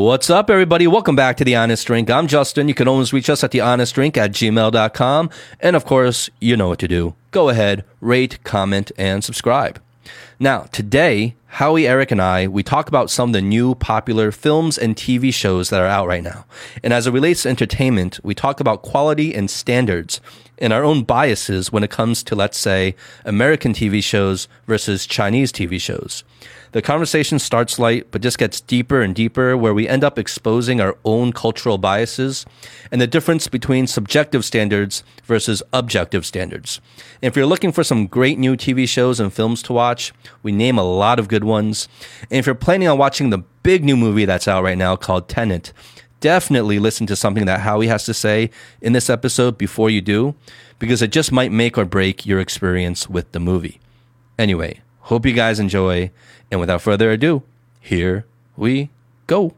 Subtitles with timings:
[0.00, 0.86] What's up, everybody?
[0.86, 2.08] Welcome back to The Honest Drink.
[2.08, 2.68] I'm Justin.
[2.68, 5.30] You can always reach us at thehonestdrink at gmail.com.
[5.60, 7.14] And of course, you know what to do.
[7.32, 9.78] Go ahead, rate, comment, and subscribe.
[10.38, 14.78] Now, today, Howie, Eric, and I, we talk about some of the new popular films
[14.78, 16.46] and TV shows that are out right now.
[16.82, 20.22] And as it relates to entertainment, we talk about quality and standards
[20.56, 22.96] and our own biases when it comes to, let's say,
[23.26, 26.24] American TV shows versus Chinese TV shows.
[26.72, 30.80] The conversation starts light, but just gets deeper and deeper, where we end up exposing
[30.80, 32.46] our own cultural biases
[32.92, 36.80] and the difference between subjective standards versus objective standards.
[37.20, 40.12] And if you're looking for some great new TV shows and films to watch,
[40.44, 41.88] we name a lot of good ones.
[42.30, 45.28] And if you're planning on watching the big new movie that's out right now called
[45.28, 45.72] Tenet,
[46.20, 48.50] definitely listen to something that Howie has to say
[48.80, 50.36] in this episode before you do,
[50.78, 53.80] because it just might make or break your experience with the movie.
[54.38, 56.10] Anyway, hope you guys enjoy.
[56.50, 57.42] And without further ado,
[57.80, 58.24] here
[58.56, 58.90] we
[59.26, 59.54] go.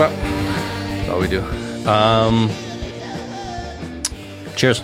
[0.00, 0.24] Clap, clap.
[0.96, 1.42] That's all we do.
[1.86, 2.48] Um,
[4.56, 4.82] cheers.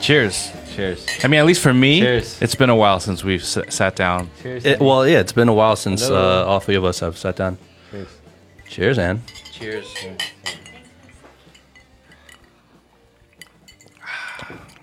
[0.00, 0.50] Cheers.
[0.74, 1.06] Cheers.
[1.22, 2.42] I mean, at least for me, Cheers.
[2.42, 4.28] it's been a while since we've s- sat down.
[4.42, 4.64] Cheers.
[4.66, 6.44] It, well, yeah, it's been a while since uh, Hello.
[6.46, 7.56] all three of us have sat down.
[7.92, 8.08] Cheers.
[8.68, 9.22] Cheers, Ann.
[9.52, 9.86] Cheers.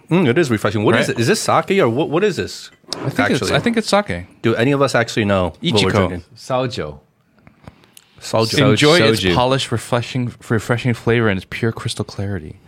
[0.10, 0.86] Mm, it is refreshing.
[0.86, 1.18] What is Right?
[1.18, 1.20] it?
[1.20, 2.10] Is this sake or what?
[2.10, 2.72] What is this?
[2.96, 4.42] I think it's I think it's sake.
[4.42, 5.92] do any of us actually know what we're Ichiko.
[5.92, 6.24] drinking?
[6.34, 7.00] Sojo.
[8.20, 8.72] Soju.
[8.72, 9.14] Enjoy Soju.
[9.14, 12.60] its polished, refreshing, refreshing flavor and its pure crystal clarity.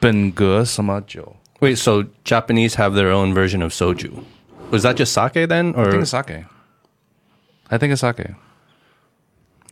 [0.00, 1.36] Bengu Samajo.
[1.60, 4.24] Wait, so Japanese have their own version of soju.
[4.70, 6.44] Was that just sake then, or I think it's sake.
[7.70, 8.34] I think it's sake.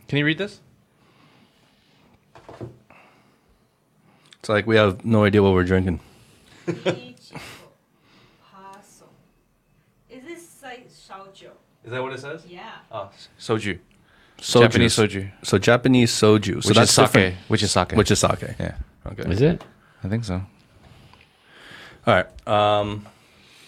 [0.07, 0.59] Can you read this?
[4.39, 5.99] It's like we have no idea what we're drinking.
[11.87, 12.45] Is that what it says?
[12.45, 12.69] Yeah.
[12.91, 13.09] Oh,
[13.39, 13.79] soju.
[14.39, 14.61] Soju.
[14.61, 15.31] Japanese soju.
[15.43, 16.63] So Japanese soju.
[16.63, 17.05] So Which that's is sake.
[17.05, 17.35] different.
[17.47, 17.91] Which is sake.
[17.93, 18.55] Which is sake.
[18.59, 18.75] yeah,
[19.05, 19.31] Okay.
[19.31, 19.63] Is it?
[20.03, 20.35] I think so.
[22.05, 22.47] All right.
[22.47, 23.05] Um,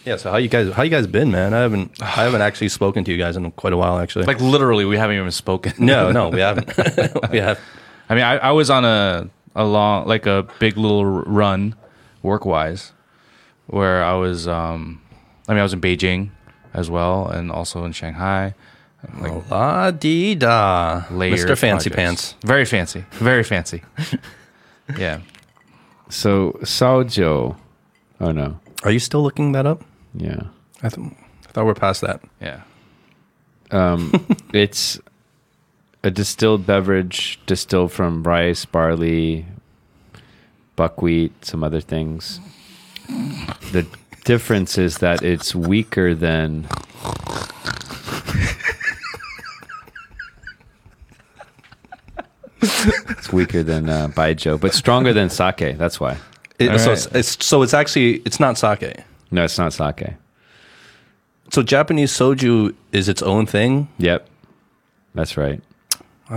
[0.05, 0.15] yeah.
[0.17, 0.71] So how you guys?
[0.71, 1.53] How you guys been, man?
[1.53, 1.91] I haven't.
[2.01, 4.25] I haven't actually spoken to you guys in quite a while, actually.
[4.25, 5.73] Like literally, we haven't even spoken.
[5.79, 6.71] no, no, we haven't.
[7.31, 7.59] we have.
[8.07, 11.75] I mean, I, I was on a a long, like a big little run,
[12.21, 12.93] work wise,
[13.67, 14.47] where I was.
[14.47, 15.01] Um,
[15.47, 16.29] I mean, I was in Beijing
[16.73, 18.53] as well, and also in Shanghai.
[19.19, 21.57] Like La di da, layered Mr.
[21.57, 21.95] Fancy projects.
[22.33, 22.35] Pants.
[22.43, 23.81] Very fancy, very fancy.
[24.97, 25.19] yeah,
[26.09, 27.55] So Sojo.
[28.19, 28.59] Oh no.
[28.83, 29.83] Are you still looking that up?
[30.13, 30.41] Yeah.
[30.83, 31.07] I, th-
[31.47, 32.21] I thought we're past that.
[32.41, 32.61] yeah.
[33.71, 34.11] Um,
[34.53, 34.99] it's
[36.03, 39.45] a distilled beverage distilled from rice, barley,
[40.75, 42.39] buckwheat, some other things.
[43.71, 43.85] The
[44.25, 46.67] difference is that it's weaker than
[52.61, 55.77] it's weaker than uh, baijiu, but stronger than sake.
[55.77, 56.17] That's why.
[56.57, 58.97] It, All so, it's, it's so it's actually it's not sake.
[59.31, 60.13] No, it's not sake.
[61.51, 63.87] So Japanese soju is its own thing.
[63.97, 64.27] Yep,
[65.15, 65.61] that's right.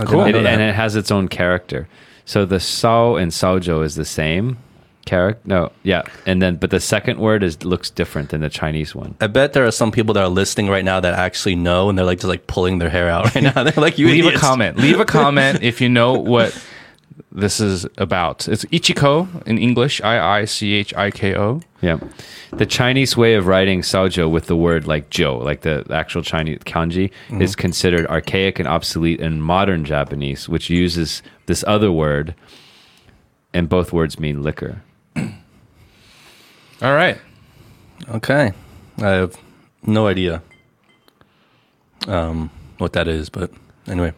[0.05, 0.25] Cool.
[0.25, 1.87] It- and it has its own character.
[2.25, 4.57] So the sao and saojo is the same
[5.05, 5.41] character.
[5.45, 9.15] No, yeah, and then but the second word is looks different than the Chinese one.
[9.21, 11.97] I bet there are some people that are listening right now that actually know, and
[11.97, 13.63] they're like just like pulling their hair out right now.
[13.63, 14.77] They're like, "You Leave a comment.
[14.77, 16.57] Leave a comment if you know what
[17.31, 18.47] this is about.
[18.47, 20.01] It's Ichiko in English.
[20.01, 21.61] I I C H I K O.
[21.81, 21.99] Yeah,
[22.51, 26.59] the Chinese way of writing saojo with the word like jo, like the actual Chinese
[26.59, 27.41] kanji, mm-hmm.
[27.41, 32.35] is considered archaic and obsolete in modern Japanese, which uses this other word,
[33.53, 34.81] and both words mean liquor.
[35.15, 37.17] All right.
[38.09, 38.51] Okay,
[39.01, 39.35] I have
[39.85, 40.41] no idea
[42.07, 43.51] um, what that is, but
[43.87, 44.13] anyway,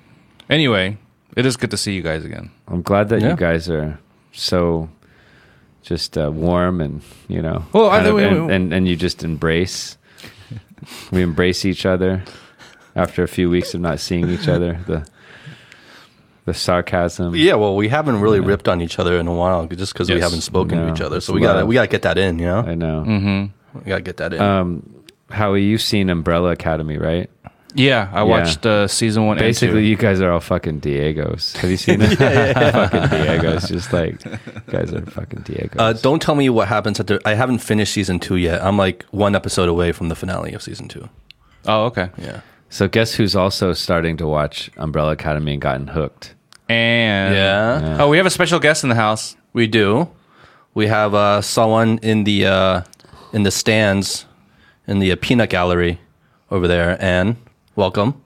[0.49, 0.97] Anyway,
[1.35, 2.51] it is good to see you guys again.
[2.67, 3.31] I'm glad that Yeah.
[3.31, 3.99] you guys are
[4.31, 4.89] so
[5.81, 8.87] just uh, warm and you know, Well, I kind of- think we- and, and and
[8.87, 9.97] you just embrace.
[11.11, 12.23] We embrace each other
[12.95, 14.79] after a few weeks of not seeing each other.
[14.85, 15.05] The
[16.45, 17.35] the sarcasm.
[17.35, 17.55] yeah.
[17.55, 20.41] Well, we haven't really ripped on each other in a while, just because we haven't
[20.41, 21.19] spoken to each other.
[21.21, 22.39] So we gotta we gotta get that in.
[22.39, 23.03] You know, I know.
[23.07, 23.79] Mm-hmm.
[23.79, 24.41] we gotta get that in.
[24.41, 27.29] Um, Howie, you've seen Umbrella Academy, right?
[27.77, 29.37] Yeah, I watched uh, season one.
[29.37, 29.89] Basically, and two.
[29.89, 31.57] you guys are all fucking Diegos.
[31.57, 32.15] Have you seen it?
[32.17, 33.67] fucking Diegos.
[33.67, 35.75] Just like you guys are fucking Diegos.
[35.77, 37.19] Uh, don't tell me what happens at the.
[37.25, 38.63] I haven't finished season two yet.
[38.63, 41.09] I'm like one episode away from the finale of season two.
[41.65, 42.11] oh, okay.
[42.17, 42.41] Yeah.
[42.75, 46.35] So guess who's also starting to watch Umbrella Academy and gotten hooked?
[46.67, 47.79] And yeah.
[47.79, 48.03] yeah.
[48.03, 49.37] Oh, we have a special guest in the house.
[49.53, 50.09] We do.
[50.73, 52.81] We have uh, someone in the uh,
[53.31, 54.25] in the stands
[54.87, 56.01] in the uh, peanut gallery
[56.51, 57.01] over there.
[57.01, 57.37] And
[57.77, 58.21] welcome,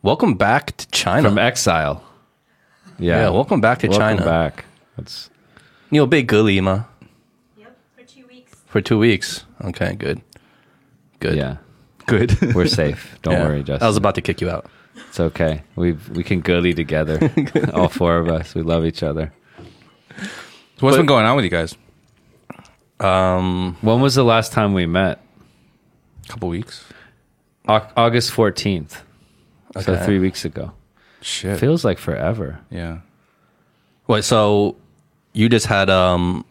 [0.00, 2.04] welcome back to China from exile.
[3.00, 4.24] Yeah, yeah welcome back to welcome China.
[4.24, 4.64] Back.
[4.96, 5.28] That's
[5.90, 6.86] Neil Big Gulima.
[7.56, 8.54] Yep, for two weeks.
[8.66, 9.44] For two weeks.
[9.64, 10.22] Okay, good.
[11.18, 11.36] Good.
[11.36, 11.56] Yeah.
[12.10, 12.54] Good.
[12.54, 13.18] We're safe.
[13.22, 13.44] Don't Yeah.
[13.46, 13.82] worry, Justin.
[13.84, 14.66] I was about to kick you out.
[15.08, 15.62] It's okay.
[15.76, 17.18] We we can girly together.
[17.74, 18.54] All four of us.
[18.54, 19.32] We love each other.
[20.18, 20.24] So
[20.86, 21.76] What's But- been going on with you guys?
[22.98, 25.20] Um, When was the last time we met?
[26.24, 26.84] A couple weeks.
[27.68, 29.00] Au- August 14th.
[29.80, 30.72] So three weeks ago.
[31.22, 31.58] Shit.
[31.58, 32.58] Feels like forever.
[32.70, 32.98] yeah.
[34.08, 34.74] wait, so
[35.32, 36.44] you just had um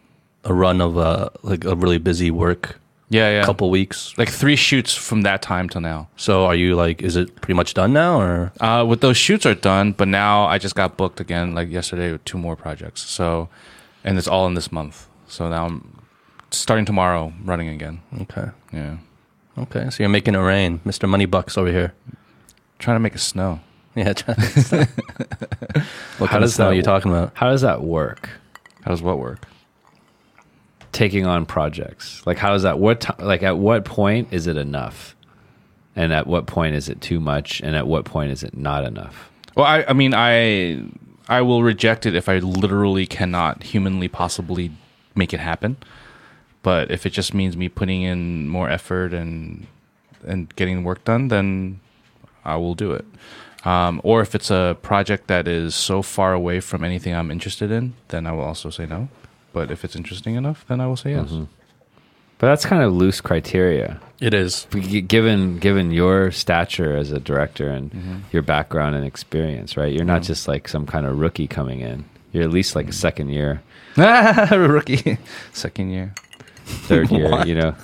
[0.44, 2.80] a run of uh like a really busy work
[3.12, 3.42] Yeah, yeah.
[3.42, 4.14] A couple weeks.
[4.18, 6.06] like three shoots from that time till now.
[6.16, 9.44] So are you like is it pretty much done now or Uh, with those shoots
[9.46, 13.02] are done, but now I just got booked again, like yesterday, with two more projects.
[13.02, 13.48] So,
[14.04, 15.08] and it's all in this month.
[15.26, 15.82] So now I'm
[16.52, 18.00] starting tomorrow, running again.
[18.22, 18.50] okay.
[18.72, 18.96] Yeah,
[19.58, 21.08] Okay, so you're making it rain, Mr.
[21.08, 21.92] Money Bucks over here.
[22.78, 23.58] trying to make it snow.
[23.96, 24.12] Yeah.
[24.12, 24.34] try-
[26.18, 27.32] what How kind of does snow that are you wo- talking about?
[27.34, 28.30] How does that work?
[28.84, 29.40] How does what work?
[30.92, 32.22] Taking on projects.
[32.26, 35.14] Like how is that what like at what point is it enough?
[35.96, 37.60] And at what point is it too much?
[37.60, 39.30] And at what point is it not enough?
[39.56, 40.82] Well, I, I mean, I,
[41.28, 44.70] I will reject it if I literally cannot humanly possibly
[45.14, 45.76] make it happen.
[46.62, 49.66] But if it just means me putting in more effort and
[50.24, 51.80] and getting work done, then
[52.44, 53.06] I will do it.
[53.64, 57.70] Um, or if it's a project that is so far away from anything I'm interested
[57.70, 59.08] in, then I will also say no.
[59.52, 61.30] But if it's interesting enough, then I will say yes.
[61.30, 61.44] Mm-hmm.
[62.38, 64.00] But that's kind of loose criteria.
[64.18, 64.66] It is.
[64.72, 68.16] Given given your stature as a director and Mm-hmm.
[68.32, 69.92] your background and experience, right?
[69.92, 70.28] You're not mm-hmm.
[70.28, 72.04] just like some kind of rookie coming in.
[72.32, 72.94] You're at least like a mm-hmm.
[72.94, 73.62] second year,
[73.96, 75.18] Rookie,
[75.52, 76.14] second year.
[76.64, 77.44] third year.
[77.46, 77.74] You know,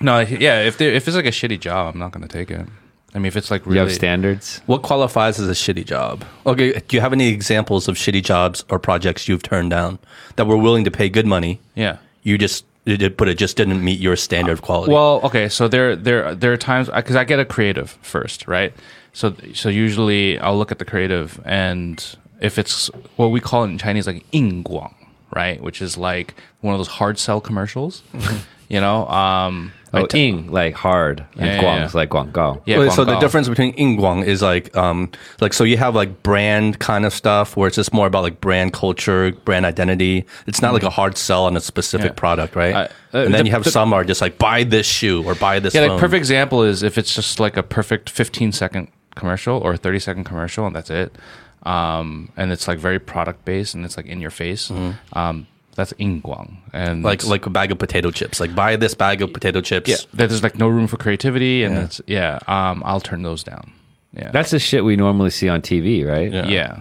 [0.00, 0.62] No, yeah.
[0.62, 2.66] If there, if it's like a shitty job, I'm not gonna take it.
[3.14, 4.60] I mean, if it's like really, you have standards.
[4.66, 6.24] What qualifies as a shitty job?
[6.46, 9.98] Okay, do you have any examples of shitty jobs or projects you've turned down
[10.36, 11.60] that were willing to pay good money?
[11.74, 11.98] yeah.
[12.22, 14.92] You just it did, but it just didn't meet your standard of quality.
[14.92, 18.74] Well, okay, so there there there are times because I get a creative first, right?
[19.12, 22.04] So so usually I'll look at the creative, and
[22.40, 24.94] if it's what we call in Chinese like 硬广,
[25.34, 28.02] right, which is like one of those hard sell commercials,
[28.68, 29.06] you know.
[29.08, 31.84] Um, Oh, t- ing like hard and Yeah, yeah, guang yeah.
[31.86, 32.62] is like guanggao.
[32.64, 35.10] yeah, Wait, so the difference between ing guang is like um
[35.40, 38.40] like so you have like brand kind of stuff where it's just more about like
[38.40, 40.24] brand culture, brand identity.
[40.46, 42.20] It's not like a hard sell on a specific Yeah.
[42.22, 42.74] product, right?
[42.74, 45.24] I- uh, and then the- you have the- some are just like buy this shoe
[45.24, 45.74] or buy this.
[45.74, 45.90] Yeah, phone.
[45.90, 49.76] like perfect example is if it's just like a perfect 15 second commercial or a
[49.76, 51.16] 30 second commercial and that's it.
[51.64, 54.70] Um, and it's like very product based and it's like in your face.
[55.12, 55.46] Um,
[55.80, 57.02] that's 硬广 and.
[57.02, 58.38] Like like a bag of potato chips.
[58.40, 59.88] Like buy this bag of potato chips.
[59.88, 61.84] yeah, that there's like no room for creativity and Yeah.
[61.84, 62.38] it's yeah.
[62.46, 63.72] Um, I'll turn those down.
[64.12, 66.32] Yeah, That's the shit we normally see on TV, right?
[66.32, 66.46] Yeah.
[66.48, 66.80] yeah,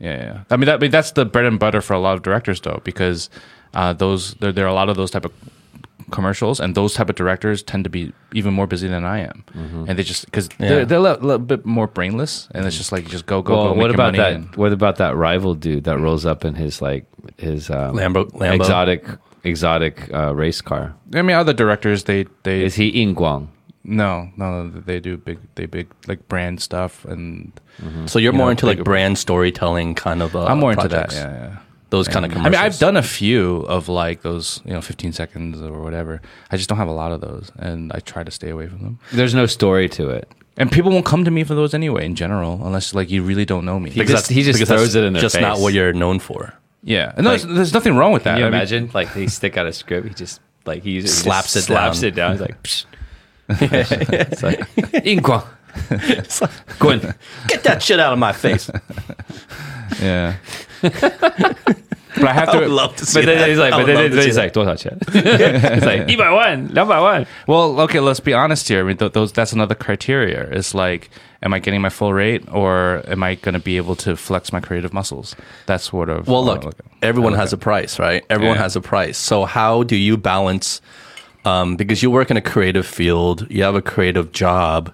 [0.00, 0.38] yeah, yeah.
[0.50, 2.60] I mean that I mean, that's the bread and butter for a lot of directors
[2.60, 3.30] though because
[3.74, 5.32] uh, those there, there are a lot of those type of
[6.14, 9.44] commercials and those type of directors tend to be even more busy than I am
[9.88, 10.68] and they just because Yeah.
[10.68, 13.54] they're, they're a little, little bit more brainless and it's just like just go go
[13.54, 14.32] Well, go what about money that?
[14.34, 17.04] and- What about that rival dude that rolls up in his like
[17.38, 18.54] his um, Lambo- Lambo?
[18.54, 19.02] exotic
[19.44, 20.94] exotic uh, race car?
[21.14, 23.48] I mean other directors they they Is he Ing Guang?
[23.86, 27.52] no no they do big they big like brand stuff and
[28.06, 30.34] So you're You more know, into like brand storytelling kind of.
[30.34, 31.56] Uh, I'm more into that yeah yeah
[31.90, 32.54] Those kind of commercials.
[32.56, 36.20] I mean, I've done a few of like those, you know, 15 seconds or whatever.
[36.50, 38.80] I just don't have a lot of those, and I try to stay away from
[38.80, 38.98] them.
[39.12, 40.28] There's no story to it.
[40.56, 43.44] And people won't come to me for those anyway, in general, unless like you really
[43.44, 43.90] don't know me.
[43.90, 46.52] He just- he just throws it in their Just not what you're known for.
[46.82, 48.32] yeah, and no, there's, there's nothing wrong with that.
[48.34, 48.90] Can you I mean, imagine?
[48.94, 51.72] like they stick out a script, he just like he uses Slaps he just it
[51.72, 52.08] slaps down.
[52.08, 52.32] it down.
[52.32, 52.86] He's like, Psh.
[54.30, 54.60] it's like
[55.06, 55.44] Ing Guang.
[56.78, 57.00] Go in.
[57.48, 58.70] Get that shit out of my face.
[60.01, 60.35] yeah.
[60.81, 62.59] but I have I to.
[62.59, 63.49] would love to see But then that.
[63.49, 64.41] he's like, I but would then love to see he's that.
[64.43, 64.97] like, 多少钱?
[65.13, 67.25] It's like 一百万,两百万.
[67.47, 68.81] Well, okay, let's be honest here.
[68.81, 70.47] I mean, th- those that's another criteria.
[70.51, 71.09] It's like,
[71.43, 74.51] am I getting my full rate, or am I going to be able to flex
[74.51, 75.35] my creative muscles?
[75.65, 76.27] That's sort of.
[76.27, 76.85] Well, what I look, look at.
[77.03, 77.59] everyone I look has at.
[77.59, 78.23] a price, right?
[78.29, 78.63] Everyone Yeah.
[78.63, 79.17] has a price.
[79.17, 80.81] So how do you balance?
[81.45, 84.91] Um, because you work in a creative field, you have a creative job.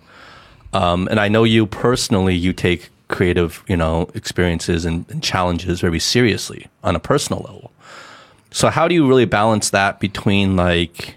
[0.73, 5.80] Um, and I know you personally, you take creative, you know, experiences and, and challenges
[5.80, 7.72] very seriously on a personal level.
[8.50, 11.16] So how do you really balance that between like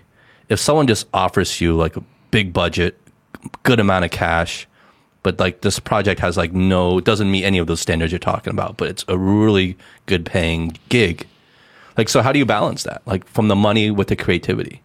[0.49, 2.99] if someone just offers you like a big budget,
[3.63, 4.67] good amount of cash,
[5.23, 8.51] but like this project has like no doesn't meet any of those standards you're talking
[8.51, 11.27] about, but it's a really good paying gig.
[11.97, 13.01] Like so how do you balance that?
[13.05, 14.81] Like from the money with the creativity?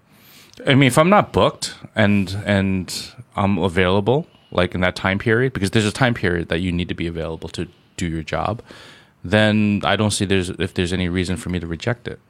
[0.66, 5.52] I mean, if I'm not booked and and I'm available, like in that time period,
[5.52, 8.62] because there's a time period that you need to be available to do your job,
[9.24, 12.20] then I don't see there's if there's any reason for me to reject it.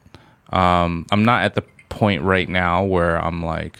[0.51, 3.79] Um, I'm not at the point right now where I'm like,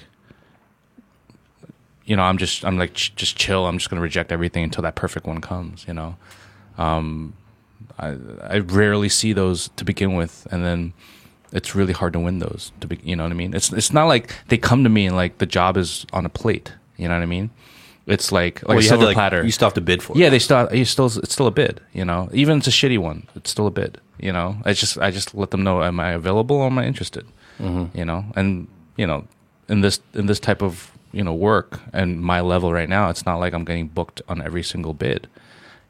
[2.05, 3.65] you know, I'm just I'm like ch- just chill.
[3.65, 5.85] I'm just gonna reject everything until that perfect one comes.
[5.87, 6.15] You know,
[6.77, 7.33] um,
[7.97, 10.93] I I rarely see those to begin with, and then
[11.51, 12.71] it's really hard to win those.
[12.81, 13.53] To be, you know what I mean?
[13.53, 16.29] It's it's not like they come to me and like the job is on a
[16.29, 16.73] plate.
[16.97, 17.49] You know what I mean?
[18.09, 19.43] It's like like Well, a silver to, like, platter.
[19.45, 20.19] You still have to bid for it.
[20.19, 22.29] Yeah, they still you still it's still a bid, you know.
[22.33, 24.57] Even if it's a shitty one, it's still a bid, you know.
[24.65, 27.25] I just I just let them know am I available or am I interested,
[27.59, 27.95] mm-hmm.
[27.97, 28.25] you know.
[28.35, 29.27] And you know,
[29.67, 33.25] in this in this type of you know work and my level right now, it's
[33.25, 35.27] not like I'm getting booked on every single bid,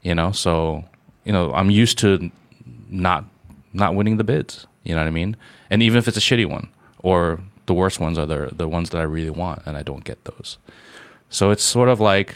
[0.02, 0.32] you know.
[0.32, 0.84] So
[1.24, 2.30] you know, I'm used to
[2.90, 3.24] not
[3.74, 4.68] not winning the bids.
[4.84, 5.38] You know what I mean?
[5.70, 8.90] And even if it's a shitty one or the worst ones are the the ones
[8.90, 10.58] that I really want and I don't get those.
[11.30, 12.36] So it's sort of like,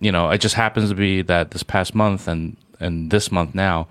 [0.00, 3.54] you know, it just happens to be that this past month and and this month
[3.54, 3.88] now,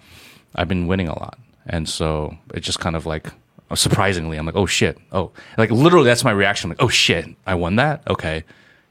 [0.53, 3.31] I've been winning a lot, and so it just kind of like
[3.73, 7.55] surprisingly, I'm like, oh shit, oh, like literally that's my reaction, like, oh shit, I
[7.55, 8.43] won that, okay,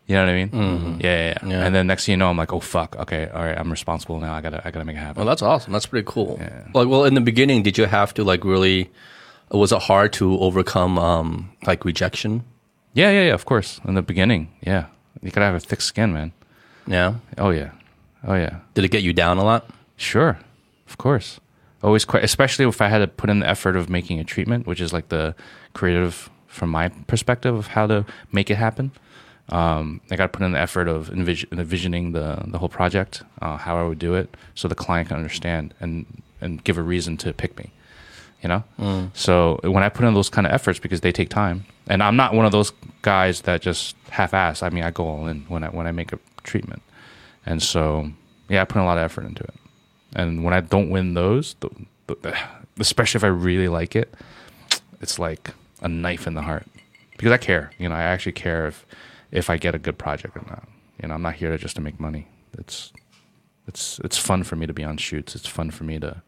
[0.07, 0.99] you know what I mean?
[1.01, 1.65] Yeah, yeah, yeah, Yeah.
[1.67, 4.19] And then next thing you know, I'm like, oh fuck, okay, all right, I'm responsible
[4.19, 4.35] now.
[4.35, 5.21] I gotta, I gotta make it happen.
[5.21, 5.73] Well, that's awesome.
[5.73, 6.41] That's pretty cool.
[6.75, 8.91] Like, well, in the beginning, did you have to like really?
[9.51, 12.43] Was it hard to overcome um like rejection?
[12.95, 13.35] yeah, yeah, yeah.
[13.35, 14.87] Of course, in the beginning, yeah,
[15.25, 16.33] you gotta have a thick skin, man.
[16.87, 17.15] Yeah.
[17.39, 17.71] Oh yeah,
[18.27, 18.59] oh yeah.
[18.75, 19.69] Did it get you down a lot?
[19.97, 20.39] Sure,
[20.89, 21.41] of course.
[21.83, 24.67] Always quite, especially if I had to put in the effort of making a treatment,
[24.67, 25.35] which is like the
[25.75, 28.93] creative from my perspective of how to make it happen.
[29.51, 33.23] Um, I got to put in the effort of envis- envisioning the the whole project,
[33.43, 36.07] uh, how I would do it, so the client can understand and
[36.41, 37.73] and give a reason to pick me.
[38.45, 39.11] You know, mm.
[39.17, 42.15] so when I put in those kind of efforts because they take time, and I'm
[42.15, 44.63] not one of those guys that just half-ass.
[44.63, 46.83] I mean, I go all in when I when I make a treatment,
[47.47, 48.11] and so
[48.51, 49.55] yeah, I put a lot of effort into it.
[50.15, 51.71] And when I don't win those, the,
[52.07, 52.39] the,
[52.79, 54.13] especially if I really like it,
[55.01, 56.67] it's like a knife in the heart
[57.17, 57.71] because I care.
[57.79, 58.85] You know, I actually care if
[59.33, 60.69] if I get a good project or not.
[61.03, 62.29] You know, I'm not here to just to make money.
[62.59, 62.93] It's
[63.67, 65.35] it's it's fun for me to be on shoots.
[65.35, 66.23] It's fun for me to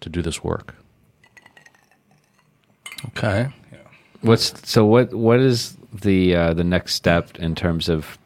[0.00, 0.74] to do this work.
[3.08, 3.48] Okay.
[4.22, 8.18] What's so what what is the uh, the next step in terms of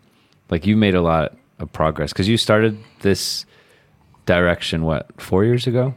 [0.50, 3.46] like you made a lot of progress because you started this
[4.26, 5.94] direction what four years ago?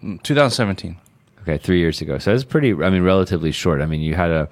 [0.00, 0.96] 2017.
[1.42, 2.18] okay three years ago.
[2.18, 3.80] So that's pretty i mean relatively short.
[3.82, 4.48] I mean you had a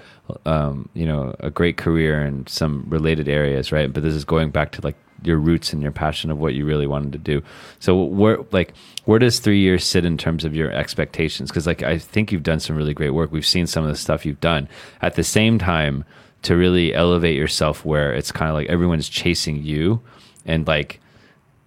[0.47, 3.93] um, you know a great career in some related areas right?
[3.93, 6.65] But this is going back to like your roots and your passion of what you
[6.65, 7.43] really wanted to do.
[7.81, 8.75] So where like
[9.05, 11.51] where does three years sit in terms of your expectations?
[11.51, 13.33] Because like i think you've done some really great work.
[13.33, 14.69] We've seen some of the stuff you've done.
[15.01, 16.05] At the same time
[16.43, 20.01] to really elevate yourself where it's kind of like everyone's chasing you
[20.45, 21.01] and like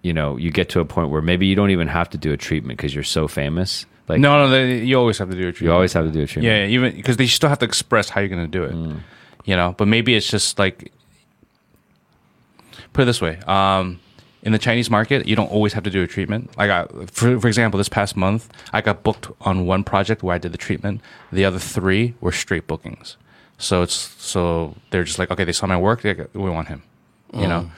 [0.02, 2.32] you know you get to a point where maybe you don't even have to do
[2.32, 3.86] a treatment because you're so famous.
[4.08, 5.62] Like No, no, they, you always have to do a treatment.
[5.62, 6.44] you always have to do a treatment.
[6.44, 8.72] Yeah, yeah, even because they still have to express how you're going to do it.
[8.72, 9.00] Mm.
[9.44, 10.92] You know, but maybe it's just like
[12.96, 14.00] put it this way: um,
[14.42, 16.50] in the Chinese market, you don't always have to do a treatment.
[16.58, 20.34] I got, for for example, this past month, I got booked on one project where
[20.34, 21.00] I did the treatment.
[21.30, 23.16] The other three were straight bookings.
[23.58, 26.82] So it's so they're just like, okay, they saw my work, go, we want him.
[27.34, 27.70] You know,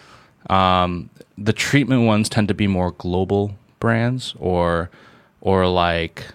[0.54, 4.90] um, the treatment ones tend to be more global brands or
[5.40, 6.26] or like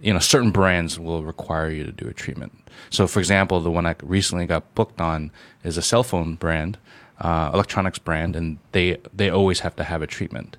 [0.00, 2.52] you know certain brands will require you to do a treatment
[2.90, 5.30] so for example the one i recently got booked on
[5.64, 6.76] is a cell phone brand
[7.22, 10.56] uh, electronics brand and they they always have to have a treatment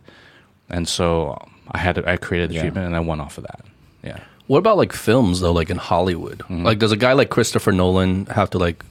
[0.69, 1.07] and so
[1.71, 2.61] i had to, i created the Yeah.
[2.63, 3.61] treatment and i won off of that
[4.03, 6.43] yeah What about like films though, like in Hollywood?
[6.49, 8.83] Like, does a guy like Christopher Nolan have to like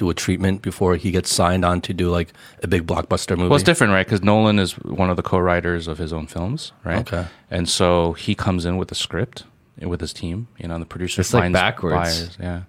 [0.00, 2.28] do a treatment before he gets signed on to do like
[2.62, 3.48] a big blockbuster movie?
[3.50, 4.06] Well, it's different, right?
[4.06, 7.00] Because Nolan is one of the co-writers of his own films, right?
[7.12, 7.24] Okay.
[7.50, 9.42] And so he comes in with a script
[9.80, 10.46] eh, with his team.
[10.58, 11.94] You know, and the producer It's like finds backwards.
[11.96, 12.60] buyers, Yeah.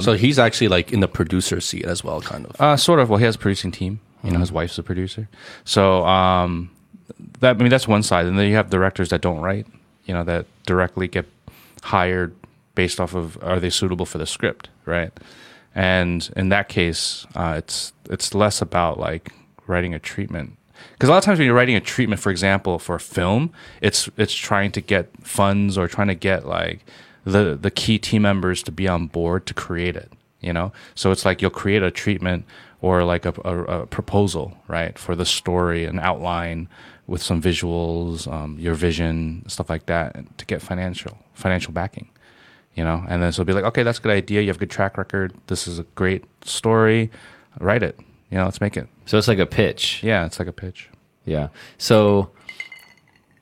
[0.00, 2.60] So he's actually like in the producer seat as well, kind of.
[2.60, 3.10] Uh, sort of.
[3.10, 4.00] Well, he has a producing team.
[4.24, 5.28] You know, his wife's a producer.
[5.64, 6.70] So um,
[7.40, 9.66] that I mean, that's one side, and then you have directors that don't write.
[10.06, 11.26] You know, that directly get
[11.82, 12.34] hired
[12.74, 15.12] based off of are they suitable for the script, right?
[15.74, 19.32] And in that case, uh, it's it's less about like
[19.66, 20.56] writing a treatment.
[20.92, 23.52] Because a lot of times when you're writing a treatment, for example, for a film,
[23.80, 26.84] it's it's trying to get funds or trying to get like
[27.30, 30.12] the the key team members to be on board to create it.
[30.40, 32.44] You know, so it's like you'll create a treatment
[32.80, 36.68] or like a, a, a proposal, right, for the story, an outline
[37.08, 42.08] with some visuals, um, your vision, stuff like that, to get financial financial backing
[42.74, 43.04] you know?
[43.08, 44.40] And then so it'll be like okay that's a good idea.
[44.40, 45.34] You have a good track record.
[45.48, 47.10] This is a great story.
[47.58, 47.98] Write it.
[48.30, 48.86] You know let's make it.
[49.06, 50.00] So it's like a pitch.
[50.04, 50.88] yeah it's like a pitch.
[51.28, 51.48] Yeah.
[51.76, 52.30] So,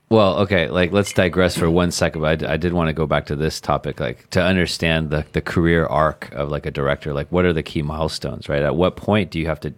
[0.08, 2.20] well, okay, like let's digress for one second.
[2.20, 5.26] But I, I did want to go back to this topic, like to understand the,
[5.32, 7.12] the career arc of like a director.
[7.12, 8.62] Like, what are the key milestones, right?
[8.62, 9.74] At what point do you have to,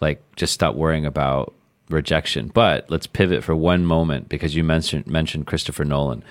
[0.00, 1.52] like, just stop worrying about
[1.90, 2.48] rejection?
[2.48, 6.24] But let's pivot for one moment because you mentioned mentioned Christopher Nolan,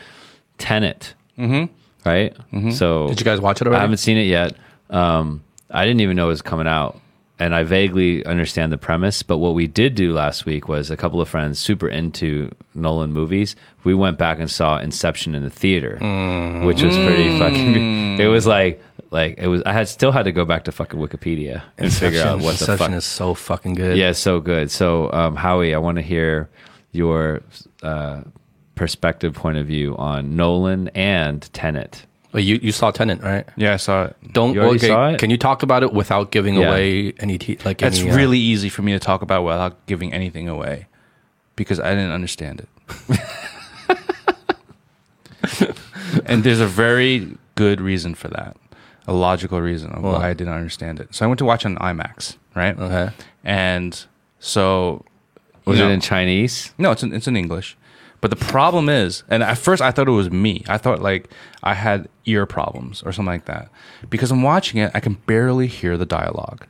[0.57, 1.71] Tenet, mm-hmm.
[2.09, 2.35] right?
[2.51, 2.71] Mm-hmm.
[2.71, 3.77] So, Did you guys watch it already?
[3.77, 4.55] I haven't seen it yet.
[4.89, 6.99] Um, I didn't even know it was coming out,
[7.39, 9.23] and I vaguely understand the premise.
[9.23, 13.13] But what we did do last week was a couple of friends super into Nolan
[13.13, 13.55] movies.
[13.83, 15.93] We went back and saw Inception in the theater,
[16.65, 17.97] which was pretty fucking.
[18.17, 19.61] It was like like it was.
[19.63, 22.63] I had still had to go back to fucking Wikipedia and figure out what the
[22.63, 22.91] Inception fuck.
[22.97, 23.95] is so fucking good.
[23.95, 24.71] Yeah, so good.
[24.71, 26.49] So um, Howie, I want to hear
[26.93, 27.41] your
[27.83, 28.21] uh,
[28.73, 32.06] perspective, point of view on Nolan and Tenet.
[32.31, 33.45] But you, you saw Tenet, right?
[33.55, 35.19] yeah i saw it Don't You already okay, saw it?
[35.19, 36.67] Can you talk about it without giving Yeah.
[36.69, 39.85] away any te- like it's any, uh, really easy for me to talk about without
[39.87, 40.87] giving anything away
[41.55, 42.69] because i didn't understand it
[46.25, 48.55] and there's a very good reason for that
[49.07, 50.19] a logical reason of What?
[50.19, 53.13] why i didn't understand it so i went to watch on imax right Okay.
[53.43, 54.05] and
[54.39, 55.03] so
[55.65, 56.73] Was you it in Chinese?
[56.77, 57.75] No, it's in, it's in English.
[58.19, 60.63] But the problem is, and at first I thought it was me.
[60.67, 61.29] I thought like
[61.63, 63.69] I had ear problems or something like that.
[64.09, 66.65] Because I'm watching it, I can barely hear the dialogue.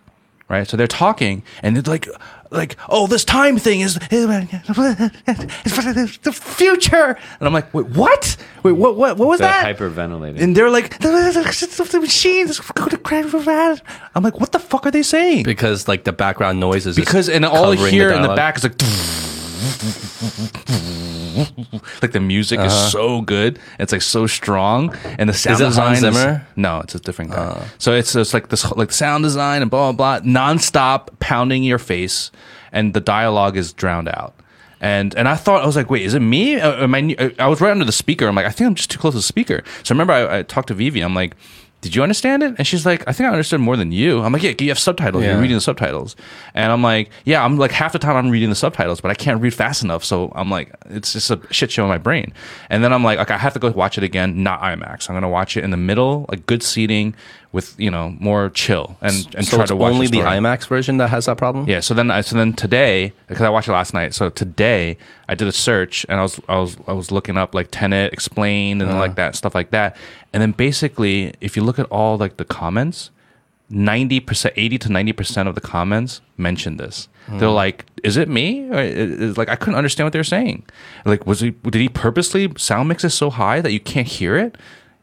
[0.49, 0.65] Right?
[0.67, 2.07] So they're talking and they're like
[2.51, 3.99] like, oh, this time thing is the
[6.33, 7.17] future.
[7.39, 8.37] And I'm like, wait, what?
[8.63, 9.77] Wait, what what what was The that?
[9.77, 10.39] hyperventilating.
[10.39, 13.81] and they're like, the machine is going to crash.
[14.15, 15.43] I'm like, what the fuck are they saying?
[15.43, 18.63] Because like the background noise is because and all I hear in the back is
[18.63, 18.77] like
[22.01, 25.65] like the music is so good it's like so strong and the sound Uh-huh.
[25.65, 26.29] it design is- Zimmer?
[26.47, 26.51] Uh.
[26.55, 29.69] no it's a different guy so it's it's like this like the sound design and
[29.71, 32.31] blah blah blah nonstop pounding your face
[32.71, 34.33] and the dialogue is drowned out
[34.79, 36.59] and and I thought I was like, wait, is it me?
[36.59, 37.33] Uh, Am I?
[37.39, 38.27] I was right under the speaker.
[38.27, 39.63] I'm like, I think I'm just too close to the speaker.
[39.81, 41.01] So remember, I, I talked to Vivi.
[41.01, 41.35] I'm like,
[41.81, 42.55] did you understand it?
[42.57, 44.21] And she's like, I think I understood more than you.
[44.21, 45.23] I'm like, yeah, you have subtitles.
[45.23, 45.33] Yeah.
[45.33, 46.15] You're reading the subtitles.
[46.55, 49.13] And I'm like, yeah, I'm like half the time I'm reading the subtitles, but I
[49.13, 50.03] can't read fast enough.
[50.03, 52.33] So I'm like, it's just a shit show in my brain.
[52.69, 55.09] And then I'm like, okay, I have to go watch it again, not IMAX.
[55.09, 57.15] I'm gonna watch it in the middle, like good seating
[57.51, 60.37] with you know more chill and and so try to watch only the story.
[60.37, 61.67] IMAX version that has that problem.
[61.67, 61.79] Yeah.
[61.79, 64.13] So then, I so then today, because I watched it last night.
[64.13, 64.97] So today,
[65.29, 68.13] I did a search and I was I was I was looking up like Tenet
[68.13, 69.15] explained and like uh-huh.
[69.15, 69.95] that stuff like that.
[70.33, 73.11] And then basically, if you look at all like the comments,
[73.69, 77.07] ninety percent, eighty to ninety percent of the comments mention this.
[77.27, 77.55] They're hmm.
[77.55, 80.63] like, "Is it me?" Or, it- like I couldn't understand what they're saying.
[81.05, 81.51] Like, was he?
[81.51, 84.55] Did he purposely sound mix it so high that you can't hear it?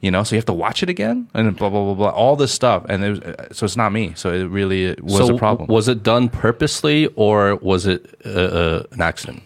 [0.05, 2.11] You know, so you have to watch it again and blah blah blah blah.
[2.11, 3.21] All this stuff, and it was,
[3.57, 4.13] so it's not me.
[4.17, 5.67] So it really it was so a problem.
[5.69, 9.43] Was it done purposely or was it uh, uh, an accident?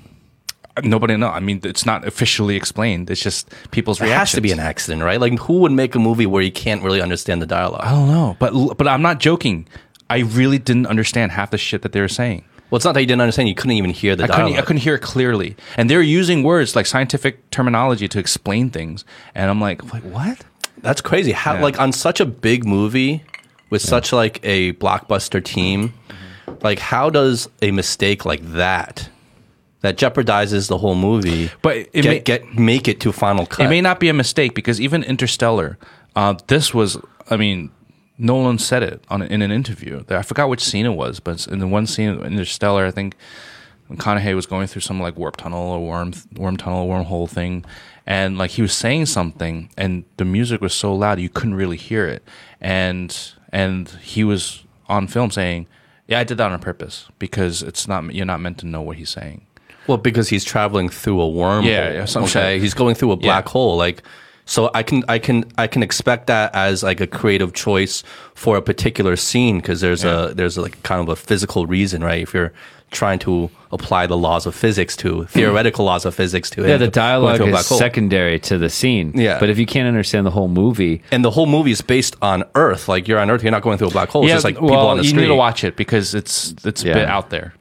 [0.83, 1.29] Nobody know.
[1.29, 3.09] I mean, it's not officially explained.
[3.11, 4.19] It's just people's It reactions.
[4.31, 5.21] has to be an accident, right?
[5.21, 7.83] Like who would make a movie where you can't really understand the dialogue?
[7.85, 9.67] I don't know, but but I'm not joking.
[10.11, 12.43] I really didn't understand half the shit that they were saying.
[12.71, 14.47] Well, it's not that you didn't understand; you couldn't even hear the I dialogue.
[14.49, 18.71] couldn't, I couldn't hear it clearly, and they're using words like scientific terminology to explain
[18.71, 19.05] things,
[19.35, 20.41] and I'm like, like what?
[20.83, 21.33] That's crazy.
[21.33, 21.63] How Yeah.
[21.63, 23.25] like on such a big movie
[23.71, 25.93] with such like a blockbuster team,
[26.63, 29.09] like how does a mistake like that
[29.81, 33.65] that jeopardizes the whole movie But it get, may- get make it to final cut?
[33.67, 35.79] It may not be a mistake because even Interstellar,
[36.17, 36.97] uh, this was,
[37.31, 37.71] I mean,
[38.19, 40.03] Nolan said it on in an interview.
[40.09, 43.15] I forgot which scene it was, but in the one scene of Interstellar, I think
[43.91, 47.65] McConaughey was going through some like warp tunnel or worm worm tunnel wormhole thing,
[48.07, 51.77] and like he was saying something, and the music was so loud you couldn't really
[51.77, 52.23] hear it,
[52.61, 53.17] and
[53.53, 55.67] and he was on film saying,
[56.07, 58.97] "Yeah, I did that on purpose because it's not you're not meant to know what
[58.97, 59.43] he's saying."
[59.87, 61.65] Well, because he's traveling through a wormhole.
[61.65, 62.27] Yeah, yeah, okay,
[62.57, 62.61] shit.
[62.63, 63.51] he's going through a black Yeah.
[63.53, 63.77] hole.
[63.79, 64.03] Like,
[64.49, 68.03] so I can, I can, I can expect that as like a creative choice
[68.35, 72.23] for a particular scene because there's a there's like kind of a physical reason, right?
[72.23, 72.53] If you're
[72.91, 76.79] trying to apply the laws of physics to theoretical laws of physics to Yeah, it,
[76.79, 79.13] the dialogue is secondary to the scene.
[79.15, 79.39] Yeah.
[79.39, 82.45] But if you can't understand the whole movie, and the whole movie is based on
[82.55, 82.89] Earth.
[82.89, 84.25] Like you're on Earth, you're not going through a black hole.
[84.25, 85.23] It's just like people well, on the you street.
[85.23, 86.93] need to watch it because it's it's Yeah.
[86.93, 87.53] a bit out there.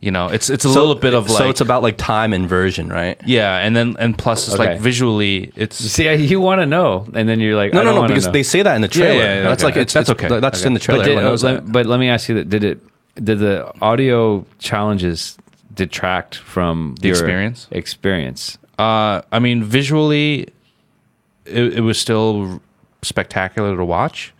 [0.00, 2.32] You know, it's it's a So- little bit of like so it's about like time
[2.32, 3.20] inversion, right?
[3.26, 4.70] yeah, and then and plus it's Okay.
[4.72, 7.88] like visually it's See, you want to know, and then you're like, No, I no,
[7.88, 8.32] don't no, wanna because know.
[8.32, 9.14] they say that in the trailer.
[9.22, 9.72] yeah, yeah, that's okay.
[9.74, 10.40] like it's That's it's- okay.
[10.40, 10.66] That's Okay.
[10.68, 11.00] in the trailer.
[11.00, 11.72] But, did, Everyone knows let, that.
[11.72, 12.80] but let me ask you that: Did it?
[13.22, 15.36] Did the audio challenges
[15.74, 17.68] detract from The your experience?
[17.70, 18.56] Experience.
[18.78, 20.48] Uh, I mean, visually,
[21.44, 22.62] it, it was still
[23.02, 24.32] spectacular to watch.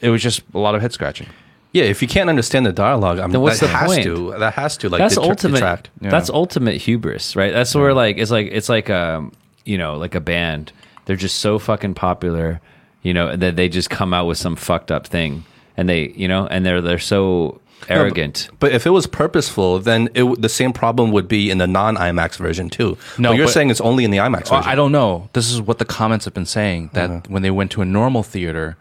[0.00, 1.26] It was just a lot of head scratching.
[1.72, 4.02] Yeah, if you can't understand the dialogue, I mean, Then what's that the has point?
[4.04, 4.34] to.
[4.38, 5.54] That has to like that's detra- ultimate.
[5.58, 5.90] detract.
[6.00, 6.10] Yeah.
[6.10, 7.52] That's ultimate hubris, right?
[7.52, 9.32] That's where like it's like it's like um
[9.64, 10.72] you know like a band.
[11.06, 12.60] They're just so fucking popular,
[13.02, 15.44] you know, that they just come out with some fucked up thing,
[15.76, 18.48] and they you know, and they're they're so arrogant.
[18.58, 21.96] But if it was purposeful, then it, the same problem would be in the non
[21.96, 22.98] IMAX version too.
[23.16, 24.64] No, but you're but- saying it's only in the IMAX version.
[24.68, 25.28] I don't know.
[25.34, 28.22] This is what the comments have been saying that when they went to a normal
[28.24, 28.76] theater,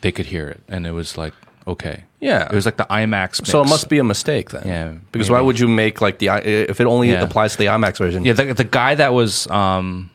[0.00, 1.34] they could hear it, and it was like
[1.66, 2.04] okay.
[2.20, 2.46] Yeah.
[2.48, 3.40] it was like the IMAX.
[3.40, 3.50] Mix.
[3.50, 4.62] So it must be a mistake then.
[4.66, 5.40] Yeah, Because maybe.
[5.40, 7.22] why would you make like the if it only Yeah.
[7.22, 8.24] applies to the IMAX version?
[8.24, 10.10] Yeah, the, the guy that was um,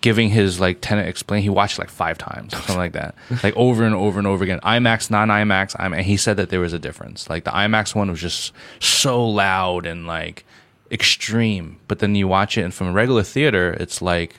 [0.00, 3.84] giving his like Tenet explain, he watched like five times, something like that, like over
[3.84, 4.60] and over and over again.
[4.60, 5.96] IMAX, non IMAX, IMAX.
[5.98, 7.28] And he said that there was a difference.
[7.28, 10.44] Like the IMAX one was just so loud and like
[10.90, 14.36] extreme, but then you watch it and from a regular theater, it's like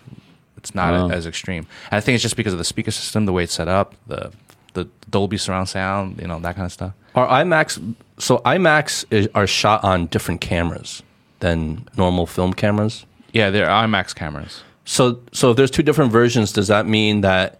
[0.58, 1.10] it's not Wow.
[1.15, 1.65] as extreme.
[1.89, 3.95] And I think it's just because of the speaker system, the way it's set up,
[4.08, 4.32] the
[4.74, 6.94] the Dolby surround sound, you know, that kind of stuff.
[7.16, 11.04] Are IMAX so IMAX is, are shot on different cameras
[11.40, 13.06] than normal film cameras?
[13.34, 14.64] Yeah, they're IMAX cameras.
[14.86, 17.60] So so if there's two different versions, does that mean that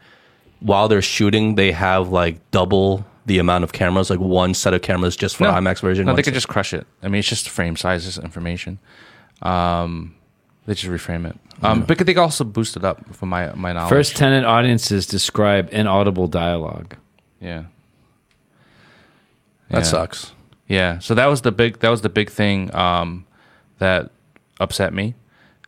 [0.60, 4.82] while they're shooting, they have like double the amount of cameras, like one set of
[4.82, 6.06] cameras just for IMAX version?
[6.06, 6.88] No, they could just crush it.
[7.04, 8.80] I mean, it's just frame sizes information.
[9.42, 10.16] Um,
[10.66, 11.38] they just reframe it.
[11.64, 13.90] Um, but they could also boost it up, from my my knowledge.
[13.90, 16.96] First Tenet audiences describe inaudible dialogue.
[17.40, 17.64] yeah,
[19.70, 19.84] that Yeah.
[19.84, 20.32] sucks.
[20.68, 23.26] Yeah, so that was the big that was the big thing um,
[23.80, 24.12] that
[24.60, 25.16] upset me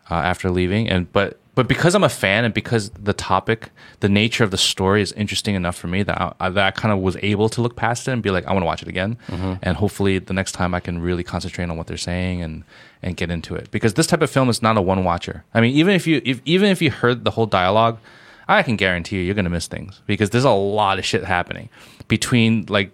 [0.09, 4.09] uh, after leaving, and but but because I'm a fan and because the topic, the
[4.09, 6.91] nature of the story is interesting enough for me that I, I- that I kind
[6.91, 8.87] of was able to look past it and be like, I want to watch it
[8.87, 9.53] again, mm-hmm.
[9.61, 12.63] and hopefully the next time I can really concentrate on what they're saying and
[13.01, 15.43] and get into it because this type of film is not a one watcher.
[15.53, 17.97] I mean, even if you if, even if you heard the whole dialogue.
[18.45, 21.69] I can guarantee you, you're gonna miss things because there's a lot of shit happening
[22.09, 22.91] between like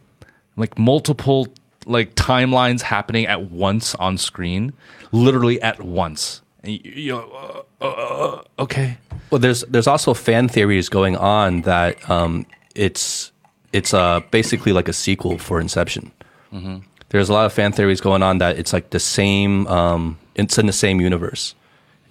[0.57, 1.47] like multiple
[1.87, 4.73] like timelines happening at once on screen,
[5.11, 6.41] literally at once.
[6.63, 8.97] And you, you uh, uh, uh, okay,
[9.31, 12.45] Well, there's there's also fan theories going on that um,
[12.75, 13.31] it's
[13.71, 16.11] it's uh, basically like a sequel for Inception.
[17.09, 19.65] There's a lot of fan theories going on that it's like the same.
[19.67, 21.55] Um, it's in the same universe,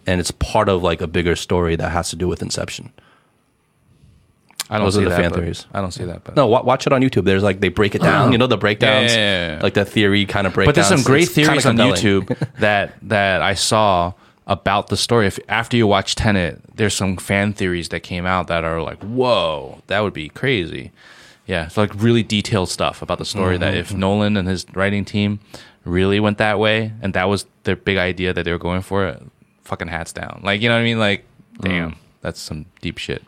[0.07, 2.93] and it's part of like a bigger story that has to do with Inception.
[4.71, 5.67] I don't Those are see the that, fan theories.
[5.73, 7.25] I don't see that, but No, wa- watch it on YouTube.
[7.25, 8.33] There's like they break it down.
[8.33, 9.63] You know the breakdowns, Yeah, yeah, yeah, yeah.
[9.63, 10.77] like the theory kind of breakdowns.
[10.77, 11.95] but there's some great theories on compelling.
[12.03, 14.13] YouTube that that I saw
[14.49, 15.27] about the story.
[15.29, 19.01] If after you watch Tenet, there's some fan theories that came out that are like,
[19.05, 20.91] whoa, that would be crazy.
[21.47, 23.57] Yeah, it's like really detailed stuff about the story.
[23.59, 23.99] That if Mm-hmm.
[24.01, 25.39] Nolan and his writing team
[25.85, 29.17] really went that way, and that was their big idea that they were going for,
[29.65, 30.41] fucking hats down.
[30.43, 30.99] Like you know what I mean?
[30.99, 31.25] Like,
[31.61, 33.23] damn, that's some deep shit.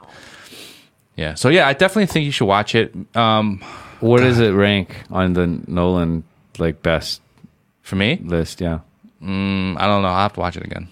[1.17, 1.35] Yeah.
[1.35, 2.95] So yeah, I definitely think you should watch it.
[3.17, 3.63] Um,
[4.01, 6.25] What does it rank on the Nolan
[6.59, 7.21] like best
[7.83, 8.61] for me, list?
[8.61, 8.81] Yeah,
[9.23, 10.09] mm, I don't know.
[10.09, 10.89] I'll have to watch it again.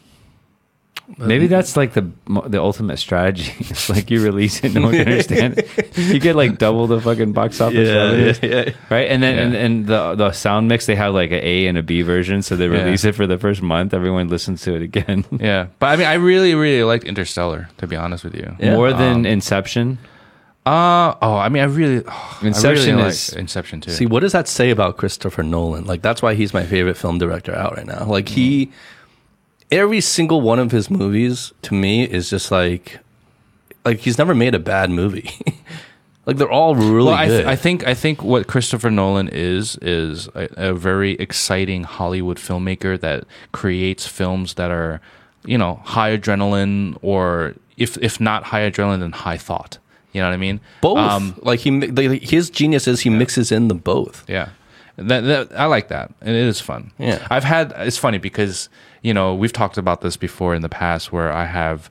[1.17, 2.11] Maybe that's like the
[2.47, 3.53] the ultimate strategy.
[3.71, 5.97] It's like you release it, no one can understand it.
[5.97, 8.73] You get like double the fucking box office revenue, Yeah, yeah.
[8.91, 9.09] right?
[9.11, 9.43] And then Yeah.
[9.45, 12.43] and, and the the sound mix they have like an A and a B version,
[12.43, 12.85] so they Yeah.
[12.85, 13.95] release it for the first month.
[13.95, 15.25] Everyone listens to it again.
[15.41, 17.69] Yeah, but I mean, I really, really liked Interstellar.
[17.79, 18.75] To be honest with you, Yeah.
[18.77, 19.99] More than Um, Inception.
[20.67, 23.91] Uh oh, I mean, I really, oh, Inception I really is- like Inception too.
[23.93, 25.85] See, what does that say about Christopher Nolan?
[25.87, 28.05] Like, that's why he's my favorite film director out right now.
[28.05, 28.71] Like, he,
[29.71, 33.01] every single one of his movies to me is just like,
[33.85, 35.31] like he's never made a bad movie.
[36.27, 37.47] like, they're all really well, I, good.
[37.47, 42.99] I think I think what Christopher Nolan is is a, a very exciting Hollywood filmmaker
[43.01, 45.01] that creates films that are,
[45.45, 49.79] you know, high adrenaline or if if not high adrenaline, then high thought.
[50.13, 50.61] You know what I mean?
[50.81, 50.99] both.
[50.99, 54.25] Um, like, he, like, his genius is he mixes in the both.
[54.29, 54.49] Yeah.
[54.97, 56.13] That, that I like that.
[56.21, 56.93] And it is fun.
[56.99, 57.25] Yeah.
[57.31, 58.69] I've had it's funny because,
[59.03, 61.91] you know, we've talked about this before in the past where I have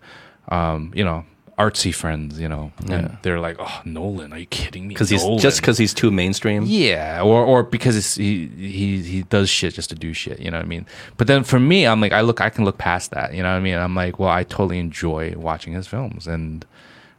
[0.49, 1.25] um, you know,
[1.59, 2.95] artsy friends, you know, Yeah.
[2.95, 6.11] and they're like, "Oh, Nolan, are you kidding me?" Because he's just because he's too
[6.11, 6.63] mainstream.
[6.65, 10.39] Yeah, or or because it's, he he he does shit just to do shit.
[10.39, 10.85] You know what I mean?
[11.17, 13.33] But then for me, I'm like, I look, I can look past that.
[13.33, 13.75] You know what I mean?
[13.75, 16.63] I'm like, well, I totally enjoy watching his films, and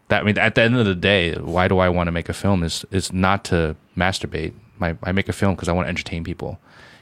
[0.09, 2.29] that I mean, at the end of the day, why do I want to make
[2.29, 2.63] a film?
[2.63, 4.53] Is is not to masturbate.
[4.79, 6.59] My I make a film because I want to entertain people.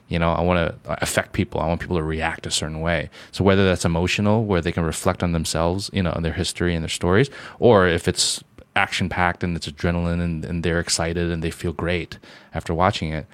[0.08, 1.60] You know, I want to affect people.
[1.60, 3.10] I want people to react a certain way.
[3.32, 6.74] So whether that's emotional, where they can reflect on themselves, you know, and their history
[6.74, 8.42] and their stories, or if it's
[8.76, 12.18] action packed and it's adrenaline and, and they're excited and they feel great
[12.54, 13.26] after watching it.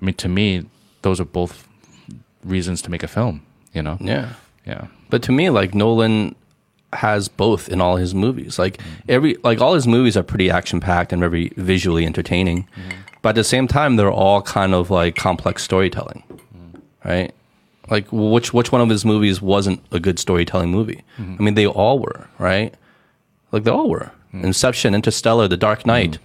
[0.00, 0.66] I mean, to me,
[1.02, 1.66] those are both
[2.44, 3.42] reasons to make a film.
[3.72, 4.30] You know, Yeah.
[4.66, 6.34] yeah, But to me, like Nolan
[6.92, 8.58] has both in all his movies.
[8.58, 8.94] Like mm-hmm.
[9.08, 12.66] every like all his movies are pretty action packed and very visually entertaining.
[12.76, 12.90] Mm-hmm.
[13.22, 16.22] But at the same time, they're all kind of like complex storytelling,
[17.04, 17.32] right?
[17.90, 21.02] Like which which one of his movies wasn't a good storytelling movie?
[21.18, 21.36] Mm-hmm.
[21.38, 22.74] I mean, they all were, right?
[23.52, 24.12] Like they all were.
[24.32, 24.44] Mm.
[24.44, 26.18] Inception, Interstellar, The Dark Knight, mm.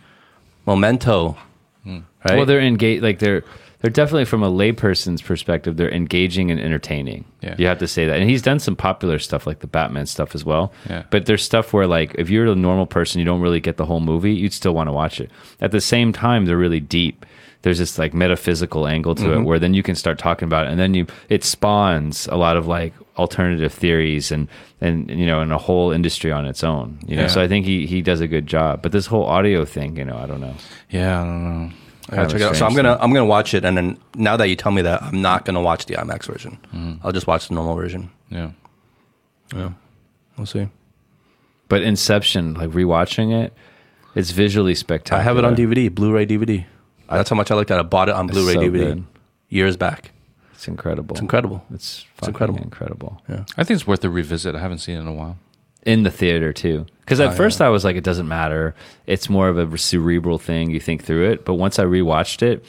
[0.67, 1.38] Memento,
[1.86, 2.03] mm.
[2.23, 2.38] right?
[2.38, 3.03] Well, they're engaged.
[3.03, 3.43] Like they're
[3.85, 5.77] they're definitely from a layperson's perspective.
[5.77, 7.23] They're engaging and entertaining.
[7.41, 7.53] Yeah.
[7.59, 8.19] you have to say that.
[8.19, 10.73] And he's done some popular stuff like the Batman stuff as well.
[10.89, 11.03] Yeah.
[11.11, 13.85] But there's stuff where like if you're a normal person, you don't really get the
[13.85, 14.33] whole movie.
[14.33, 15.29] You'd still want to watch it.
[15.61, 17.27] At the same time, they're really deep.
[17.61, 19.43] There's this like metaphysical angle to it mm-hmm.
[19.43, 22.57] where then you can start talking about it, and then you it spawns a lot
[22.57, 24.47] of like alternative theories and
[24.81, 26.97] and you know and a whole industry on its own.
[27.07, 27.27] You know, Yeah.
[27.27, 28.81] so I think he he does a good job.
[28.81, 30.55] But this whole audio thing, you know, I don't know.
[30.89, 31.21] yeah.
[31.21, 31.71] I don't know.
[32.09, 32.49] I gotta Kind of check it out.
[32.49, 34.81] So strange I'm gonna I'm gonna watch it, and then now that you tell me
[34.83, 36.57] that, I'm not gonna watch the IMAX version.
[36.73, 36.99] Mm.
[37.03, 38.11] I'll just watch the normal version.
[38.29, 38.51] Yeah.
[39.55, 39.71] Yeah,
[40.37, 40.67] we'll see.
[41.67, 43.53] But Inception, like rewatching it,
[44.15, 45.19] it's visually spectacular.
[45.19, 46.65] I have it on DVD, Blu-ray DVD.
[47.09, 47.77] That's how much I looked at.
[47.77, 47.81] it.
[47.81, 49.03] I bought it on Blu-ray so DVD good.
[49.49, 50.11] years back.
[50.53, 51.13] It's incredible.
[51.15, 51.63] It's incredible.
[51.73, 52.59] It's, It's fucking incredible.
[52.63, 53.21] incredible.
[53.29, 53.45] Yeah.
[53.57, 54.55] I think it's worth a revisit.
[54.55, 55.37] I haven't seen it in a while.
[55.83, 58.73] In the theater too, because at Oh, first I was like, it doesn't matter.
[59.05, 60.71] It's more of a cerebral thing.
[60.71, 62.65] You think through it, but once I rewatched it,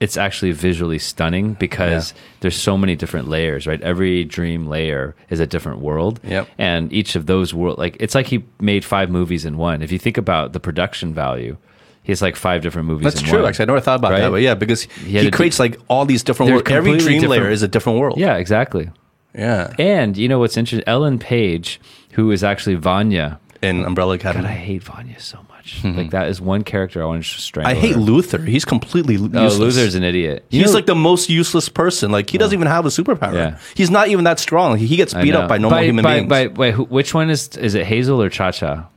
[0.00, 3.66] it's actually visually stunning because there's so many different layers.
[3.66, 6.20] Right, every dream layer is a different world.
[6.24, 6.48] Yep.
[6.58, 9.82] and each of those world, like it's like he made five movies in one.
[9.82, 11.56] If you think about the production value,
[12.02, 13.04] he has like five different movies.
[13.04, 13.40] That's in true.
[13.40, 13.48] one.
[13.50, 14.20] Actually, I never thought about Right?
[14.20, 14.30] that.
[14.30, 16.70] But yeah, because he, do- creates like all these different worlds.
[16.70, 18.18] Every dream layer is a different world.
[18.18, 18.90] Yeah, exactly.
[19.34, 19.72] yeah.
[19.78, 20.88] And you know what's interesting?
[20.88, 21.78] Ellen Page,
[22.12, 23.38] who is actually Vanya.
[23.62, 24.48] In Umbrella God, Academy.
[24.48, 25.80] I hate Vanya so much.
[25.84, 27.70] like that is one character I want to strangle.
[27.70, 28.00] I hate her.
[28.00, 28.38] Luther.
[28.38, 29.58] He's completely Oh, useless.
[29.58, 30.46] Luther's an idiot.
[30.48, 32.10] You He's know- like the most useless person.
[32.10, 33.34] Like he doesn't even have a superpower.
[33.34, 33.58] Yeah.
[33.74, 34.78] He's not even that strong.
[34.78, 36.56] He gets beat up by normal human by, beings.
[36.56, 37.84] By, who, which one is is it?
[37.86, 38.88] Hazel or Cha Cha?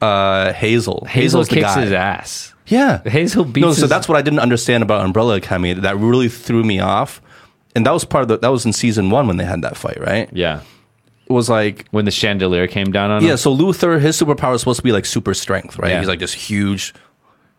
[0.00, 1.04] uh, Hazel.
[1.04, 2.54] Hazel Hazel's the kicks his ass.
[2.66, 3.02] Yeah.
[3.02, 3.62] Hazel beats.
[3.66, 5.74] No, so his- that's what I didn't understand about Umbrella Academy.
[5.74, 7.20] That really threw me off.
[7.76, 9.76] And that was part of the, that was in season one when they had that
[9.76, 10.28] fight, right?
[10.32, 10.62] yeah.
[11.30, 13.36] Was like, When the chandelier came down on yeah, him.
[13.36, 15.90] so Luther, his superpower is supposed to be like super strength, right?
[15.92, 15.98] Yeah.
[16.00, 16.92] He's like this huge,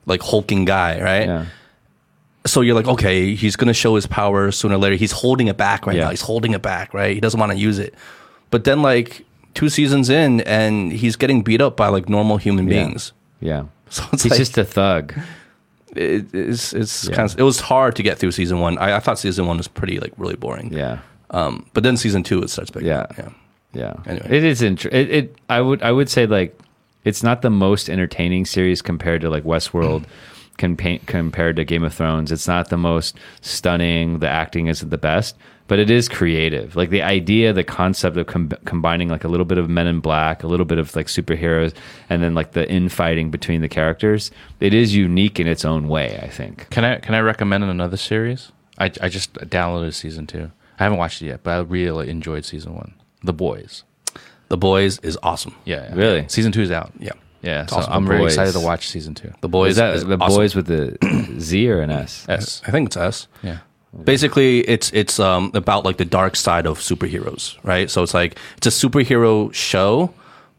[0.06, 1.26] like hulking guy, right?
[1.28, 1.46] Yeah.
[2.46, 4.96] So you're like, okay, he's gonna show his power sooner or later.
[4.96, 6.06] He's holding it back right Yeah.
[6.06, 6.10] now.
[6.10, 7.14] He's holding it back, right?
[7.14, 7.94] He doesn't want to use it.
[8.50, 12.66] But then like two seasons in, and he's getting beat up by like normal human
[12.68, 13.14] beings.
[13.40, 13.64] Yeah.
[13.92, 15.14] So it's He's like, just a thug.
[15.96, 17.16] it, it's it's Yeah.
[17.16, 18.78] kind of it was hard to get through season one.
[18.78, 20.72] I, I thought season one was pretty like really boring.
[20.74, 21.00] Yeah.
[21.32, 23.02] Um, but then season two it starts picking Yeah.
[23.02, 23.18] up.
[23.18, 23.30] Yeah.
[23.74, 23.94] Yeah.
[24.06, 24.28] Anyway.
[24.30, 25.00] It is interesting.
[25.00, 26.58] it, it I would I would say like
[27.04, 30.06] it's not the most entertaining series compared to like Westworld
[30.58, 32.32] compa- compared to Game of Thrones.
[32.32, 35.36] It's not the most stunning, the acting isn't the best,
[35.68, 36.76] but it is creative.
[36.76, 40.00] Like the idea, the concept of com- combining like a little bit of Men in
[40.00, 41.74] Black, a little bit of like superheroes
[42.10, 46.20] and then like the infighting between the characters, it is unique in its own way,
[46.22, 46.70] I think.
[46.70, 48.52] Can I can I recommend another series?
[48.78, 50.52] I I just downloaded season two.
[50.80, 52.96] I haven't watched it yet, but I really enjoyed season one.
[53.24, 53.84] The Boys.
[54.50, 55.56] The Boys is awesome.
[55.66, 55.96] Yeah, yeah.
[55.96, 56.26] Really?
[56.28, 56.92] Season two is out.
[57.00, 57.12] Yeah.
[57.42, 57.94] Yeah, so awesome.
[57.94, 58.34] I'm The very Boys.
[58.34, 59.32] excited to watch season two.
[59.42, 60.38] The Boys is that is the awesome.
[60.38, 60.98] boys with the
[61.40, 62.26] Z or an S?
[62.30, 62.62] S.
[62.68, 63.28] I think it's S.
[63.42, 63.60] Yeah.
[64.04, 67.90] Basically, it's it's um about like the dark side of superheroes, right?
[67.90, 70.14] So it's like it's a superhero show,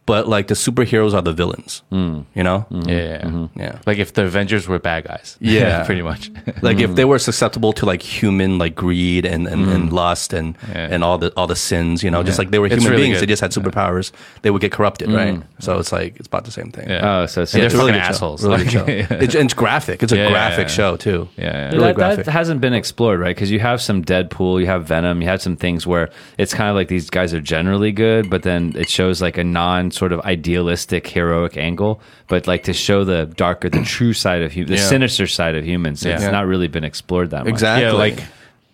[0.04, 1.82] but like the superheroes are the villains.
[1.90, 2.20] Hmm.
[2.34, 2.60] You know?
[2.60, 2.88] Hmm.
[2.88, 2.96] Yeah.
[2.96, 3.28] yeah.
[3.28, 3.46] Hmm.
[3.56, 3.78] Yeah.
[3.86, 5.36] Like if the Avengers were bad guys.
[5.52, 5.84] Yeah.
[5.84, 6.30] pretty much.
[6.62, 10.56] like if they were susceptible to like human like greed and, and, and lust and
[10.68, 10.88] Yeah.
[10.90, 12.42] and all the all the sins, you know, just Yeah.
[12.42, 14.10] like they were human really beings, they just had superpowers,
[14.42, 15.40] they would get corrupted, right?
[15.60, 16.88] So it's like it's about the same thing.
[16.90, 17.20] Yeah.
[17.22, 18.26] Oh, so it's And it's they're really fucking good show.
[18.26, 18.44] assholes.
[18.44, 18.84] Really show.
[18.84, 20.02] Like, It's, it's graphic.
[20.02, 20.74] It's a Yeah, yeah, graphic yeah.
[20.74, 21.28] show too.
[21.36, 21.66] Yeah, yeah.
[21.70, 22.24] Really that, graphic.
[22.26, 23.36] that hasn't been explored, right?
[23.36, 26.68] Because you have some Deadpool, you have Venom, you have some things where it's kind
[26.70, 30.12] of like these guys are generally good, but then it shows like a non sort
[30.12, 32.00] of idealistic heroic angle.
[32.28, 34.88] But like to show the darker, the true side of humans, the Yeah.
[34.88, 36.30] sinister side of humans, it's Yeah.
[36.30, 37.48] not really been explored that much.
[37.52, 37.84] Exactly.
[37.84, 38.22] Yeah, like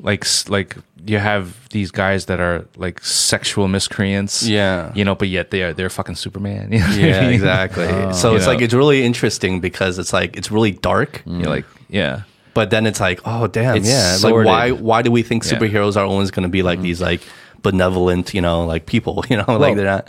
[0.00, 0.76] like s- like
[1.06, 4.42] you have these guys that are like sexual miscreants.
[4.46, 4.92] Yeah.
[4.94, 6.70] You know, but yet they are they're fucking Superman.
[6.72, 7.32] You know what I Yeah, mean?
[7.32, 7.84] exactly.
[7.88, 8.52] Uh, so it's know.
[8.52, 11.40] like it's really interesting because it's like it's really dark, mm.
[11.40, 12.22] You're like, yeah.
[12.54, 14.10] but then it's like, oh damn, It's yeah.
[14.12, 14.46] Like sordid.
[14.46, 15.52] why why do we think Yeah.
[15.58, 16.82] superheroes are always going to be like mm.
[16.82, 17.20] these like
[17.62, 20.08] benevolent, you know, like people, you know, like they're not.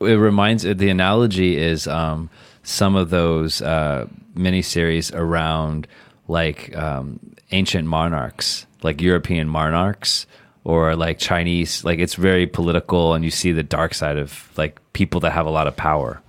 [0.00, 2.30] It reminds the analogy is um,
[2.62, 5.86] some of those uh, miniseries around
[6.28, 7.18] like um,
[7.50, 10.26] ancient monarchs, like European monarchs,
[10.64, 11.84] or like Chinese.
[11.84, 15.46] Like it's very political, and you see the dark side of like people that have
[15.46, 16.22] a lot of power.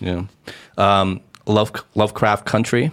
[0.00, 0.24] Yeah.
[0.76, 2.90] Um, Love Lovecraft Country,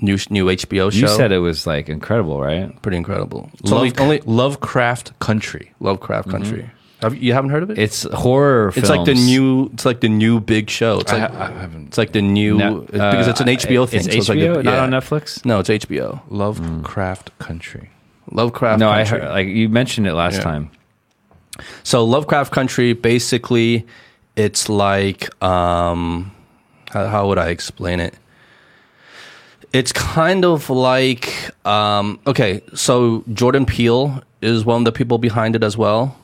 [0.00, 0.98] new new HBO show.
[0.98, 2.80] You said it was like incredible, right?
[2.82, 3.50] pretty incredible.
[3.70, 5.72] Only, only Lovecraft Country.
[5.80, 6.70] Lovecraft Country.
[7.02, 7.78] Have, you haven't heard of it?
[7.78, 8.72] It's horror.
[8.76, 9.70] It's like the new.
[9.72, 11.00] It's like the new big show.
[11.00, 11.86] It's I, like ha- I haven't.
[11.88, 14.00] it's like the new No, because it's an uh, HBO thing.
[14.00, 14.82] It's so it's like HBO, the- not yeah.
[14.82, 15.44] on Netflix.
[15.44, 16.20] No, it's HBO.
[16.28, 17.90] Lovecraft Country.
[18.30, 18.80] Lovecraft.
[18.80, 20.42] No, I heard like you mentioned it last Yeah.
[20.42, 20.70] time.
[21.82, 23.86] So Lovecraft Country, basically,
[24.36, 26.32] it's like um,
[26.90, 28.14] how, how would I explain it?
[29.72, 32.62] It's kind of like um, okay.
[32.74, 36.16] So Jordan Peele is one of the people behind it as well.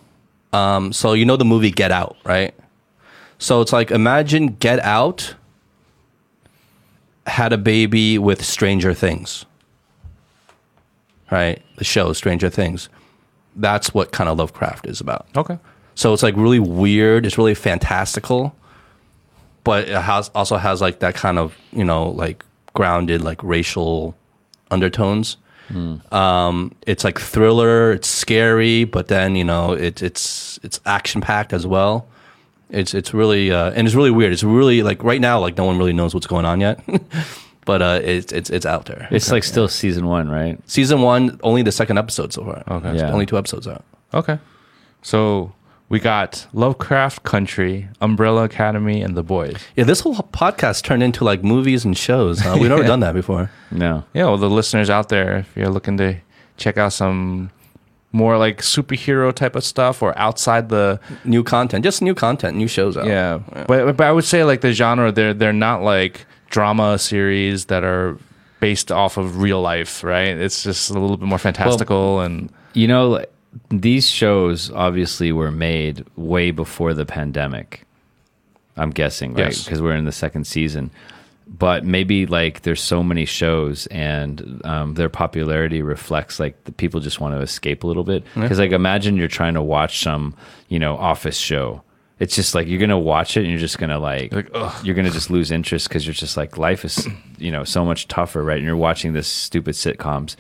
[0.52, 2.54] Um, so you know the movie Get Out, right?
[3.38, 5.34] So it's like imagine Get Out
[7.26, 9.44] had a baby with Stranger Things,
[11.30, 11.62] right?
[11.76, 12.88] The show Stranger Things.
[13.56, 15.26] That's what kind of Lovecraft is about.
[15.36, 15.58] Okay.
[15.94, 17.24] So it's like really weird.
[17.26, 18.54] It's really fantastical,
[19.64, 24.14] but it has also has like that kind of you know like grounded like racial
[24.70, 25.36] undertones.
[26.12, 27.92] Um, it's like thriller.
[27.92, 32.06] It's scary, but then you know it's it's it's action packed as well.
[32.70, 34.32] It's it's really uh, and it's really weird.
[34.32, 36.80] It's really like right now like no one really knows what's going on yet,
[37.64, 39.08] but uh, it's it's it's out there.
[39.10, 40.58] It's like still season one, right?
[40.68, 42.62] season one, only the second episode so far.
[42.68, 42.96] Okay.
[42.96, 43.12] Yeah.
[43.12, 43.84] only two episodes out.
[44.14, 44.38] Okay.
[45.02, 45.52] So
[45.88, 49.56] we got Lovecraft Country, Umbrella Academy, and The Boys.
[49.76, 52.40] Yeah, this whole podcast turned into like movies and shows.
[52.40, 52.56] Huh?
[52.60, 53.50] We've never done that before.
[53.70, 54.04] No.
[54.14, 56.16] Yeah, well, the listeners out there, if you're looking to
[56.56, 57.50] check out some
[58.12, 62.68] more like superhero type of stuff or outside the New content, just new content, new
[62.68, 63.06] shows out.
[63.06, 67.66] yeah, But, but I would say like the genre they're they're not like drama series
[67.66, 68.16] that are
[68.60, 70.28] based off of real life, right?
[70.36, 73.22] It's just a little bit more fantastical and You know,
[73.70, 77.82] these shows obviously were made way before the pandemic.
[78.76, 79.46] I'm guessing, right?
[79.46, 79.64] Yes.
[79.64, 80.90] Because we're in the second season.
[81.48, 86.98] But maybe like there's so many shows and um, their popularity reflects like the people
[87.00, 88.24] just want to escape a little bit.
[88.34, 90.34] Because like imagine you're trying to watch some,
[90.68, 91.82] you know, office show.
[92.18, 94.50] It's just like you're gonna watch it and you're just gonna like, Like,
[94.82, 97.06] you're gonna just lose interest because you're just like life is
[97.38, 98.56] you know so much tougher, right?
[98.56, 100.34] And you're watching this stupid sitcoms.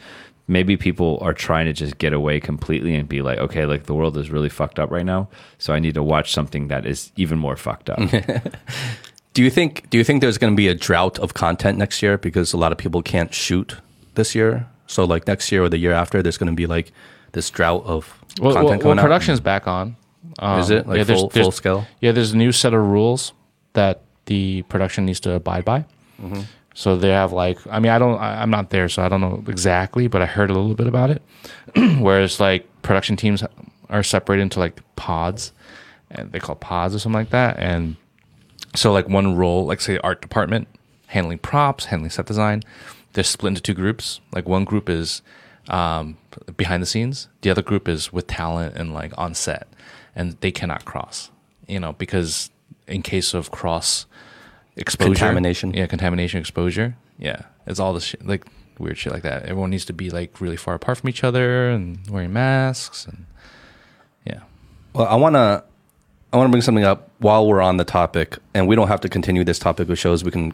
[0.48, 3.94] Maybe people are trying to just get away completely and be like, okay, like the
[3.94, 5.28] world is really fucked up right now,
[5.58, 7.98] so I need to watch something that is even more fucked up.
[9.34, 9.90] Do you think?
[9.90, 12.56] Do you think there's going to be a drought of content next year because a
[12.56, 13.76] lot of people can't shoot
[14.14, 14.66] this year?
[14.86, 16.92] So like next year or the year after, there's going to be like
[17.32, 19.96] this drought of well, well, content well coming production's back on.
[20.38, 20.86] Um, Is it?
[20.86, 21.86] Like there's- full- there's- full scale?
[22.00, 23.32] Yeah, there's a new set of rules
[23.74, 25.84] that the production needs to abide by.
[26.22, 26.40] Mm-hmm.
[26.76, 29.22] So they have like, I mean, I don't, I, I'm not there, so I don't
[29.22, 31.22] know exactly, but I heard a little bit about it.
[31.98, 33.42] Whereas like production teams
[33.88, 35.52] are separated into like pods,
[36.10, 37.58] and they call pods or something like that.
[37.58, 37.96] And
[38.74, 40.68] so like one role, like say art department,
[41.06, 42.62] handling props, handling set design,
[43.14, 44.20] they're split into two groups.
[44.32, 45.22] Like one group is
[45.70, 46.18] um,
[46.58, 49.66] behind the scenes, the other group is with talent and like on set,
[50.14, 51.30] and they cannot cross,
[51.66, 52.50] you know, because
[52.86, 54.04] in case of cross
[54.76, 55.74] exposure, Contamination.
[55.74, 58.44] yeah, contamination, exposure, yeah, it's all this shit, like
[58.78, 59.44] weird shit like that.
[59.44, 63.26] Everyone needs to be like really far apart from each other and wearing masks and
[64.26, 64.40] yeah.
[64.92, 65.64] Well, I want to
[66.32, 69.00] I want to bring something up while we're on the topic, and we don't have
[69.02, 70.22] to continue this topic with shows.
[70.24, 70.52] We can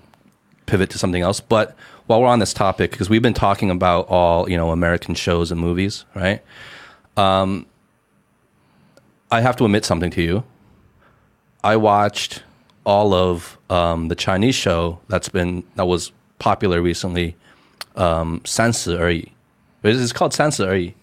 [0.66, 1.40] pivot to something else.
[1.40, 1.74] But
[2.06, 5.50] while we're on this topic, because we've been talking about all you know American shows
[5.50, 6.42] and movies, right?
[7.16, 7.66] Um,
[9.30, 10.44] I have to admit something to you.
[11.64, 12.42] I watched
[12.84, 17.36] all of um, the Chinese show that's been that was popular recently,
[17.96, 19.30] um, Sansi
[19.82, 20.94] It's called Sansi Eryi,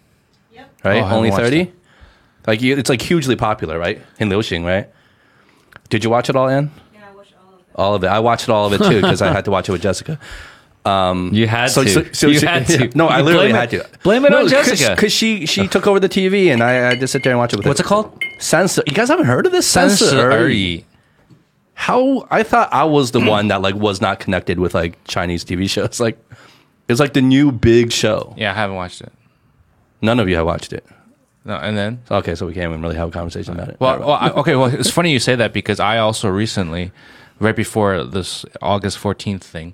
[0.52, 0.70] yep.
[0.84, 1.02] right?
[1.02, 1.72] Oh, Only thirty.
[2.46, 4.00] Like it's like hugely popular, right?
[4.18, 4.88] In Liuxing, right?
[5.88, 6.70] Did you watch it all, Anne?
[6.94, 7.66] Yeah, I watched all of it.
[7.74, 8.06] All of it.
[8.06, 10.18] I watched all of it too because I had to watch it with Jessica.
[10.84, 11.90] Um, you had so, to.
[11.90, 12.90] So, so you she, had to.
[12.96, 13.86] No, I literally had to.
[14.02, 16.94] Blame it no, on Jessica because she she took over the TV and I, I
[16.96, 17.84] just sit there and watch it with What's her.
[17.84, 18.22] it called?
[18.38, 18.82] Sensor.
[18.86, 19.66] You guys haven't heard of this?
[19.66, 20.48] Sensor
[21.79, 25.43] How I thought I was the one that like was not connected with like Chinese
[25.43, 25.99] TV shows.
[25.99, 26.17] Like
[26.87, 28.33] it's like the new big show.
[28.37, 29.11] Yeah, I haven't watched it.
[30.01, 30.85] None of you have watched it.
[31.43, 33.77] No, and then Okay, so we can't even really have a conversation about it.
[33.79, 34.55] Well, well I, okay.
[34.55, 36.91] Well, it's funny you say that because I also recently,
[37.39, 39.73] right before this August fourteenth thing,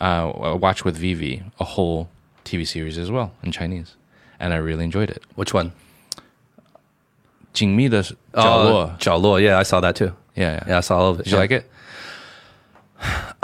[0.00, 2.08] uh, I watched with Vivi a whole
[2.44, 3.96] TV series as well in Chinese,
[4.40, 5.22] and I really enjoyed it.
[5.34, 5.72] Which one?
[7.52, 8.96] 紧密的角 Oh, 落.
[8.98, 9.40] Jiao Luo.
[9.40, 10.12] Yeah, I saw that too.
[10.39, 10.63] yeah, yeah.
[10.67, 11.23] Yeah, I saw all of it.
[11.23, 11.69] Did you like it?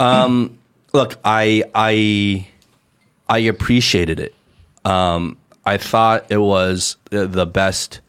[0.92, 2.46] look, I I
[3.28, 4.34] I appreciated it.
[4.84, 8.00] Um, I thought it was the the best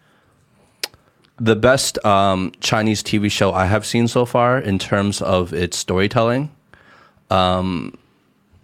[1.39, 5.77] the best um, Chinese TV show I have seen so far in terms of its
[5.77, 6.51] storytelling.
[7.29, 7.97] Um,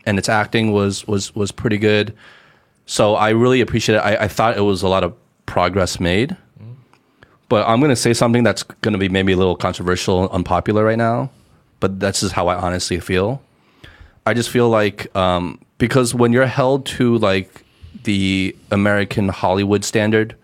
[0.06, 2.16] and its acting was was was pretty good.
[2.86, 4.00] So I really appreciate it.
[4.00, 5.14] I, I thought it was a lot of
[5.46, 6.36] progress made.
[7.54, 10.84] But I'm going to say something that's going to be maybe a little controversial, unpopular
[10.84, 11.30] right now.
[11.80, 13.44] But that's just how I honestly feel.
[14.26, 17.64] I just feel like um, because when you're held to like
[18.06, 20.36] the American Hollywood standard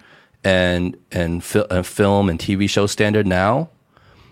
[0.44, 3.72] and and, fil- and film and TV show standard now,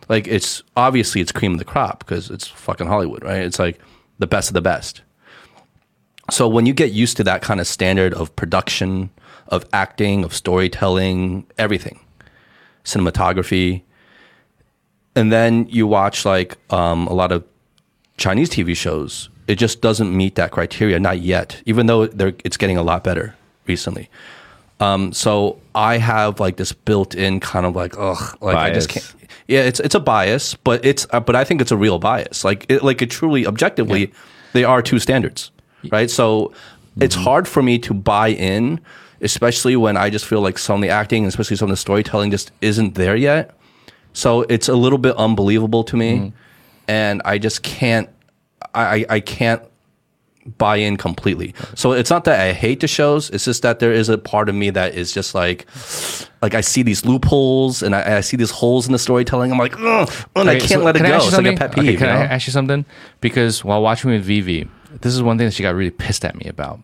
[0.07, 3.41] like it's obviously it's cream of the crop because it's fucking Hollywood, right?
[3.41, 3.79] It's like
[4.19, 5.01] the best of the best.
[6.29, 9.09] So when you get used to that kind of standard of production,
[9.47, 12.01] of acting, of storytelling, everything,
[12.87, 13.83] cinematography,
[15.15, 17.43] and then you watch like um, a lot of
[18.17, 21.61] Chinese TV shows, it just doesn't meet that criteria, not yet.
[21.65, 23.35] Even though they're, it's getting a lot better
[23.67, 24.09] recently.
[24.79, 29.13] Um, so I have like this built-in kind of like, ugh, like I just can't.
[29.47, 32.43] Yeah, it's it's a bias, but it's uh, but I think it's a real bias.
[32.43, 34.11] Like it, like it truly, objectively,
[34.53, 35.51] they are two standards,
[35.91, 36.09] right?
[36.11, 36.53] So
[36.99, 38.79] it's hard for me to buy in,
[39.21, 41.77] especially when I just feel like some of the acting, and especially some of the
[41.77, 43.51] storytelling, just isn't there yet.
[44.13, 46.35] So it's a little bit unbelievable to me, mm-hmm.
[46.87, 48.09] and I just can't.
[48.73, 49.61] I I- can't
[50.57, 51.53] buy in completely.
[51.75, 53.29] So it's not that I hate the shows.
[53.29, 55.67] It's just that there is a part of me that is just like,
[56.41, 59.51] like I see these loopholes and I, I see these holes in the storytelling.
[59.51, 61.17] I'm like, ugh, and I can't so let it can go.
[61.17, 61.83] It's like a pet peeve.
[61.83, 62.85] Okay, you can I ask you something?
[63.19, 64.69] Because while watching with Vivi,
[65.01, 66.79] this is one thing that she got really pissed at me about.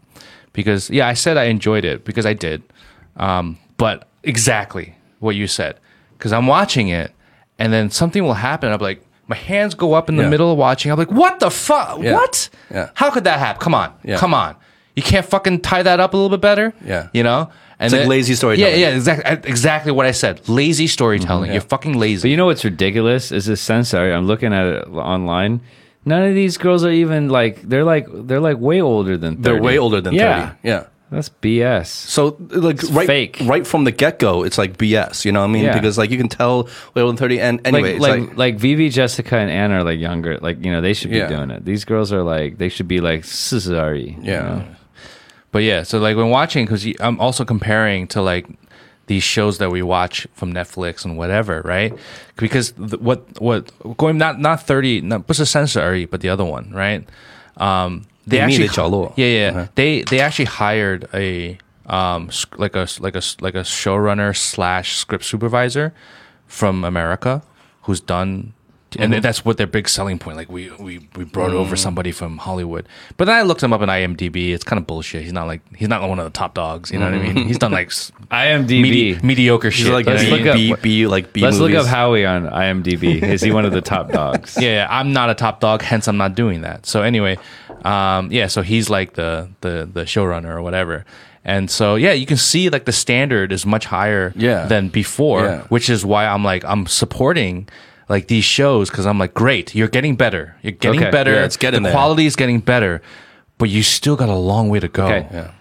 [0.54, 2.64] Because yeah, I said I enjoyed it because I did,
[3.18, 5.80] um, but exactly what you said.
[6.18, 7.12] Because I'm watching it,
[7.60, 8.72] and then something will happen.
[8.72, 10.30] I'm like, my hands go up in the Yeah.
[10.30, 10.92] middle of watching.
[10.92, 12.02] I'm like, what the fuck?
[12.02, 12.14] Yeah.
[12.14, 12.50] What?
[12.72, 12.90] Yeah.
[12.94, 13.62] How could that happen?
[13.62, 14.18] Come on, Yeah.
[14.18, 14.56] come on.
[14.96, 16.74] You can't fucking tie that up a little bit better.
[16.86, 17.08] Yeah.
[17.14, 17.50] you know.
[17.80, 18.80] And It's like lazy storytelling.
[18.80, 20.48] Yeah, yeah, exactly, exactly what I said.
[20.48, 21.46] Lazy storytelling.
[21.46, 21.54] Mm-hmm.
[21.54, 22.22] You're fucking lazy.
[22.28, 24.14] But you know what's ridiculous is this sensor.
[24.14, 25.60] I'm looking at it online.
[26.06, 29.42] None of these girls are even like they're like they're like way older than 30.
[29.44, 30.50] They're way older than yeah.
[30.50, 30.60] 30.
[30.64, 30.84] Yeah.
[31.12, 31.86] That's BS.
[31.86, 33.38] So like right, fake.
[33.44, 35.26] right from the get go, it's like BS.
[35.26, 35.66] You know what I mean?
[35.66, 35.74] Yeah.
[35.74, 36.64] Because like you can tell
[36.96, 37.40] way older than 30.
[37.40, 40.40] And anyway, like it's like, like Vivi, Jessica, and Anna are like younger.
[40.40, 41.28] Like you know they should be Yeah.
[41.28, 41.66] doing it.
[41.66, 44.18] These girls are like they should be like Cesari.
[44.24, 44.64] yeah.
[45.52, 48.48] But yeah, so like when watching, because I'm also comparing to like
[49.08, 51.94] these shows that we watch from Netflix and whatever, right?
[52.38, 56.72] Because the, what what going not not thirty, not the censory, but the other one,
[56.72, 57.08] right?
[57.58, 58.68] Um, they actually
[59.18, 59.68] yeah yeah Uh-huh.
[59.76, 65.26] they they actually hired a um like a like a like a showrunner slash script
[65.26, 65.94] supervisor
[66.48, 67.42] from America
[67.84, 68.54] who's done.
[68.98, 69.22] And Mm-hmm.
[69.22, 70.38] that's what their big selling point.
[70.38, 71.56] Like we we, we brought Mm.
[71.56, 72.88] over somebody from Hollywood,
[73.18, 74.54] but then I looked him up on IMDb.
[74.54, 75.24] It's kind of bullshit.
[75.24, 76.92] He's not like he's not one of the top dogs.
[76.92, 77.48] You know what I mean?
[77.48, 77.90] He's done like
[78.32, 78.82] IMDb.
[78.82, 79.94] medi- mediocre She's shit.
[79.94, 81.76] like Let's look up- B, B, like B Let's movies.
[81.76, 83.22] look up Howie on IMDb.
[83.22, 84.58] Is he one of the top dogs?
[84.60, 86.86] yeah, yeah, I'm not a top dog, hence I'm not doing that.
[86.86, 87.38] So anyway,
[87.86, 91.06] um, yeah, so he's like the the the showrunner or whatever.
[91.46, 94.66] And so yeah, you can see like the standard is much higher Yeah.
[94.68, 95.62] than before, Yeah.
[95.68, 97.68] which is why I'm like I'm supporting
[98.10, 101.46] like these shows because I'm like great, you're getting better, you're getting Okay, better, yeah,
[101.46, 101.94] it's getting the there.
[101.96, 103.02] quality is getting better,
[103.58, 105.06] but you still got a long way to go.
[105.06, 105.28] Okay.
[105.32, 105.52] Yeah.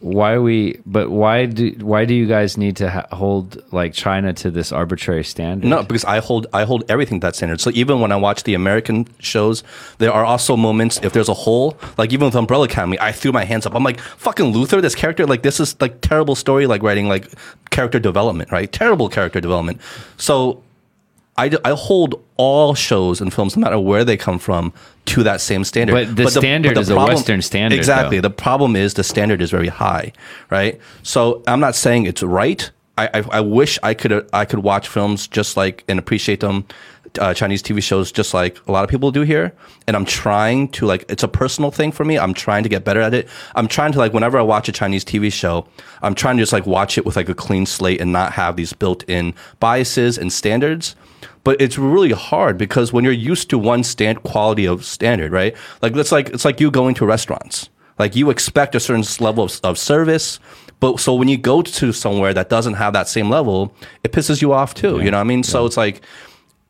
[0.00, 0.78] Why we?
[0.84, 4.70] But why do why do you guys need to ha- hold like China to this
[4.70, 5.66] arbitrary standard?
[5.66, 7.60] No, because I hold I hold everything to that standard.
[7.62, 9.64] So even when I watch the American shows,
[9.98, 13.32] there are also moments if there's a hole, like even with Umbrella Academy, I threw
[13.32, 13.74] my hands up.
[13.74, 17.28] I'm like, fucking Luther, this character, like this is like terrible story, like writing, like
[17.70, 18.70] character development, right?
[18.70, 19.80] Terrible character development.
[20.18, 20.62] So
[21.38, 24.72] I, I hold all shows and films, no matter where they come from,
[25.06, 25.92] to that same standard.
[25.92, 28.18] But the standard is a Western standard, Exactly.
[28.18, 28.28] though.
[28.28, 30.12] The problem is the standard is very high,
[30.50, 30.80] right?
[31.02, 32.70] So I'm not saying it's right.
[32.98, 36.64] I, I, I wish I could I could watch films just like and appreciate them,
[37.18, 39.52] uh, Chinese TV shows just like a lot of people do here.
[39.86, 42.18] And I'm trying to like it's a personal thing for me.
[42.18, 43.28] I'm trying to get better at it.
[43.54, 45.66] I'm trying to like whenever I watch a Chinese TV show,
[46.02, 48.56] I'm trying to just like watch it with like a clean slate and not have
[48.56, 50.96] these built-in biases and standards.
[51.46, 55.54] But it's really hard because when you're used to one stand quality of standard, right?
[55.80, 57.70] Like it's like it's like you going to restaurants.
[58.00, 60.40] Like you expect a certain level of, of service,
[60.80, 63.72] but so when you go to somewhere that doesn't have that same level,
[64.04, 65.00] it pisses you off too.
[65.00, 65.44] You know what I mean?
[65.44, 66.02] So it's like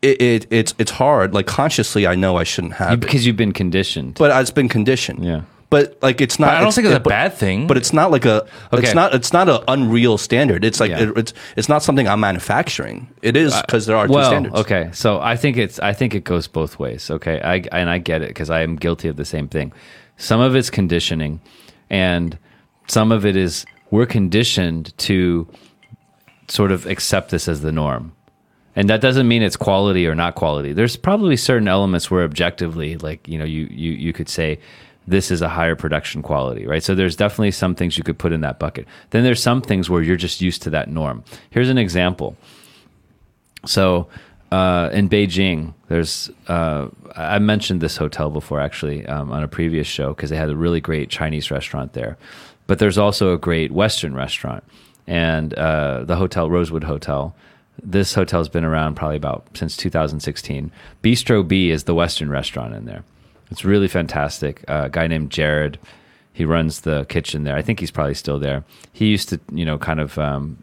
[0.02, 1.32] it, it it's it's hard.
[1.32, 4.14] Like consciously, I know I shouldn't have You- because you've been conditioned.
[4.18, 5.24] but it's been conditioned.
[5.24, 5.40] Yeah.
[5.68, 6.54] But like it's not.
[6.54, 7.66] I don't think it's a but- bad thing.
[7.66, 8.42] But it's not like a.
[8.72, 8.84] Okay.
[8.84, 9.14] It's not.
[9.14, 10.64] It's not an unreal standard.
[10.64, 11.02] It's like Yeah.
[11.02, 13.08] it- it's it's not something I'm manufacturing.
[13.22, 14.54] It is uh, because there are two well, standards.
[14.56, 14.90] okay.
[14.92, 17.10] So I think it's I think it goes both ways.
[17.10, 19.72] Okay, I and I get it because I am guilty of the same thing.
[20.16, 21.40] Some of it's conditioning,
[21.90, 22.38] and
[22.88, 25.48] some of it is we're conditioned to
[26.48, 28.12] sort of accept this as the norm.
[28.78, 30.74] And that doesn't mean it's quality or not quality.
[30.74, 34.58] There's probably certain elements where objectively, like you know, you you you could say
[35.06, 36.82] this is a higher production quality, right?
[36.82, 38.86] So there's definitely some things you could put in that bucket.
[39.10, 41.24] Then there's some things where you're just used to that norm.
[41.50, 42.36] Here's an example.
[43.64, 44.08] So
[44.50, 49.86] uh, in Beijing, there's uh, I mentioned this hotel before actually um, on a previous
[49.86, 52.16] show because they had a really great Chinese restaurant there,
[52.66, 54.62] but there's also a great Western restaurant,
[55.06, 57.34] and uh, the hotel Rosewood Hotel.
[57.82, 60.72] This hotel's been around probably about since 2016.
[61.02, 63.04] Bistro B is the Western restaurant in there.
[63.50, 64.64] It's really fantastic.
[64.68, 65.78] Uh, a guy named Jared,
[66.32, 67.56] he runs the kitchen there.
[67.56, 68.64] I think he's probably still there.
[68.92, 70.62] He used to, you know, kind of um,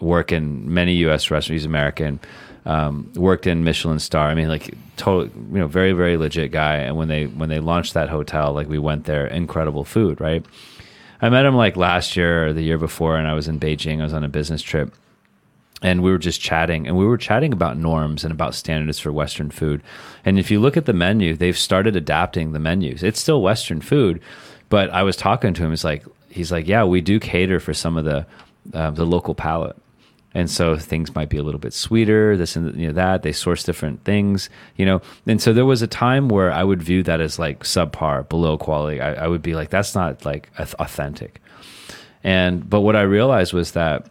[0.00, 1.30] work in many U.S.
[1.30, 1.48] restaurants.
[1.48, 2.20] He's American.
[2.66, 4.28] Um, worked in Michelin star.
[4.28, 6.76] I mean, like total, you know, very very legit guy.
[6.76, 10.44] And when they when they launched that hotel, like we went there, incredible food, right?
[11.20, 14.00] I met him like last year or the year before, and I was in Beijing.
[14.00, 14.94] I was on a business trip,
[15.84, 19.12] and we were just chatting and we were chatting about norms and about standards for
[19.12, 19.82] western food.
[20.24, 23.04] And if you look at the menu they've started adapting the menus.
[23.04, 24.20] It's still western food
[24.70, 25.70] but i was talking to him.
[25.70, 28.26] He's like he's like yeah we do cater for some of the
[28.72, 29.76] uh, the local palate.
[30.36, 33.22] And so things might be a little bit sweeter this and you know that.
[33.22, 35.02] They source different things you know?
[35.26, 38.56] And so there was a time where i would view that as like subpar below
[38.56, 39.02] quality.
[39.02, 41.42] I, I would be like that's not like authentic.
[42.24, 44.08] And but what i realized was that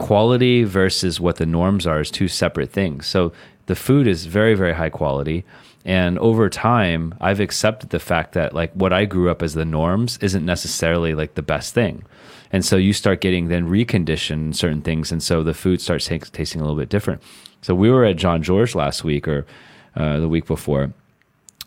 [0.00, 3.06] quality versus what the norms are is two separate things.
[3.06, 3.32] So
[3.66, 5.44] the food is very, very high quality.
[5.84, 9.64] And over time, I've accepted the fact that like what I grew up as the
[9.64, 12.04] norms isn't necessarily like the best thing.
[12.52, 15.12] And so you start getting then reconditioned certain things.
[15.12, 17.22] And so the food starts ta- tasting a little bit different.
[17.62, 19.46] So we were at Jean-Georges last week or
[19.94, 20.92] uh, the week before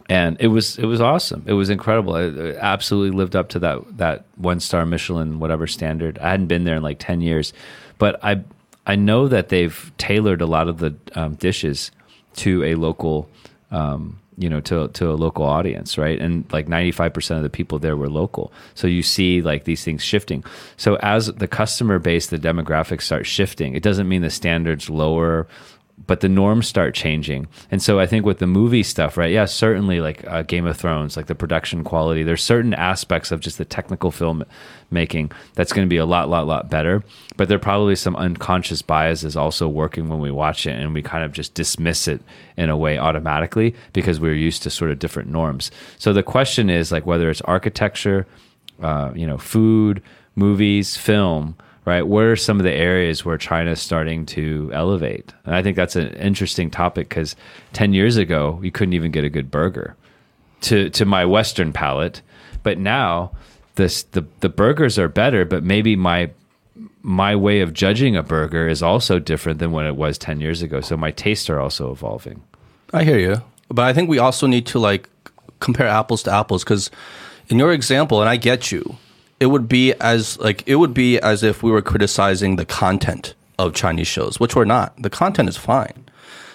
[0.09, 1.43] and it was it was awesome.
[1.45, 2.15] It was incredible.
[2.15, 6.19] It, it absolutely lived up to that that one star Michelin whatever standard.
[6.19, 7.53] I hadn't been there in like ten years,
[8.03, 8.43] but I
[8.85, 11.89] I know that they've tailored a lot of the um, dishes
[12.35, 13.29] to a local.
[13.71, 16.19] Um, you know, to to a local audience, right?
[16.19, 18.51] And like ninety five percent of the people there were local.
[18.73, 20.43] So you see like these things shifting.
[20.75, 23.73] So as the customer base, the demographics start shifting.
[23.73, 25.47] It doesn't mean the standards lower
[26.07, 27.47] but the norms start changing.
[27.71, 29.31] And so I think with the movie stuff, right?
[29.31, 33.39] Yeah, certainly like uh, Game of Thrones, like the production quality, there's certain aspects of
[33.39, 34.43] just the technical film
[34.91, 37.03] making that's going to be a lot, lot, lot better.
[37.37, 41.01] But there are probably some unconscious biases also working when we watch it and we
[41.01, 42.21] kind of just dismiss it
[42.57, 45.71] in a way automatically because we're used to sort of different norms.
[45.97, 48.27] So the question is like whether it's architecture,
[48.81, 50.01] uh, you know, food,
[50.35, 51.55] movies, film,
[51.85, 52.03] right?
[52.03, 55.33] What are some of the areas where China is starting to elevate?
[55.45, 57.35] And I think that's an interesting topic because
[57.73, 59.95] 10 years ago, you couldn't even get a good burger
[60.61, 62.21] to, to my Western palate.
[62.63, 63.31] But now
[63.75, 66.31] this, the, the burgers are better, but maybe my,
[67.01, 70.61] my way of judging a burger is also different than what it was 10 years
[70.61, 70.79] ago.
[70.79, 72.41] So my tastes are also evolving.
[72.93, 75.09] I hear you, but I think we also need to like
[75.59, 76.91] compare apples to apples because
[77.49, 78.97] in your example, and I get you,
[79.39, 83.33] it would be as like it would be as if we were criticizing the content
[83.59, 84.99] of Chinese shows, which we're not.
[85.01, 86.05] The content is fine.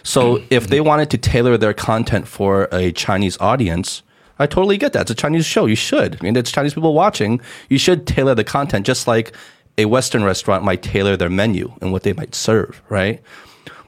[0.03, 0.47] So mm-hmm.
[0.51, 4.03] if they wanted to tailor their content for a Chinese audience,
[4.39, 5.03] I totally get that.
[5.03, 5.67] It's a Chinese show.
[5.67, 6.17] You should.
[6.21, 7.41] I mean, it's Chinese people watching.
[7.69, 9.35] You should tailor the content just like
[9.77, 13.23] a Western restaurant might tailor their menu and what they might serve, right?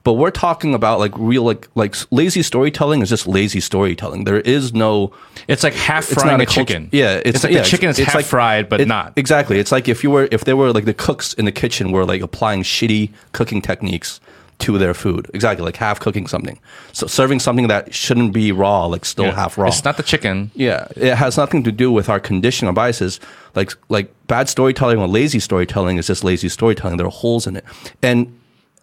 [0.03, 4.24] But we're talking about like real like like lazy storytelling is just lazy storytelling.
[4.24, 5.12] There is no
[5.46, 6.88] It's like half it's frying a cult- chicken.
[6.90, 9.12] Yeah, it's, like yeah, the chicken is it's half like- fried, but it- not.
[9.16, 9.59] exactly.
[9.59, 12.07] It's like if you were if they were like the cooks in the kitchen were
[12.07, 14.20] like applying shitty cooking techniques
[14.61, 15.30] to their food.
[15.34, 16.59] Exactly, like half cooking something.
[16.92, 19.34] So serving something that shouldn't be raw, like still Yeah.
[19.34, 19.68] half raw.
[19.68, 20.51] It's not the chicken.
[20.55, 23.20] Yeah, it has nothing to do with our conditioning or biases.
[23.55, 26.96] Like like bad storytelling or lazy storytelling is just lazy storytelling.
[26.96, 27.64] There are holes in it,
[28.03, 28.32] and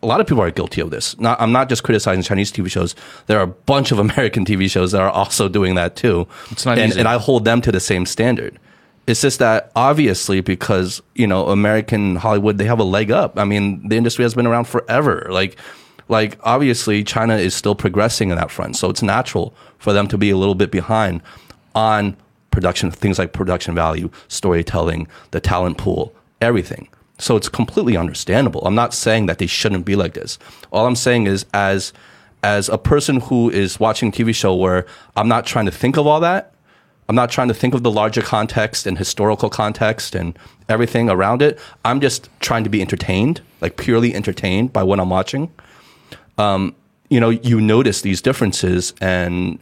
[0.03, 1.19] a lot of people are guilty of this.
[1.19, 2.95] Not, I'm not just criticizing Chinese TV shows.
[3.25, 6.27] There are a bunch of American TV shows that are also doing that too.
[6.51, 6.99] It's not and, easy.
[6.99, 8.59] and I hold them to the same standard.
[9.07, 13.39] It's just that obviously because you know American Hollywood they have a leg up.
[13.39, 15.27] I mean the industry has been around forever.
[15.29, 15.57] Like
[16.09, 20.17] like obviously China is still progressing in that front, so it's natural for them to
[20.17, 21.21] be a little bit behind
[21.73, 22.17] on
[22.51, 26.89] production things like production value, storytelling, the talent pool, everything.
[27.19, 28.61] So it's completely understandable.
[28.65, 30.37] I'm not saying that they shouldn't be like this.
[30.71, 31.93] All I'm saying is as
[32.43, 36.05] as a person who is watching TV show where I'm not trying to think of
[36.05, 36.53] all that,
[37.09, 40.37] I'm not trying to think of the larger context and historical context and
[40.69, 41.57] everything around it.
[41.85, 45.51] I'm just trying to be entertained, like purely entertained by what I'm watching.
[46.37, 46.75] Um,
[47.09, 49.59] you know, you notice these differences and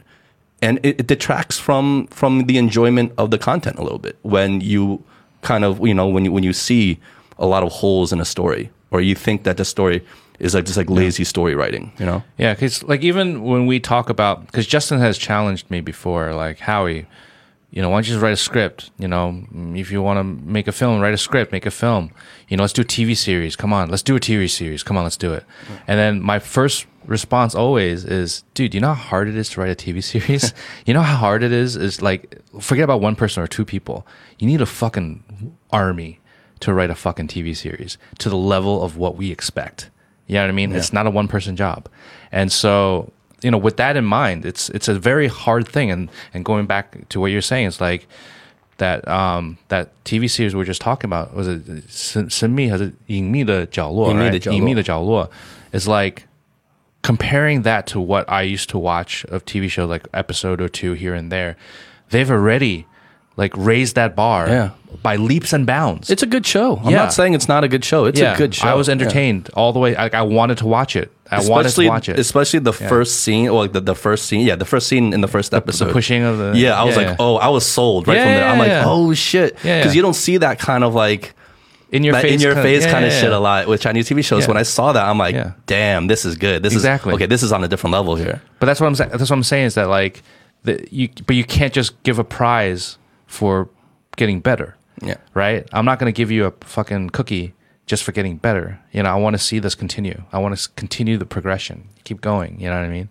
[0.62, 4.60] and it, it detracts from from the enjoyment of the content a little bit when
[4.60, 5.04] you
[5.42, 6.98] kind of you know when you when you see
[7.38, 10.04] a lot of holes in a story or you think that the story
[10.38, 12.22] is like just like lazy story writing, you know?
[12.38, 16.58] Yeah, because like even when we talk about, because Justin has challenged me before, like
[16.58, 17.06] Howie,
[17.70, 18.90] you know, why don't you just write a script?
[18.98, 21.70] You know, mm, if you want to make a film, write a script, make a
[21.70, 22.10] film.
[22.48, 23.56] You know, let's do a TV series.
[23.56, 24.82] Come on, let's do a TV series.
[24.82, 25.44] Come on, let's do it.
[25.86, 29.60] And then my first response always is, dude, you know how hard it is to
[29.60, 30.54] write a TV series?
[30.86, 31.76] you know how hard it is?
[31.76, 34.06] Is like, forget about one person or two people.
[34.38, 36.20] You need a fucking army
[36.61, 39.89] to write a fucking TV series to the level of what we expect.
[40.27, 40.71] You know what I mean?
[40.73, 41.89] It's not a one person job.
[42.31, 43.11] And so,
[43.41, 45.91] you know, with that in mind, it's it's a very hard thing.
[45.91, 48.07] And and going back to what you're saying, it's like
[48.77, 54.39] that um that TV series we were just talking about was it 神神秘还是隐秘的角落隐秘的 right?
[54.39, 54.57] 角落。
[54.57, 55.29] 隐秘的角落
[55.71, 56.23] is like
[57.03, 60.93] comparing that to what I used to watch of TV shows like episode or two
[60.93, 61.55] here and there,
[62.09, 62.85] they've already
[63.36, 64.70] like raised that bar Yeah.
[65.02, 66.08] by leaps and bounds.
[66.10, 66.80] It's a good show.
[66.82, 66.96] I'm Yeah.
[66.98, 68.06] not saying it's not a good show.
[68.06, 68.66] It's a good show.
[68.68, 68.92] I was Yeah.
[68.92, 69.94] entertained all the way.
[69.94, 71.10] Like I wanted to watch it.
[71.30, 72.18] I wanted especially to watch it.
[72.18, 75.20] especially the first scene or like the, the first scene yeah the first scene in
[75.22, 77.16] the first episode pushing of the- yeah i was yeah, like yeah.
[77.18, 78.84] oh i was sold right Yeah, from there i'm like yeah.
[78.86, 79.90] oh shit because Yeah, yeah.
[79.90, 81.34] you don't see that kind of like
[81.90, 83.36] in your that face, in your kinda- face yeah, kind of yeah, shit yeah.
[83.38, 84.46] a lot with chinese tv shows Yeah.
[84.50, 85.50] when i saw that i'm like Yeah.
[85.66, 87.10] damn this is good this Exactly.
[87.10, 89.10] is okay this is on a different level here But that's what I'm saying.
[89.10, 90.22] That's what I'm saying is that like
[90.62, 93.68] the, you, but you can't just give a prize for
[94.16, 94.76] getting better.
[95.02, 95.68] yeah right?
[95.72, 97.54] I'm not going to give you a fucking cookie
[97.86, 98.80] just for getting better.
[98.92, 100.22] You know, I want to see this continue.
[100.32, 102.58] I want to continue the progression, keep going.
[102.60, 103.08] You know what I mean?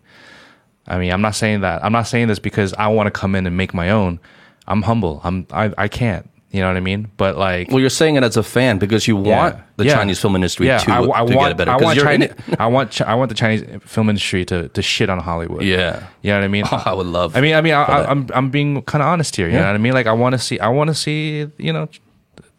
[0.88, 1.84] I mean, I'm not saying that.
[1.84, 4.20] I'm not saying this because I want to come in and make my own.
[4.68, 5.22] I'm humble.
[5.24, 5.48] I'm.
[5.52, 5.74] I.
[5.78, 6.30] I can't.
[6.56, 7.12] You know what I mean?
[7.18, 9.96] But like, well you're saying it as a fan because you want yeah, the yeah.
[9.96, 12.34] chinese film industry yeah, to, I, I to want, get better I want China.
[12.58, 13.02] I want.
[13.02, 15.64] I want the Chinese film industry to to shit on Hollywood.
[15.64, 16.64] yeah You know what I mean?
[16.72, 18.10] Oh, i would love I mean, I mean, I, that.
[18.10, 19.48] I'm I'm being kind of honest here.
[19.48, 19.92] You know what I mean?
[19.92, 21.90] Like, I want to see, I want to see, you know,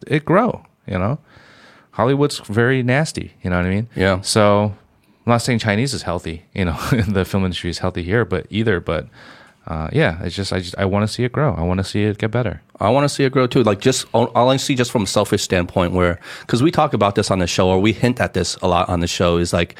[0.05, 0.63] it grow.
[0.85, 1.17] You know,
[1.91, 3.33] Hollywood's very nasty.
[3.41, 3.89] You know what I mean?
[3.95, 4.21] Yeah.
[4.21, 4.75] So
[5.25, 6.45] I'm not saying Chinese is healthy.
[6.53, 6.77] You know,
[7.07, 8.79] the film industry is healthy here, but either.
[8.79, 9.07] But
[9.67, 11.53] uh, yeah, it's just I just I want to see it grow.
[11.53, 12.61] I want to see it get better.
[12.79, 13.63] I want to see it grow too.
[13.63, 16.93] Like just all all I see just from a selfish standpoint, where because we talk
[16.93, 19.37] about this on the show, or we hint at this a lot on the show,
[19.37, 19.77] is like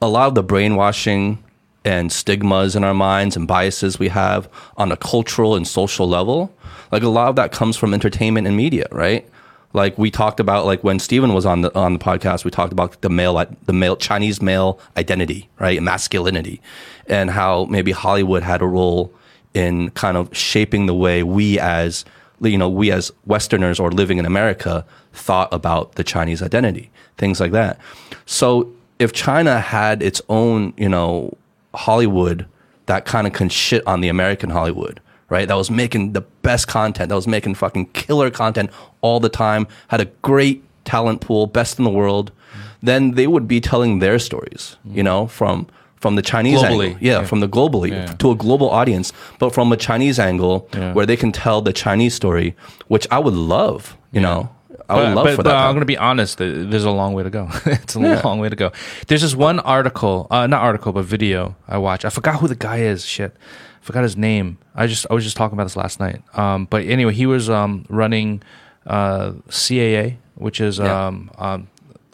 [0.00, 1.42] a lot of the brainwashing
[1.84, 6.50] and stigmas in our minds and biases we have on a cultural and social level.
[6.90, 9.28] Like a lot of that comes from entertainment and media, right?
[9.74, 12.72] Like we talked about, like when Steven was on the on the podcast, we talked
[12.72, 16.62] about the male the male Chinese male identity, right, masculinity,
[17.06, 19.12] and how maybe Hollywood had a role
[19.56, 22.04] in kind of shaping the way we as
[22.40, 24.84] you know we as westerners or living in america
[25.14, 27.78] thought about the chinese identity things like that.
[28.26, 31.34] So if china had its own you know
[31.74, 32.46] hollywood
[32.84, 35.48] that kind of can shit on the american hollywood right?
[35.48, 39.66] That was making the best content that was making fucking killer content all the time
[39.88, 42.30] had a great talent pool best in the world
[42.80, 45.66] then they would be telling their stories you know from
[46.00, 46.86] from the chinese Globally.
[46.90, 46.98] angle.
[47.00, 47.24] yeah, Yeah.
[47.24, 48.06] from the globally Yeah.
[48.18, 50.92] to a global audience, but from a Chinese angle Yeah.
[50.92, 52.54] where they can tell the Chinese story,
[52.88, 53.96] which I would love.
[54.12, 54.50] You know,
[54.88, 55.56] I would but, love but, for but that.
[55.66, 56.38] I'm going to be honest.
[56.38, 57.48] There's a long way to go.
[57.66, 58.70] it's a long way to go.
[59.08, 62.04] There's this one article, uh, not article, but video I watched.
[62.04, 63.04] I forgot who the guy is.
[63.04, 63.34] Shit,
[63.82, 64.58] I forgot his name.
[64.74, 66.22] I just I was just talking about this last night.
[66.34, 68.42] Um, but anyway, he was um, running
[68.86, 71.68] uh, CAA, which is um, um,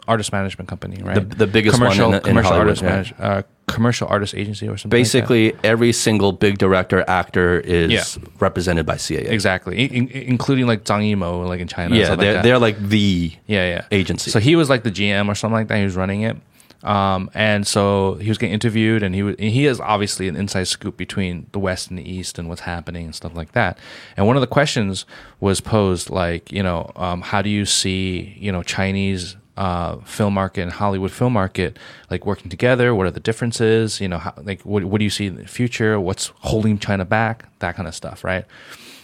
[0.07, 1.15] artist management company, right?
[1.29, 2.89] The- the biggest one commercial in- in commercial Hollywood, artist yeah.
[2.89, 4.97] manage, uh, commercial artist agency or something.
[4.97, 5.05] like.
[5.05, 8.23] Basically, every single big director actor is Yeah.
[8.39, 9.29] represented by CAA.
[9.31, 11.95] exactly, in- including like Zhang Yimou, like in China.
[11.95, 12.43] Yeah, they're that.
[12.43, 13.85] they're like the yeah, yeah.
[13.91, 14.31] agency.
[14.31, 15.77] So he was like the GM or something like that.
[15.77, 16.37] He was running it.
[16.83, 20.35] Um, and so he was getting interviewed, and he was, and he is obviously an
[20.35, 23.77] inside scoop between the West and the East and what's happening and stuff like that.
[24.17, 25.05] And one of the questions
[25.39, 30.33] was posed, like, you know, um, how do you see, you know, Chinese uh, film
[30.33, 31.77] market and Hollywood film market
[32.09, 32.95] like working together?
[32.95, 34.01] What are the differences?
[34.01, 35.99] You know, how, like, what, what do you see in the future?
[35.99, 37.45] What's holding China back?
[37.59, 38.45] That kind of stuff, right?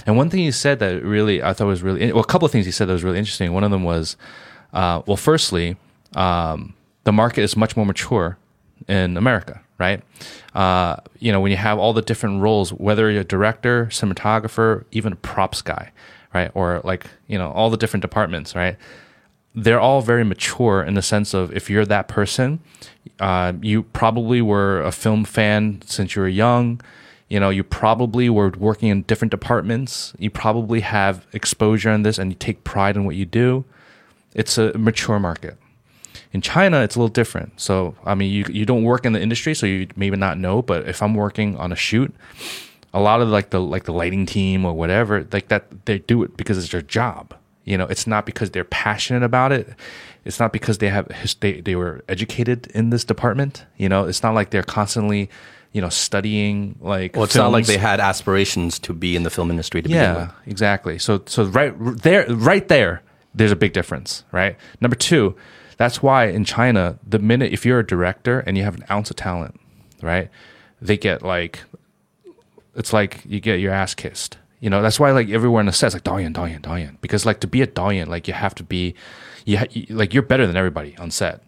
[0.06, 2.52] And one thing he said that really I thought was really well, a couple of
[2.52, 3.54] things he said that was really interesting.
[3.54, 4.18] One of them was,
[4.74, 5.78] uh, well, firstly,
[6.16, 6.74] um,
[7.04, 8.38] the market is much more mature
[8.88, 10.02] in America, right?
[10.56, 14.86] Uh, you know, when you have all the different roles, whether you're a director, cinematographer,
[14.92, 15.92] even a props guy,
[16.34, 18.78] right, or like you know all the different departments, right?
[19.56, 22.60] They're all very mature in the sense of if you're that person,
[23.20, 26.82] uh, you probably were a film fan since you were young
[27.30, 30.14] You know, you probably were working in different departments.
[30.18, 33.66] You probably have exposure in this and you take pride in what you do.
[34.34, 35.58] It's a mature market.
[36.34, 37.60] In China, it's a little different.
[37.60, 40.62] So, I mean, you, you don't work in the industry, so you maybe not know,
[40.62, 42.14] but if I'm working on a shoot,
[42.94, 46.24] a lot of like the like the lighting team or whatever, like that they do
[46.24, 47.36] it because it's their job.
[47.70, 49.70] You know, it's not because they're passionate about it.
[50.26, 51.08] It's not because they have
[51.40, 53.64] they they were educated in this department.
[53.78, 55.30] You know, it's not like they're constantly,
[55.72, 57.16] you know, studying like.
[57.16, 60.02] Well, it's not like they had aspirations to be in the film industry to begin
[60.02, 60.32] Yeah, with.
[60.48, 60.98] exactly.
[60.98, 63.04] So so right there, right there,
[63.36, 64.58] there's a big difference, right?
[64.82, 65.36] Number two,
[65.78, 69.12] that's why in China, the minute if you're a director and you have an ounce
[69.12, 69.60] of talent,
[70.02, 70.30] right,
[70.82, 71.60] they get like,
[72.76, 74.39] it's like you get your ass kissed.
[74.60, 77.48] You know, that's why like everyone in set, like daoyan, daoyan, daoyan, because like to
[77.48, 78.94] be a daoyan, like you have to be,
[79.46, 81.42] you ha- like you're better than everybody on set.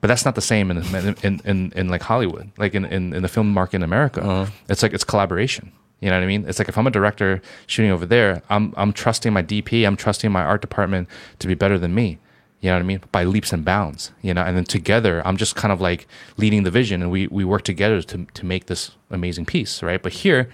[0.00, 3.12] But that's not the same in the, in, in, in, like Hollywood, like in, in,
[3.12, 4.20] in the film market in America.
[4.20, 4.50] Uh-huh.
[4.68, 5.70] It's like it's collaboration.
[6.00, 6.44] You know what I mean?
[6.46, 9.96] It's like if I'm a director shooting over there, I'm I'm trusting my DP, I'm
[9.96, 11.08] trusting my art department
[11.38, 12.18] to be better than me.
[12.60, 13.00] You know what I mean?
[13.12, 14.12] By leaps and bounds.
[14.22, 16.06] You know, and then together, I'm just kind of like
[16.36, 20.02] leading the vision, and we we work together to to make this amazing piece, right?
[20.02, 20.50] But here,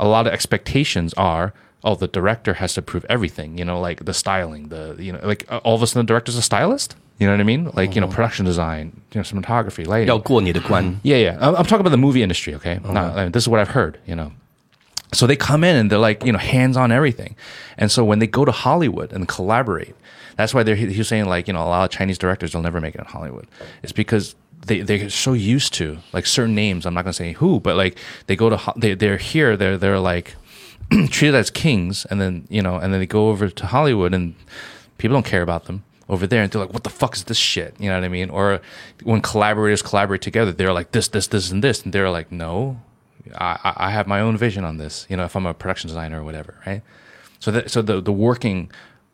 [0.00, 1.52] a lot of expectations are
[1.84, 5.20] oh the director has to prove everything you know like the styling the you know
[5.22, 7.70] like uh, all of a sudden the director's a stylist you know what i mean
[7.74, 10.84] like you know production design you know cinematography lighting 要过你的关。
[11.02, 13.48] yeah yeah I'm, I'm talking about the movie industry okay Not- I mean, this is
[13.48, 14.32] what i've heard you know
[15.12, 17.36] so they come in and they're like you know hands on everything
[17.78, 19.94] and so when they go to hollywood and collaborate
[20.36, 22.62] that's why they're he was saying like you know a lot of chinese directors will
[22.62, 23.46] never make it in hollywood
[23.82, 24.34] it's because
[24.67, 27.97] they, they're so used to like certain names i'm not to say who but like
[28.27, 30.35] they go to they, they're here they're they're like
[31.09, 34.35] treated as kings and then you know and then they go over to hollywood and
[34.97, 37.37] people don't care about them over there and they're like what the fuck is this
[37.37, 37.73] shit?
[37.79, 38.29] You know what i mean?
[38.29, 38.59] Or
[39.03, 42.81] when collaborators collaborate together they're like this this this and this and they're like no
[43.35, 43.57] i
[43.87, 46.23] I have my own vision on this you know if i'm a production designer or
[46.23, 46.81] whatever right?
[47.39, 48.71] So that so the the working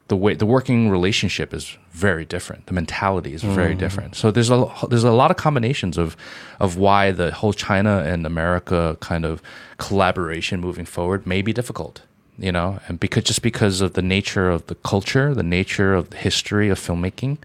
[0.07, 2.65] the way the working relationship is very different.
[2.67, 3.79] The mentality is very mm.
[3.79, 4.15] different.
[4.15, 6.15] So there's a there's a lot of combinations of
[6.59, 9.41] of why the whole China and America kind of
[9.77, 12.01] collaboration moving forward may be difficult.
[12.39, 16.11] You know, and because just because of the nature of the culture, the nature of
[16.11, 17.39] the history of filmmaking,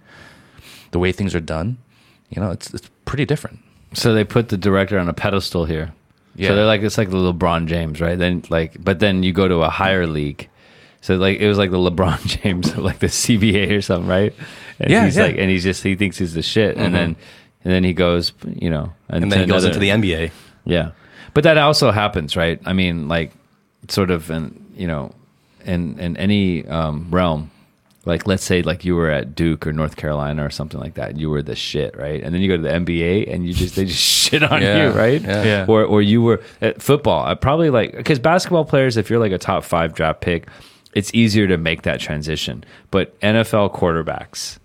[0.91, 1.79] the way things are done,
[2.29, 3.59] you know, it's it's pretty different.
[3.95, 5.93] So they put the director on a pedestal here.
[6.35, 6.49] Yeah.
[6.49, 8.19] So they're like it's like the LeBron James, right?
[8.19, 10.49] Then like, but then you go to a higher league.
[11.03, 14.33] So like it was like the LeBron James, of like the CBA or something, right?
[14.79, 15.25] And Yeah, he's yeah.
[15.25, 17.17] like, and he's just he thinks he's the shit, and then
[17.65, 20.31] and then he goes, you know, And then he goes into the NBA.
[20.65, 20.93] yeah,
[21.35, 22.59] but that also happens, right?
[22.65, 23.33] I mean, like,
[23.89, 25.13] sort of, in you know,
[25.65, 27.51] in in any um, realm,
[28.05, 31.11] like let's say like you were at Duke or North Carolina or something like that,
[31.11, 32.23] and you were the shit, right?
[32.23, 34.87] And then you go to the NBA and you just they just shit on Yeah,
[34.87, 35.21] you, right?
[35.21, 35.43] yeah.
[35.45, 35.65] Yeah.
[35.69, 39.33] Or or you were at football, I probably like because basketball players, if you're like
[39.33, 40.49] a top five draft pick,
[40.95, 42.65] it's easier to make that transition.
[42.91, 44.59] But NFL quarterbacks,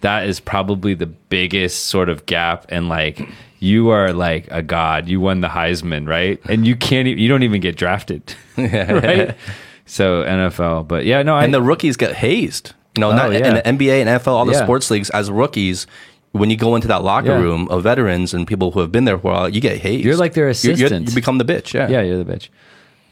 [0.00, 3.20] that is probably the biggest sort of gap and like
[3.58, 7.28] you are like a god you won the heisman right and you can't e- you
[7.28, 9.36] don't even get drafted right
[9.84, 12.72] so nfl but yeah no I, and the rookies get hazed.
[12.96, 13.46] You know, Oh, not, yeah.
[13.62, 14.64] and the NBA and NFL, all the Yeah.
[14.64, 15.86] sports leagues, as rookies,
[16.32, 17.38] when you go into that locker Yeah.
[17.40, 20.04] room of veterans and people who have been there for a while, you get hazed.
[20.04, 21.08] You're like their You- you're- assistant.
[21.10, 21.72] You, become the bitch.
[21.72, 21.88] Yeah.
[21.88, 22.48] yeah you're the bitch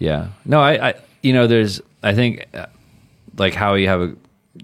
[0.01, 2.67] yeah no i i you know there's i think uh,
[3.37, 4.15] like how you have a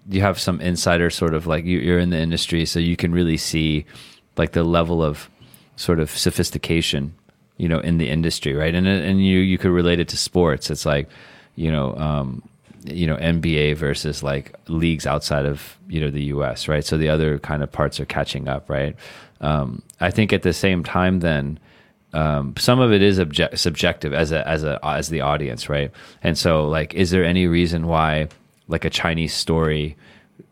[0.09, 3.13] you have some insider sort of like you, you're in the industry so you can
[3.13, 3.85] really see
[4.37, 5.31] like the level of
[5.77, 7.15] sort of sophistication
[7.57, 8.75] you know in the industry right?
[8.75, 10.71] And and you you could relate it to sports.
[10.71, 11.09] It's like
[11.57, 12.43] you know um
[12.85, 16.85] you know NBA versus like leagues outside of you know the US right?
[16.85, 18.97] So the other kind of parts are catching up right?
[19.41, 21.59] Um I think at the same time then
[22.15, 25.91] um, some of it is object- subjective as a as a as the audience, right?
[26.23, 28.29] And so, like, is there any reason why
[28.69, 29.97] like a Chinese story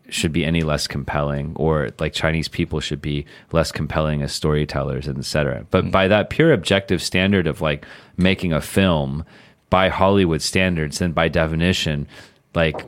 [0.09, 5.07] should be any less compelling, or like Chinese people should be less compelling as storytellers,
[5.07, 5.65] and et cetera?
[5.71, 7.85] But by that pure objective standard of like
[8.17, 9.23] making a film
[9.69, 12.07] by Hollywood standards, then by definition,
[12.53, 12.85] like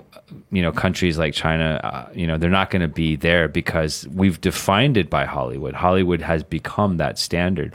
[0.51, 4.05] you know countries like China, uh, you know they're not going to be there because
[4.09, 5.75] we've defined it by Hollywood.
[5.75, 7.73] Hollywood has become that standard.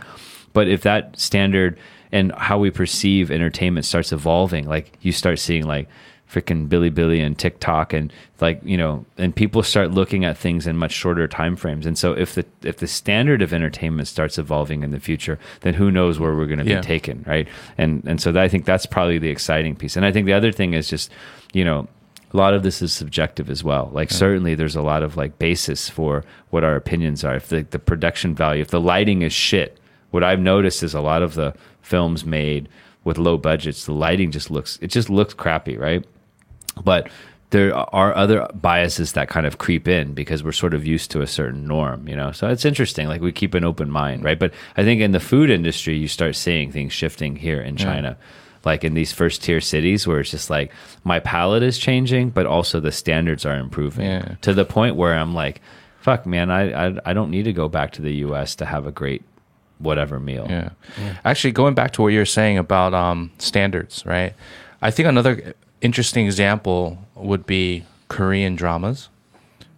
[0.53, 1.79] But if that standard
[2.13, 5.89] and how we perceive entertainment starts evolving, like you start seeing like
[6.31, 10.77] freaking Bilibili and TikTok and like you know, and people start looking at things in
[10.77, 11.87] much shorter time frames.
[11.87, 15.75] And so if the if the standard of entertainment starts evolving in the future, then
[15.75, 16.81] who knows where we're going to Yeah.
[16.81, 17.49] be taken, right?
[17.77, 19.97] And and so that, I think that's probably the exciting piece.
[19.97, 21.11] And I think the other thing is just
[21.53, 21.89] you know
[22.33, 23.91] a lot of this is subjective as well.
[23.93, 27.35] Like certainly there's a lot of like basis for what our opinions are.
[27.35, 29.80] If the, the production value, if the lighting is shit,
[30.11, 32.69] what I've noticed is a lot of the films made
[33.05, 36.05] with low budgets, the lighting just looks it just looks crappy, right?
[36.85, 37.09] But
[37.51, 41.21] there are other biases that kind of creep in because we're sort of used to
[41.21, 42.31] a certain norm, you know.
[42.31, 43.09] So it's interesting.
[43.09, 44.39] Like we keep an open mind, right?
[44.39, 48.17] But I think in the food industry, you start seeing things shifting here in China,
[48.65, 50.71] like in these first tier cities, where it's just like
[51.03, 54.35] my palate is changing, but also the standards are improving Yeah.
[54.43, 55.61] to the point where I'm like,
[55.99, 58.55] fuck, man, I, I I don't need to go back to the U.S.
[58.57, 59.25] to have a great
[59.81, 60.47] whatever meal.
[60.49, 60.70] Yeah.
[61.24, 64.35] Actually, going back to what you're saying about um, standards, right?
[64.83, 69.09] I think another interesting example would be Korean dramas,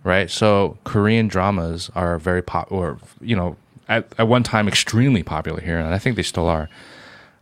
[0.04, 0.30] right?
[0.30, 3.56] So Korean dramas are very pop, or you know,
[3.88, 6.68] at, at one time extremely popular here, and I think they still are.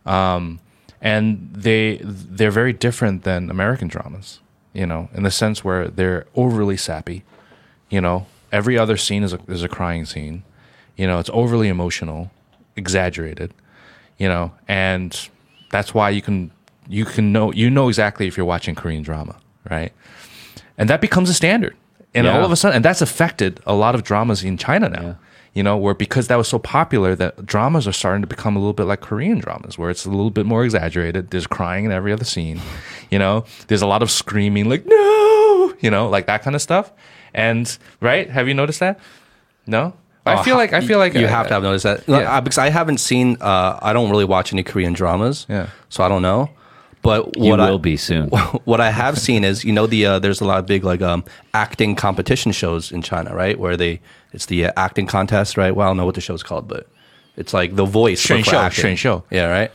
[0.05, 0.59] Um,
[1.01, 4.39] and they they're very different than American dramas,
[4.73, 7.23] you know, in the sense where they're overly sappy.
[7.89, 10.43] You know, every other scene is a, is a crying scene.
[10.95, 12.31] You know, it's overly emotional,
[12.75, 13.53] exaggerated.
[14.17, 15.17] You know, and
[15.71, 16.51] that's why you can
[16.87, 19.35] you can know you know exactly if you're watching Korean drama,
[19.69, 19.91] right?
[20.77, 21.75] And that becomes a standard.
[22.13, 22.37] And Yeah.
[22.37, 25.01] all of a sudden, and that's affected a lot of dramas in China now.
[25.01, 25.13] Yeah.
[25.53, 28.59] You know, where because that was so popular, that dramas are starting to become a
[28.59, 31.29] little bit like Korean dramas, where it's a little bit more exaggerated.
[31.31, 32.61] There's crying in every other scene.
[33.09, 36.61] You know, there's a lot of screaming, like no, you know, like that kind of
[36.61, 36.91] stuff.
[37.33, 38.99] And right, have you noticed that?
[39.67, 39.93] No,
[40.24, 42.36] I Oh, feel like I feel like you uh, have to have noticed that yeah.
[42.36, 43.36] Uh, because I haven't seen.
[43.40, 45.46] Uh, I don't really watch any Korean dramas.
[45.48, 45.68] Yeah.
[45.88, 46.50] so I don't know.
[47.02, 48.30] But You what I, will be soon.
[48.64, 51.00] what I have seen is you know the uh, there's a lot of big like
[51.02, 51.22] um,
[51.54, 53.56] acting competition shows in China, right?
[53.56, 54.00] Where they
[54.32, 55.70] it's the uh, acting contest, right?
[55.76, 56.88] Well, I don't know what the show's called, but
[57.36, 58.82] it's like the voice but for 选秀， acting.
[58.82, 59.22] 选秀。
[59.30, 59.70] Yeah, right.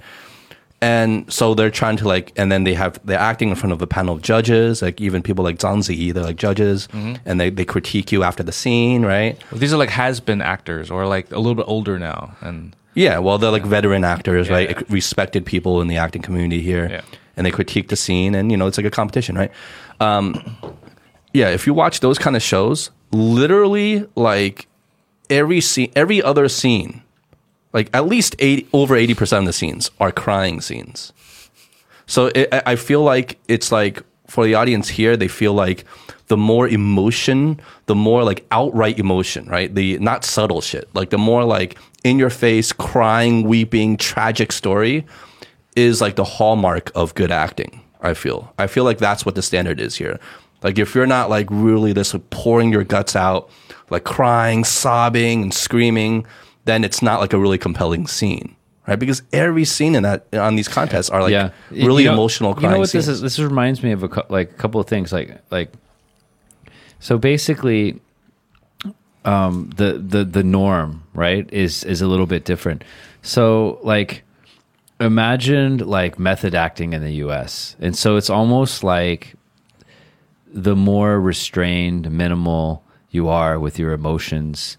[0.83, 3.81] And so they're trying to like, and then they have they're acting in front of
[3.81, 7.49] a panel of judges, like even people like Zhang Ziyi, they're like judges, and they,
[7.51, 9.39] they critique you after the scene, right?
[9.53, 13.19] These are like has been actors or like a little bit older now, and Yeah,
[13.21, 14.71] well, they're like veteran actors, Yeah, right?
[14.71, 14.83] yeah.
[14.91, 17.01] Respected people in the acting community here, Yeah.
[17.39, 19.51] and they critique the scene, and you know, it's like a competition, right?
[19.99, 20.35] Um,
[21.33, 24.67] yeah, if you watch those kind of shows, literally, like
[25.31, 27.03] every scene, every other scene,
[27.73, 31.13] like at least 80, over eighty percent of the scenes are crying scenes.
[32.07, 35.85] So it, I I feel like it's like for the audience here, they feel like
[36.29, 39.73] the more emotion, the more like outright emotion, right?
[39.73, 45.07] The not subtle shit, like the more like in your face, crying, weeping, tragic story
[45.77, 47.83] is like the hallmark of good acting.
[48.01, 48.53] I feel.
[48.59, 50.19] I feel like that's what the standard is here.
[50.63, 53.51] Like if you're not like really this like, pouring your guts out,
[53.91, 56.27] like crying, sobbing, and screaming,
[56.67, 58.55] then it's not like a really compelling scene,
[58.87, 58.99] right?
[58.99, 62.55] Because every scene in that on these contests are like yeah, really You know- emotional.
[62.61, 63.07] You know what scenes.
[63.07, 63.21] this is?
[63.23, 65.13] This reminds me of a cou- like a couple of things.
[65.13, 65.73] Like like,
[67.01, 68.01] so basically,
[69.25, 72.85] um, the the the norm right is is a little bit different.
[73.23, 74.23] So like,
[75.01, 77.77] imagined like method acting in the U.S.
[77.81, 79.35] and so it's almost like
[80.53, 84.77] the more restrained, minimal you are with your emotions,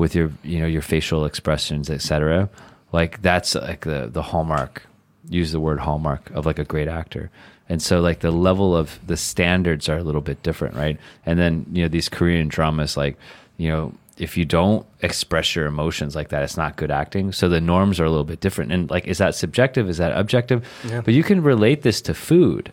[0.00, 2.48] with your you know your facial expressions, etc.
[2.90, 4.82] Like that's like the the hallmark.
[5.28, 7.30] Use the word hallmark of like a great actor.
[7.68, 10.98] And so like the level of the standards are a little bit different, right?
[11.26, 13.16] And then you know these Korean dramas, like
[13.58, 17.30] you know if you don't express your emotions like that, it's not good acting.
[17.32, 18.72] So the norms are a little bit different.
[18.72, 19.88] And like, is that subjective?
[19.88, 20.66] Is that objective?
[21.00, 22.70] But you can relate this to food.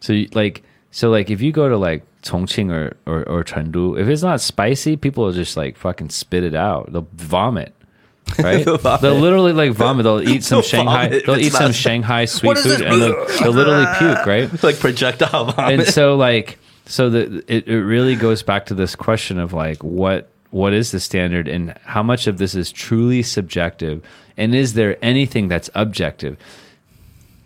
[0.00, 3.98] So you, like, so like if you go to like Chongqing or, or, or Chengdu,
[4.00, 6.92] if it's not spicy, people will just like fucking spit it out.
[6.92, 7.74] They'll vomit.
[8.38, 8.62] Right?
[8.62, 9.00] They'll vomit.
[9.00, 10.04] They'll literally like vomit.
[10.04, 11.22] They'll eat some They'll Shanghai.
[11.24, 14.26] They'll eat some Shanghai sweet food and they'll, they'll literally puke.
[14.26, 14.62] Right?
[14.62, 15.80] like projectile vomit.
[15.80, 19.82] and so like so the it, it really goes back to this question of like
[19.82, 24.02] what what is the standard and how much of this is truly subjective
[24.36, 26.36] and is there anything that's objective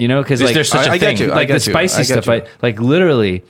[0.02, 1.28] you know because like there such a I- I get thing?
[1.28, 1.34] you.
[1.34, 1.72] like the you.
[1.72, 2.28] spicy I stuff.
[2.28, 3.42] I, like literally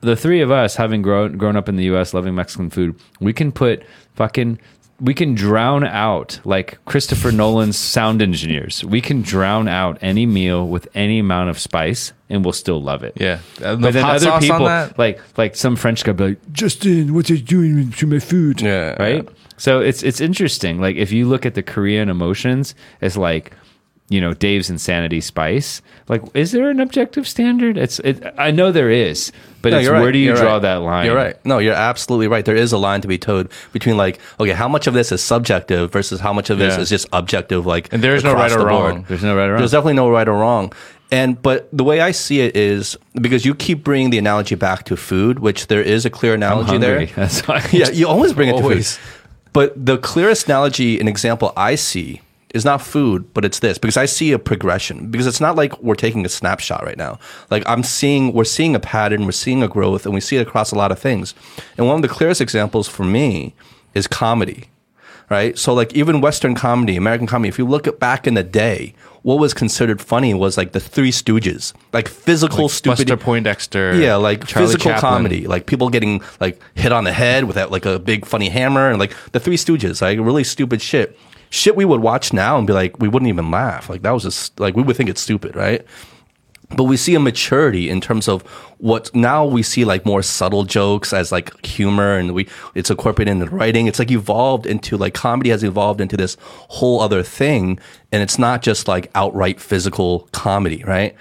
[0.00, 2.90] the three of us having grown grown up in the US loving Mexican food
[3.20, 3.82] we can put
[4.14, 4.58] fucking
[5.00, 10.66] we can drown out like Christopher Nolan's sound engineers we can drown out any meal
[10.68, 14.38] with any amount of spice and we'll still love it Yeah, but the then other
[14.40, 14.66] people,
[14.98, 18.60] like like some French guy, be like Justin, what are you doing to my food?
[18.60, 19.28] Yeah, right.
[19.56, 20.80] So it's it's interesting.
[20.80, 23.52] Like if you look at the Korean emotions as like
[24.08, 25.80] you know Dave's insanity spice.
[26.08, 27.78] Like, is there an objective standard?
[27.78, 29.32] It's it, I know there is,
[29.62, 30.00] but No, it's right.
[30.02, 30.62] where do you You're draw right.
[30.62, 31.06] that line?
[31.06, 31.36] You're right.
[31.46, 32.44] No, you're absolutely right.
[32.44, 35.22] There is a line to be towed between like, okay, how much of this is
[35.22, 36.80] subjective versus how much of this Yeah.
[36.82, 37.64] is just objective.
[37.64, 38.68] Like, And there is no right or board.
[38.68, 39.04] wrong.
[39.08, 39.58] There's no right or wrong.
[39.60, 40.72] There's definitely no right or wrong.
[41.10, 44.84] And but the way I see it is because you keep bringing the analogy back
[44.86, 47.06] to food, which there is a clear analogy there.
[47.16, 47.66] That's why.
[47.72, 48.96] yeah, you always bring it Always.
[48.96, 49.20] to food.
[49.54, 52.20] But the clearest analogy and example I see
[52.54, 55.10] It's not food, but it's this because I see a progression.
[55.10, 57.18] Because it's not like we're taking a snapshot right now.
[57.50, 60.46] Like I'm seeing, we're seeing a pattern, we're seeing a growth, and we see it
[60.46, 61.34] across a lot of things.
[61.76, 63.54] And one of the clearest examples for me
[63.92, 64.70] is comedy,
[65.28, 65.58] right?
[65.58, 67.48] So like even Western comedy, American comedy.
[67.48, 70.80] If you look at back in the day, what was considered funny was like the
[70.80, 73.08] Three Stooges, like physical Like stupid.
[73.08, 73.96] Buster Poindexter.
[73.96, 75.10] Yeah, like Charlie physical Chaplin.
[75.10, 78.48] comedy, like people getting like hit on the head with that like a big funny
[78.48, 81.18] hammer, and like the Three Stooges, like really stupid shit.
[81.54, 83.88] Shit we would watch now and be like, we wouldn't even laugh.
[83.88, 85.86] Like that was just like we would think it's stupid, right?
[86.76, 88.42] But we see a maturity in terms of
[88.78, 93.30] what now we see like more subtle jokes as like humor, and we it's incorporated
[93.30, 93.86] in the writing.
[93.86, 97.78] It's like evolved into like comedy has evolved into this whole other thing,
[98.10, 101.14] and it's not just like outright physical comedy, right?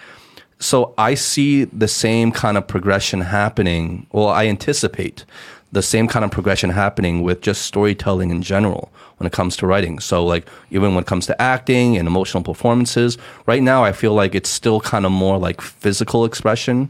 [0.63, 4.07] so I see the same kind of progression happening.
[4.11, 5.25] Well, I anticipate
[5.73, 9.65] the same kind of progression happening with just storytelling in general when it comes to
[9.65, 9.99] writing.
[9.99, 13.17] So, like, even when it comes to acting and emotional performances,
[13.47, 16.89] right now I feel like it's still kind of more like physical expression.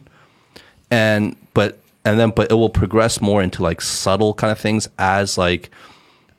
[0.92, 4.90] And, but, and then, but it will progress more into like subtle kind of things
[5.00, 5.72] as like,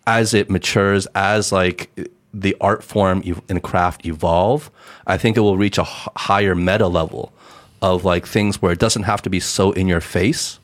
[0.06, 1.90] as it matures, as like
[2.34, 4.70] the art form and craft evolve,
[5.06, 7.32] I think it will reach a higher meta level
[7.80, 10.58] of like things where it doesn't have to be so in your face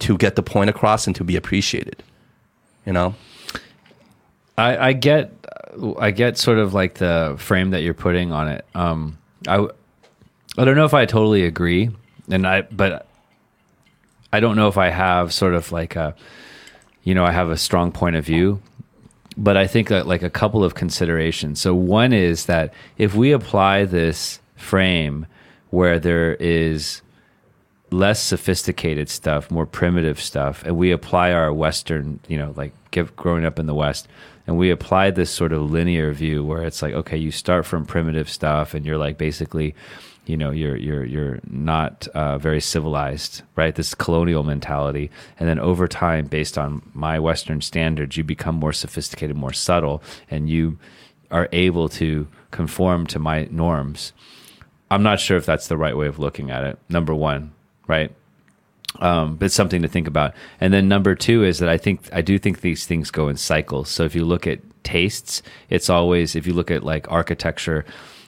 [0.00, 2.02] to get the point across and to be appreciated.
[2.84, 3.14] You know?
[4.56, 5.32] I, I get,
[5.98, 8.64] I get sort of like the frame that you're putting on it.
[8.74, 9.18] Um,
[9.48, 9.66] I,
[10.56, 11.90] I don't know if I totally agree,
[12.30, 13.08] and I, but
[14.32, 16.14] I don't know if I have sort of like a,
[17.02, 18.62] you know, I have a strong point of view,
[19.36, 21.60] but I think that like a couple of considerations.
[21.60, 25.26] So one is that if we apply this frame
[25.70, 27.02] where there is
[27.90, 33.14] less sophisticated stuff, more primitive stuff, and we apply our Western, you know, like give,
[33.16, 34.08] growing up in the West,
[34.46, 37.86] and we apply this sort of linear view where it's like, okay, you start from
[37.86, 39.74] primitive stuff, and you're like basically,
[40.26, 43.74] you know, you're you're you're not uh, very civilized, right?
[43.74, 48.72] This colonial mentality, and then over time, based on my Western standards, you become more
[48.72, 50.78] sophisticated, more subtle, and you
[51.30, 54.12] are able to conform to my norms.
[54.90, 56.78] I'm not sure if that's the right way of looking at it.
[56.88, 57.52] Number one,
[57.86, 58.12] right?
[59.00, 60.34] Um, but it's something to think about.
[60.60, 63.36] And then number two is that I think I do think these things go in
[63.36, 63.88] cycles.
[63.88, 67.84] So if you look at tastes, it's always if you look at like architecture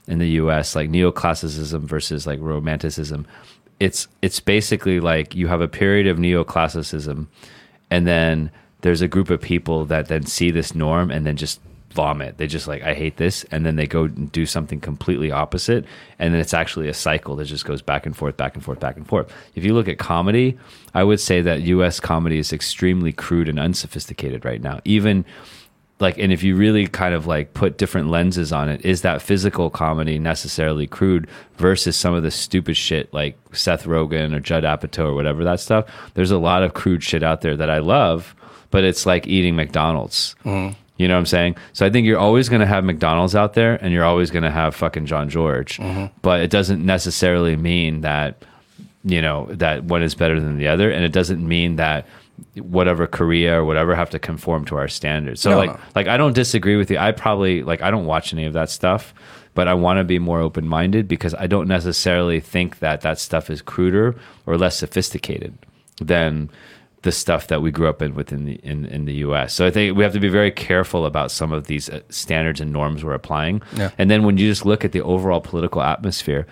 [0.09, 3.27] in the U.S., like neoclassicism versus like romanticism,
[3.79, 7.27] it's it's basically like you have a period of neoclassicism,
[7.91, 8.51] and then
[8.81, 11.61] there's a group of people that then see this norm and then just
[11.97, 12.37] vomit.
[12.37, 13.45] They just like, I hate this.
[13.51, 15.85] And then they go and do something completely opposite.
[16.19, 18.79] And then it's actually a cycle that just goes back and forth, back and forth,
[18.79, 19.33] back and forth.
[19.57, 20.57] If you look at comedy,
[20.95, 24.81] I would say that US comedy is extremely crude and unsophisticated right now.
[24.85, 25.25] Even
[25.99, 29.23] like, and if you really kind of like put different lenses on it, is that
[29.23, 31.27] physical comedy necessarily crude
[31.57, 35.61] versus some of the stupid shit like Seth Rogen or Judd Apatow or whatever that
[35.61, 35.87] stuff?
[36.15, 38.35] There's a lot of crude shit out there that I love,
[38.71, 40.37] but it's like eating McDonald's.
[40.45, 40.79] Mm-hmm.
[40.97, 41.57] You know what I'm saying?
[41.73, 44.45] So I think you're always going to have McDonald's out there and you're always going
[44.45, 45.77] to have fucking Jean-Georges.
[45.77, 46.07] Mm-hmm.
[46.23, 48.43] But it doesn't necessarily mean that,
[49.05, 50.91] you know, that one is better than the other.
[50.91, 52.07] And it doesn't mean that
[52.55, 55.41] whatever Korea or whatever have to conform to our standards.
[55.43, 55.81] So No, like, no.
[55.95, 56.99] like I don't disagree with you.
[56.99, 59.15] I probably, like, I don't watch any of that stuff,
[59.55, 63.19] but I want to be more open minded because I don't necessarily think that that
[63.19, 64.17] stuff is cruder
[64.47, 65.57] or less sophisticated
[65.99, 66.51] than
[67.07, 69.55] the stuff that we grew up in within the in, in the US.
[69.55, 72.61] So I think we have to be very careful about some of these uh, standards
[72.61, 73.63] and norms we're applying.
[73.77, 73.93] Yeah.
[73.97, 76.49] And then when you just look at the overall political atmosphere,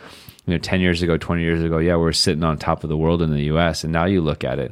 [0.47, 2.97] you know, 10 years ago, 20 years ago, yeah, we're sitting on top of the
[2.97, 4.71] world in the US and now you look at it,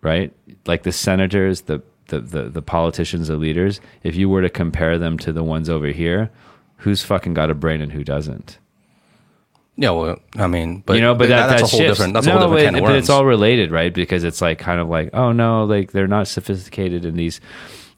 [0.00, 0.32] right?
[0.64, 4.96] Like the senators, the the, the, the politicians, the leaders, if you were to compare
[4.96, 6.30] them to the ones over here,
[6.76, 8.58] who's fucking got a brain and who doesn't?
[9.80, 11.98] Yeah, well, I mean, but you know, but that, that's that a whole shifts.
[11.98, 12.14] different.
[12.14, 13.94] That's no, a whole different of but it's all related, right?
[13.94, 17.40] Because it's like kind of like, oh no, like they're not sophisticated in these,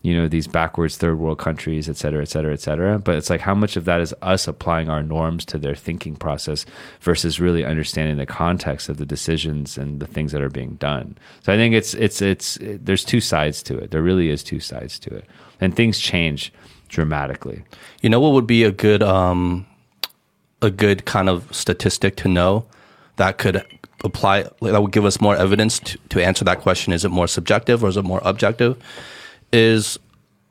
[0.02, 2.98] you know, these backwards third world countries, et cetera, et cetera, et cetera.
[2.98, 6.16] But it's like how much of that is us applying our norms to their thinking
[6.16, 6.66] process
[7.00, 11.16] versus really understanding the context of the decisions and the things that are being done.
[11.44, 13.90] So I think it's it's it's there's two sides to it.
[13.90, 15.24] There really is two sides to it,
[15.62, 16.52] and things change
[16.88, 17.62] dramatically.
[18.02, 19.64] You know what would be a good um
[20.62, 22.64] a good kind of statistic to know
[23.16, 23.64] that could
[24.04, 27.26] apply that would give us more evidence to, to answer that question is it more
[27.26, 28.76] subjective or is it more objective
[29.52, 29.98] is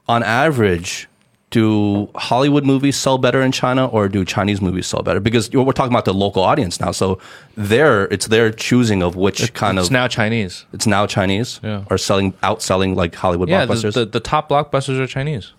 [0.08, 1.08] on average
[1.52, 5.72] do Hollywood movies sell better in China or do Chinese movies sell better because we're
[5.72, 7.18] talking about the local audience now so
[7.56, 10.66] there it's their choosing of which kind it's of it's now Chinese.
[10.74, 11.86] it's now Chinese Yeah.
[11.90, 15.54] or selling outselling like Hollywood Yeah, the, blockbusters the, the top blockbusters are Chinese.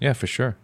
[0.00, 0.56] Yeah, for sure.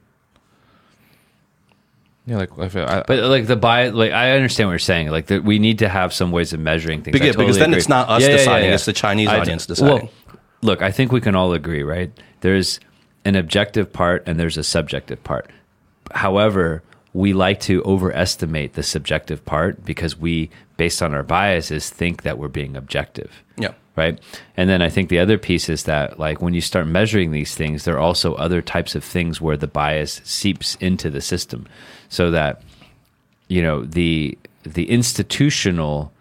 [2.30, 5.10] Yeah, like if I, But like the bias, like I understand what you're saying.
[5.10, 7.16] Like the, we need to have some ways of measuring things.
[7.16, 7.78] I Because- because then agree.
[7.78, 9.94] it's not us deciding, it's the Chinese I- audience deciding.
[9.96, 12.12] Well, look, I think we can all agree, right?
[12.40, 12.78] There's
[13.24, 15.50] an objective part and there's a subjective part.
[16.12, 22.22] However, we like to overestimate the subjective part because we, based on our biases, think
[22.22, 23.72] that we're being objective yeah.
[23.96, 24.20] right?
[24.56, 27.56] And then I think the other piece is that like when you start measuring these
[27.56, 31.66] things, there are also other types of things where the bias seeps into the system,
[32.10, 32.62] so that
[33.48, 36.12] you know the the institutional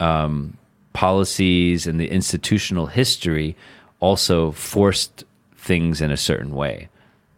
[0.00, 0.56] um,
[0.94, 3.54] policies and the institutional history
[4.00, 6.88] also forced things in a certain way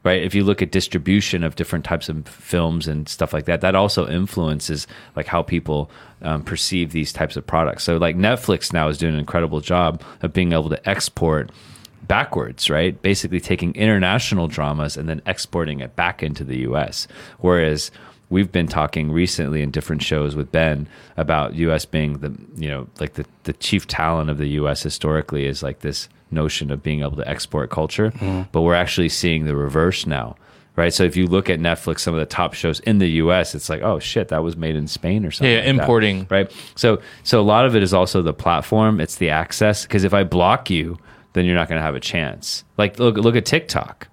[0.03, 0.23] right?
[0.23, 3.75] If you look at distribution of different types of films and stuff like that that
[3.75, 5.91] also influences like how people
[6.23, 7.85] um, perceive these types of products.
[7.85, 11.51] So like netflix now is doing an incredible job of being able to export
[12.07, 17.07] backwards right basically taking international dramas and then exporting it back into the us
[17.39, 17.91] whereas
[18.31, 22.89] we've been talking recently in different shows with Ben about US being the you know
[22.99, 27.01] like the the chief talent of the US historically is like this notion of being
[27.01, 28.43] able to export culture, mm-hmm.
[28.53, 30.37] but we're actually seeing the reverse now.
[30.77, 33.55] Right, so if you look at Netflix, some of the top shows in the U.S.,
[33.55, 35.51] it's like, oh shit, that was made in Spain or something.
[35.51, 35.81] Yeah, like that.
[35.81, 36.27] importing.
[36.31, 36.51] right?
[36.75, 38.99] So, so a lot of it is also the platform.
[38.99, 39.83] It's the access.
[39.83, 40.97] Because if I block you,
[41.33, 42.65] then you're not going to have a chance.
[42.77, 44.09] Like look, look at TikTok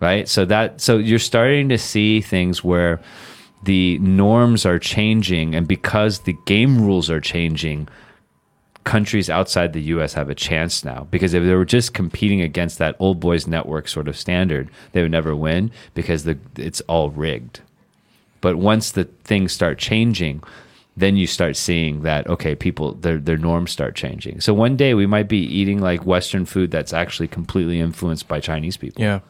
[0.00, 0.28] right?
[0.28, 3.00] So that so you're starting to see things where
[3.64, 7.88] the norms are changing and because the game rules are changing
[8.84, 11.06] countries outside the US have a chance now.
[11.10, 15.02] Because if they were just competing against that old boys network sort of standard they
[15.02, 17.60] would never win because the it's all rigged.
[18.40, 20.42] But once the things start changing
[20.98, 24.94] then you start seeing that okay people their their norms start changing so one day
[24.94, 29.20] we might be eating like western food that's actually completely influenced by chinese people Yeah,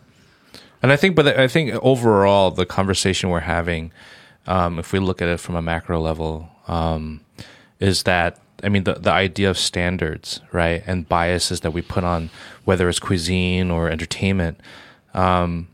[0.82, 3.90] and I think, but I think overall, the conversation we're having,
[4.46, 7.20] um, if we look at it from a macro level, um,
[7.80, 12.04] is that I mean the the idea of standards, right, and biases that we put
[12.04, 12.30] on
[12.64, 14.60] whether it's cuisine or entertainment.
[15.14, 15.68] Um,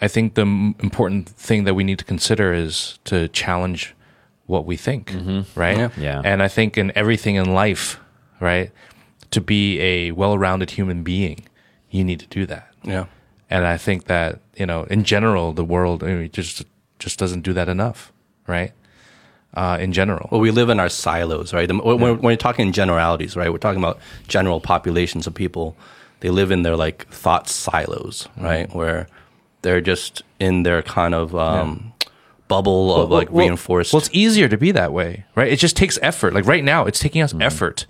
[0.00, 3.94] I think the m- important thing that we need to consider is to challenge
[4.48, 5.12] what we think,
[5.54, 5.76] right?
[5.78, 5.90] Yeah.
[5.96, 6.22] Yeah.
[6.24, 7.98] And I think in everything in life,
[8.40, 8.70] right,
[9.30, 11.38] to be a well-rounded human being,
[11.90, 13.04] you need to do that Yeah.
[13.50, 16.64] and I think that you know, in general, the world I mean, just
[16.98, 18.12] just doesn't do that enough,
[18.48, 18.72] right?
[19.54, 21.68] Uh, in general, Well, we live in our silos, right?
[21.68, 23.50] The- When, when when you're talking in generalities, right?
[23.52, 25.74] We're talking about general populations of people.
[26.20, 28.68] They live in their like thought silos, right?
[28.74, 29.06] Where
[29.62, 31.92] they're just in their kind of um,
[32.48, 33.92] bubble of like reinforced.
[33.92, 35.50] Well, it's easier to be that way, right?
[35.52, 36.34] It just takes effort.
[36.34, 37.42] Like right now, it's taking us mm-hmm.
[37.42, 37.86] effort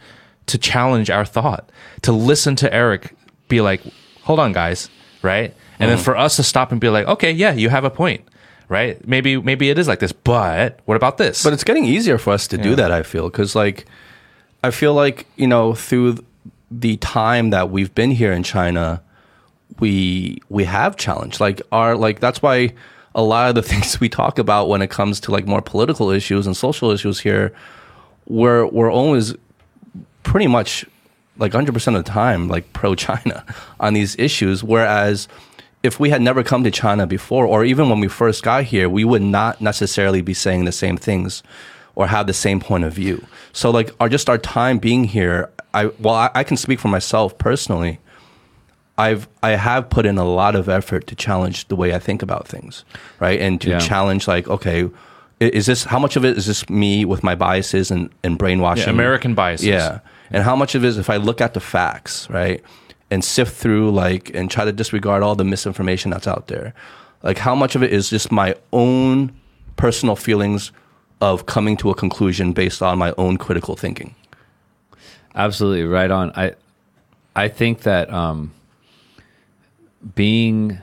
[0.46, 1.70] to challenge our thought,
[2.02, 3.14] to listen to Eric
[3.48, 3.80] be like,
[4.22, 4.90] "Hold on, guys,"
[5.22, 5.54] right?
[5.78, 6.04] And then mm-hmm.
[6.04, 8.24] for us to stop and be like, "Okay, yeah, you have a point."
[8.68, 9.06] Right?
[9.08, 11.42] Maybe maybe it is like this, but what about this?
[11.42, 12.92] But it's getting easier for us to do that.
[12.92, 13.86] I feel because like
[14.62, 16.18] I feel like you know through
[16.70, 19.02] the time that we've been here in China,
[19.80, 22.74] we we have challenged like our like that's why
[23.18, 26.10] a lot of the things we talk about when it comes to like more political
[26.10, 27.52] issues and social issues here,
[28.26, 29.34] we're we're always
[30.22, 30.86] pretty much
[31.36, 33.44] like 100% of the time like pro China
[33.80, 34.64] on these issues.
[34.64, 35.28] Whereas
[35.82, 38.88] if we had never come to China before or even when we first got here
[38.88, 41.42] we would not necessarily be saying the same things
[41.94, 43.24] or have the same point of view.
[43.52, 46.88] So like our just our time being here I well I, I can speak for
[46.88, 47.98] myself personally
[48.98, 52.20] I've I have put in a lot of effort to challenge the way I think
[52.22, 52.84] about things,
[53.20, 53.40] right?
[53.40, 53.78] And to Yeah.
[53.78, 54.90] challenge like, okay,
[55.40, 58.84] is this how much of it is this me with my biases and, and brainwashing?
[58.86, 59.66] Yeah, American biases.
[59.66, 60.00] Yeah.
[60.30, 62.60] And how much of it is if I look at the facts, right?
[63.10, 66.74] And sift through like and try to disregard all the misinformation that's out there.
[67.22, 69.32] Like how much of it is just my own
[69.76, 70.72] personal feelings
[71.20, 74.14] of coming to a conclusion based on my own critical thinking.
[75.34, 76.32] Absolutely right on.
[76.34, 76.54] I
[77.36, 78.52] I think that um,
[80.14, 80.78] being,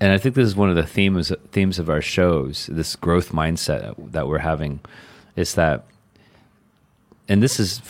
[0.00, 2.68] and I think this is one of the themes themes of our shows.
[2.70, 4.80] This growth mindset that we're having
[5.36, 5.84] is that,
[7.28, 7.82] and this is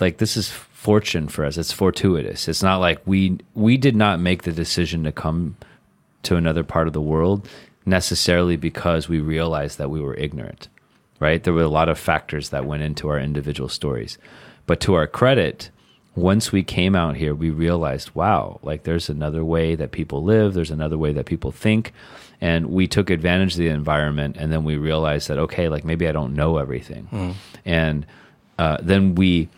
[0.00, 1.56] like this is fortune for us.
[1.56, 2.48] It's fortuitous.
[2.48, 5.56] It's not like we we did not make the decision to come
[6.24, 7.48] to another part of the world
[7.86, 10.68] necessarily because we realized that we were ignorant,
[11.20, 11.42] right?
[11.42, 14.18] There were a lot of factors that went into our individual stories.
[14.66, 15.70] But to our credit,
[16.16, 20.54] once we came out here, we realized, wow, like there's another way that people live,
[20.54, 21.92] there's another way that people think.
[22.40, 24.36] And we took advantage of the environment.
[24.38, 27.34] And then we realized that, okay, like maybe I don't know everything.
[27.64, 28.06] And
[28.58, 29.48] uh, then we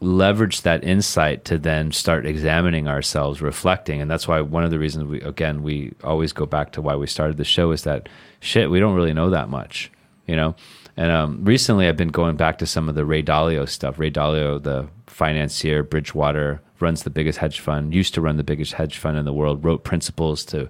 [0.00, 4.00] leverage that insight to then start examining ourselves, reflecting.
[4.00, 6.96] And that's why one of the reasons we, again, we always go back to why
[6.96, 8.08] we started the show is that
[8.40, 9.92] shit, we don't really know that much,
[10.26, 10.56] you know?
[10.96, 13.98] And um, recently I've been going back to some of the Ray Dalio stuff.
[13.98, 18.74] Ray Dalio, the financier, Bridgewater, runs the biggest hedge fund, used to run the biggest
[18.74, 20.68] hedge fund in the world, wrote principles to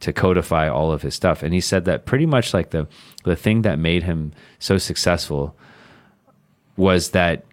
[0.00, 1.42] to codify all of his stuff.
[1.42, 2.88] And he said that pretty much like the
[3.24, 5.54] the thing that made him so successful
[6.76, 7.44] was that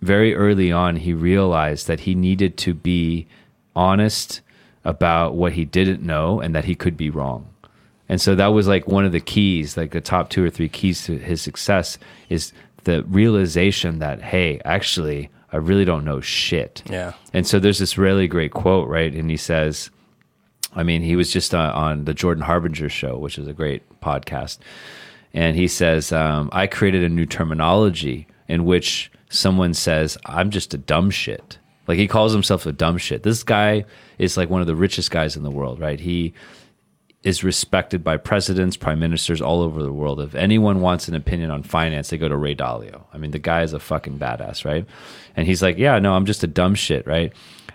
[0.00, 3.26] very early on he realized that he needed to be
[3.76, 4.40] honest
[4.84, 7.49] about what he didn't know and that he could be wrong.
[8.10, 10.68] And so that was like one of the keys, like the top two or three
[10.68, 11.96] keys to his success
[12.28, 16.82] is the realization that, hey, actually, I really don't know shit.
[16.90, 17.12] Yeah.
[17.32, 19.14] And so there's this really great quote, right?
[19.14, 19.90] And he says,
[20.74, 23.88] I mean, he was just uh, on the Jordan Harbinger show, which is a great
[24.00, 24.58] podcast.
[25.32, 30.74] And he says, um, I created a new terminology in which someone says, I'm just
[30.74, 31.58] a dumb shit.
[31.86, 33.22] Like he calls himself a dumb shit.
[33.22, 33.84] This guy
[34.18, 36.00] is like one of the richest guys in the world, right?
[36.00, 36.34] He
[37.22, 40.20] is respected by presidents, prime ministers all over the world.
[40.20, 43.02] If anyone wants an opinion on finance, they go to Ray Dalio.
[43.12, 44.86] I mean, the guy is a fucking badass, right?
[45.36, 47.32] And he's like, yeah, no, I'm just a dumb shit, right?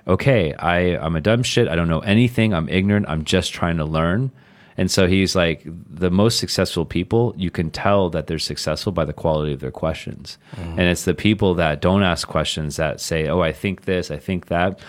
[0.08, 1.68] Okay, I, I'm a dumb shit.
[1.68, 2.54] I don't know anything.
[2.54, 3.06] I'm ignorant.
[3.08, 4.32] I'm just trying to learn.
[4.78, 9.06] And so he's like, the most successful people, you can tell that they're successful by
[9.06, 10.38] the quality of their questions.
[10.56, 10.80] Mm-hmm.
[10.80, 14.18] And it's the people that don't ask questions that say, oh, I think this, I
[14.18, 14.80] think that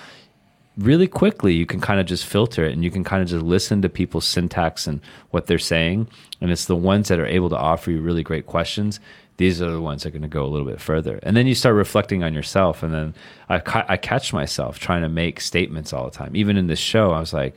[0.78, 3.44] really quickly you can kind of just filter it and you can kind of just
[3.44, 5.00] listen to people's syntax and
[5.30, 6.06] what they're saying.
[6.40, 9.00] And it's the ones that are able to offer you really great questions.
[9.38, 11.18] These are the ones that are going to go a little bit further.
[11.22, 13.14] And then you start reflecting on yourself and then
[13.48, 16.34] I, ca- I catch myself trying to make statements all the time.
[16.36, 17.54] Even in this show i was like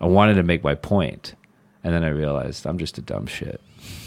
[0.00, 1.34] i wanted to make my point.
[1.84, 3.60] And then i realized i'm just a dumb shit.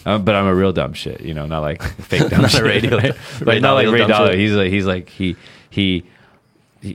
[0.06, 2.58] Um, but i'm a real dumb shit you know not like fake dumb Not a
[2.58, 2.64] shit.
[2.64, 2.98] radio-
[3.42, 4.36] like not like ray shit.
[4.40, 5.36] he's like he's like he
[5.70, 6.06] he-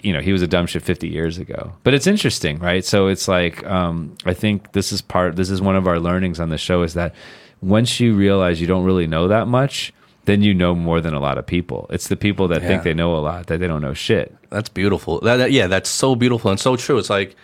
[0.03, 3.09] you know he was a dumb shit 50 years ago but it's interesting right so
[3.09, 6.49] it's like um, i think this is part this is one of our learnings on
[6.51, 7.15] the show is that
[7.61, 9.93] once you realize you don't really know that much
[10.27, 12.69] then you know more than a lot of people it's the people that Yeah.
[12.69, 15.21] think they know a lot that they don't know shit That's beautiful.
[15.21, 16.99] That, that- yeah, that's so beautiful and so true.
[16.99, 17.37] It's like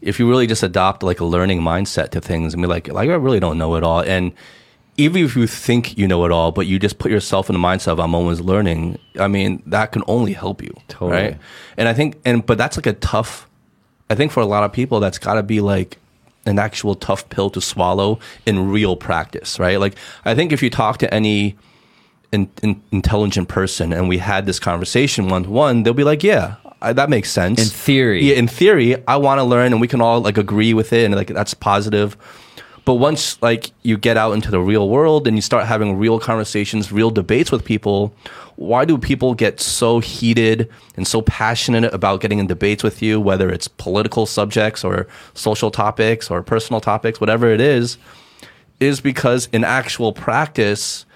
[0.00, 3.10] if you really just adopt like a learning mindset to things and be like, like
[3.10, 4.00] I really don't know it all.
[4.00, 4.32] And
[5.02, 7.58] even if you think you know it all, but you just put yourself in the
[7.58, 10.74] mindset of I'm always learning, I mean, that can only help you.
[10.88, 11.22] Totally.
[11.22, 11.38] Right.
[11.76, 13.48] And I think, and but that's like a tough.
[14.08, 15.98] I think for a lot of people, that's got to be like
[16.46, 19.78] an actual tough pill to swallow in real practice, right?
[19.78, 21.56] Like I think if you talk to any
[22.32, 26.22] in, in, intelligent person and we had this conversation one to one, they'll be like,
[26.22, 27.60] yeah, I, that makes sense.
[27.60, 28.24] In theory.
[28.24, 31.04] Yeah, in theory, I want to learn and we can all like agree with it
[31.04, 32.16] and like that's positive.
[32.84, 36.18] But once like you get out into the real world and you start having real
[36.18, 38.12] conversations, real debates with people,
[38.56, 43.20] why do people get so heated and so passionate about getting in debates with you,
[43.20, 47.98] whether it's political subjects or social topics or personal topics, whatever it is,
[48.80, 51.06] is because in actual practice,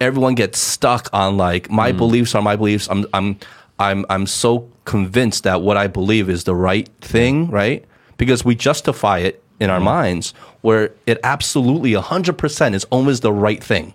[0.00, 1.98] everyone gets stuck on like my mm.
[1.98, 2.88] beliefs are my beliefs.
[2.90, 3.38] I'm I'm
[3.78, 7.84] I'm I'm so convinced that what I believe is the right thing, right?
[8.16, 13.62] Because we justify it in our minds where it absolutely 100% is always the right
[13.62, 13.94] thing,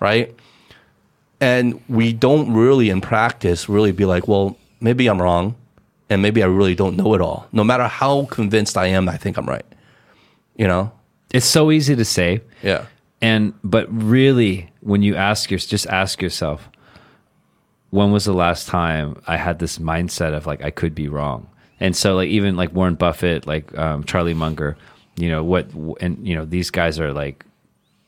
[0.00, 0.34] right?
[1.40, 5.54] And we don't really in practice really be like, well, maybe I'm wrong
[6.10, 7.46] and maybe I really don't know it all.
[7.52, 9.66] No matter how convinced I am I think I'm right.
[10.56, 10.92] You know?
[11.32, 12.86] it's so easy to say Yeah.
[13.20, 16.70] and but really when you ask your just ask yourself
[17.90, 21.48] when was the last time i had this mindset of like i could be wrong
[21.80, 24.76] and so like even like warren buffett like um, charlie munger
[25.16, 25.70] you know what
[26.00, 27.44] and you know these guys are like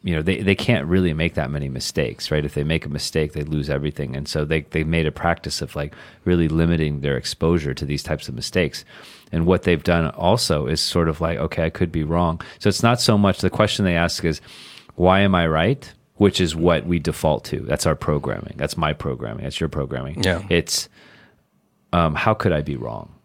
[0.03, 2.45] you know they, they can't really make that many mistakes right?
[2.45, 4.15] If they make a mistake they lose everything.
[4.15, 5.95] And so they, they made a practice of like
[6.25, 8.85] really limiting their exposure to these types of mistakes.
[9.33, 12.41] And what they've done also is sort of like okay i could be wrong.
[12.59, 14.41] So it's not so much the question they ask is
[14.95, 15.93] why am i right?
[16.15, 17.61] Which is what we default to.
[17.61, 18.55] That's our programming.
[18.57, 19.45] That's my programming.
[19.45, 20.23] That's your programming.
[20.23, 20.43] Yeah.
[20.51, 20.89] it's
[21.93, 23.18] um, how could i be wrong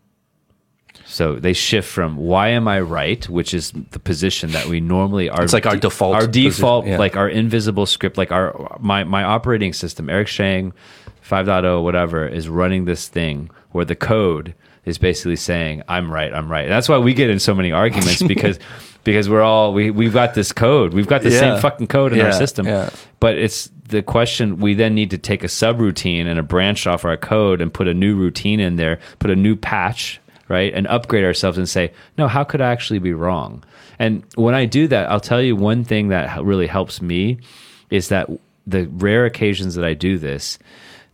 [1.06, 5.30] so they shift from why am I right, which is the position that we normally
[5.30, 5.44] are.
[5.44, 6.98] It's like our default Our default, yeah.
[6.98, 10.74] like our invisible script, like our my my operating system, Eric Shang,
[11.28, 14.54] 5.0, whatever, is running this thing where the code
[14.86, 16.68] is basically saying I'm right, I'm right.
[16.68, 18.60] That's why we get in so many arguments because
[19.04, 21.40] because we're all we we've got this code, we've got the Yeah.
[21.40, 22.66] same fucking code in our system.
[22.66, 22.90] yeah.
[23.20, 27.06] But it's the question we then need to take a subroutine and a branch off
[27.06, 30.20] our code and put a new routine in there, put a new patch,
[30.54, 30.72] right?
[30.74, 33.64] And upgrade ourselves and say, no, how could I actually be wrong?
[33.98, 37.40] And when I do that, I'll tell you one thing that really helps me
[37.90, 38.30] is that
[38.66, 40.60] the rare occasions that I do this,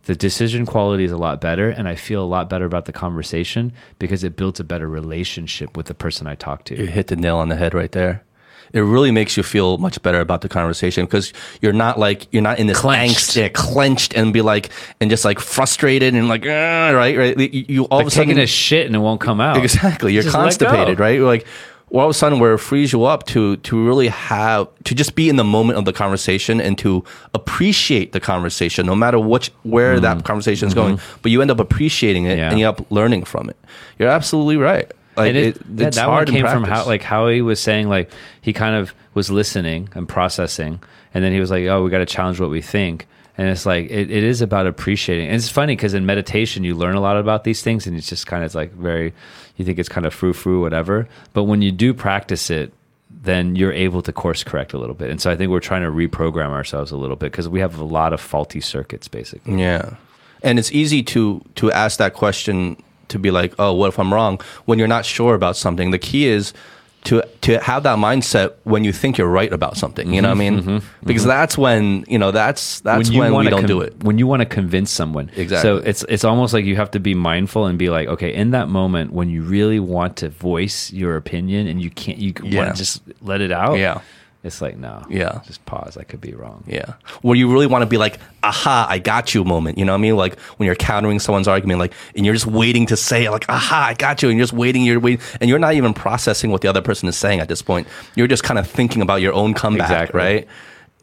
[0.04, 2.92] the decision quality is a lot better and I feel a lot better about the
[2.92, 6.76] conversation because it builds a better relationship with the person I talk to.
[6.76, 8.22] You hit the nail on the head right there.
[8.72, 12.42] It really makes you feel much better about the conversation because you're not like you're
[12.42, 13.30] not in this Clenched.
[13.30, 14.70] angst, yeah, clenched, and be like
[15.00, 17.38] and just like frustrated and like "Ah," right, right.
[17.52, 19.56] You, all Like of a sudden taking a shit and it won't come out.
[19.56, 20.12] Exactly.
[20.14, 21.16] You're Just constipated, right?
[21.16, 21.46] You're like
[21.92, 25.16] all of a sudden where it frees you up to to really have to just
[25.16, 27.02] be in the moment of the conversation and to
[27.34, 31.58] appreciate the conversation no matter which where that conversation is going but you end up
[31.58, 32.38] appreciating it Mm-hmm.
[32.38, 32.50] Yeah.
[32.50, 33.56] and you end up learning from it
[33.98, 36.84] you're absolutely right like and it, it, that, it's that hard one came from practice.
[36.84, 38.10] how like Howie was saying like
[38.40, 40.82] he kind of was listening and processing
[41.14, 43.06] and then he was like oh we got to challenge what we think.
[43.38, 45.26] And it's like it, it is about appreciating.
[45.28, 48.08] And it's funny because in meditation you learn a lot about these things and it's
[48.08, 49.14] just kind of like very
[49.56, 51.08] you think it's kind of frou frou whatever.
[51.32, 52.72] But when you do practice it
[53.22, 55.10] then you're able to course correct a little bit.
[55.10, 57.78] And so i think we're trying to reprogram ourselves a little bit because we have
[57.78, 59.60] a lot of faulty circuits basically.
[59.60, 59.96] Yeah.
[60.42, 64.12] And it's easy to to ask that question to be like, "Oh, what if I'm
[64.12, 65.90] wrong?" when you're not sure about something.
[65.90, 66.52] The key is
[67.04, 70.38] to to have that mindset when you think you're right about something, you know what
[70.38, 70.62] I mm-hmm, mean?
[70.62, 71.06] Mm-hmm, mm-hmm.
[71.06, 74.04] because that's when, you know, that's that's when, we don't do it.
[74.04, 75.62] When you want to convince someone, Exactly.
[75.62, 78.50] So it's it's almost like you have to be mindful and be like, okay, in
[78.50, 82.64] that moment when you really want to voice your opinion and you can't, you Yeah.
[82.64, 83.78] want to just let it out.
[83.78, 84.02] Yeah.
[84.42, 85.04] It's like no.
[85.10, 85.42] Yeah.
[85.46, 85.98] Just pause.
[85.98, 86.64] I could be wrong.
[86.66, 86.94] Yeah.
[87.20, 89.76] Where you really want to be like, aha, I got you moment.
[89.76, 90.16] You know what I mean?
[90.16, 93.88] Like when you're countering someone's argument, like, and you're just waiting to say, like, aha,
[93.90, 94.30] I got you.
[94.30, 97.06] And you're just waiting, you're waiting, and you're not even processing what the other person
[97.06, 97.86] is saying at this point.
[98.14, 100.18] You're just kind of thinking about your own comeback, Exactly.
[100.18, 100.48] right?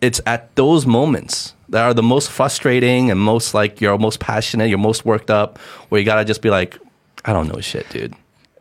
[0.02, 4.70] It's at those moments that are the most frustrating and most like you're most passionate,
[4.70, 5.60] you're most worked up,
[5.90, 6.80] where you got to just be like,
[7.24, 8.16] I don't know shit, dude.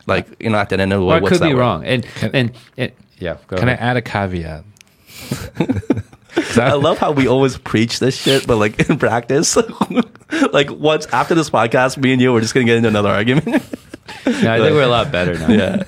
[0.07, 1.61] Like, you know, at the end of the way, what's could that be word?
[1.61, 1.85] wrong.
[1.85, 3.37] And and, and yeah.
[3.49, 4.65] Go Can I add a caveat?
[6.59, 9.57] I love how we always preach this shit, but like in practice,
[10.53, 13.63] like once after this podcast, me and you, we're just gonna get into another argument.
[14.25, 15.49] No, I think we're a lot better now.
[15.49, 15.83] yeah.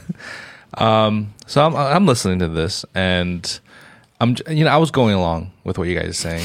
[0.74, 3.60] Um, So I'm I'm listening to this, and
[4.20, 6.44] I'm you know I was going along with what you guys are saying,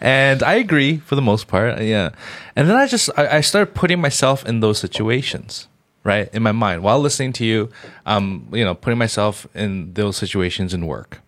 [0.00, 1.80] and I agree for the most part.
[1.82, 2.10] Yeah,
[2.56, 5.68] and then I just I, I started putting myself in those situations,
[6.04, 7.70] right, in my mind while listening to you.
[8.06, 11.20] Um, you know, putting myself in those situations in work,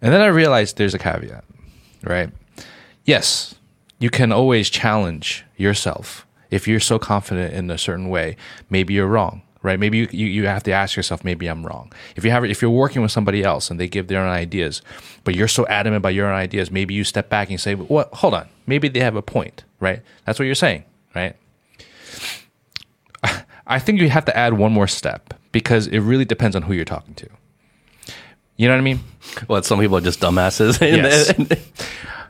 [0.00, 1.44] and then I realized there's a caveat,
[2.02, 2.30] right?
[3.04, 3.54] Yes,
[3.98, 6.26] you can always challenge yourself.
[6.50, 8.36] If you're so confident in a certain way,
[8.70, 9.78] maybe you're wrong, right?
[9.78, 11.92] Maybe you, you, you have to ask yourself, maybe I'm wrong.
[12.16, 14.82] If you have, if you're working with somebody else and they give their own ideas,
[15.24, 18.12] but you're so adamant about your own ideas, maybe you step back and say, "What?
[18.14, 21.36] Hold on, maybe they have a point, right?" That's what you're saying, right?
[23.68, 26.72] I think you have to add one more step because it really depends on who
[26.72, 27.28] you're talking to.
[28.56, 29.00] You know what I mean?
[29.46, 30.80] What some people are just dumbasses.
[30.80, 31.32] Yes.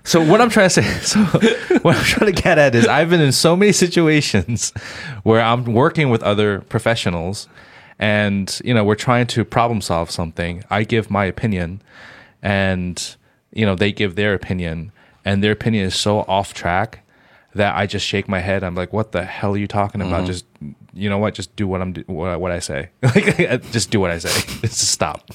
[0.05, 1.19] So what I'm trying to say, so
[1.81, 4.71] what I'm trying to get at is, I've been in so many situations
[5.23, 7.47] where I'm working with other professionals,
[7.99, 10.65] and you know we're trying to problem solve something.
[10.71, 11.83] I give my opinion,
[12.43, 13.17] and
[13.53, 14.93] you know they give their opinion,
[15.27, 17.05] and their opinion is so off track
[17.55, 18.65] that I just shake my head.
[18.65, 20.27] I'm like, "What the hell are you talking about?" Mm-hmm.
[20.27, 20.47] Just
[20.99, 21.35] you know what?
[21.35, 22.91] Just do what I'm do- what, what I say.
[23.03, 24.31] Like just do what I say.
[24.63, 25.31] Just stop.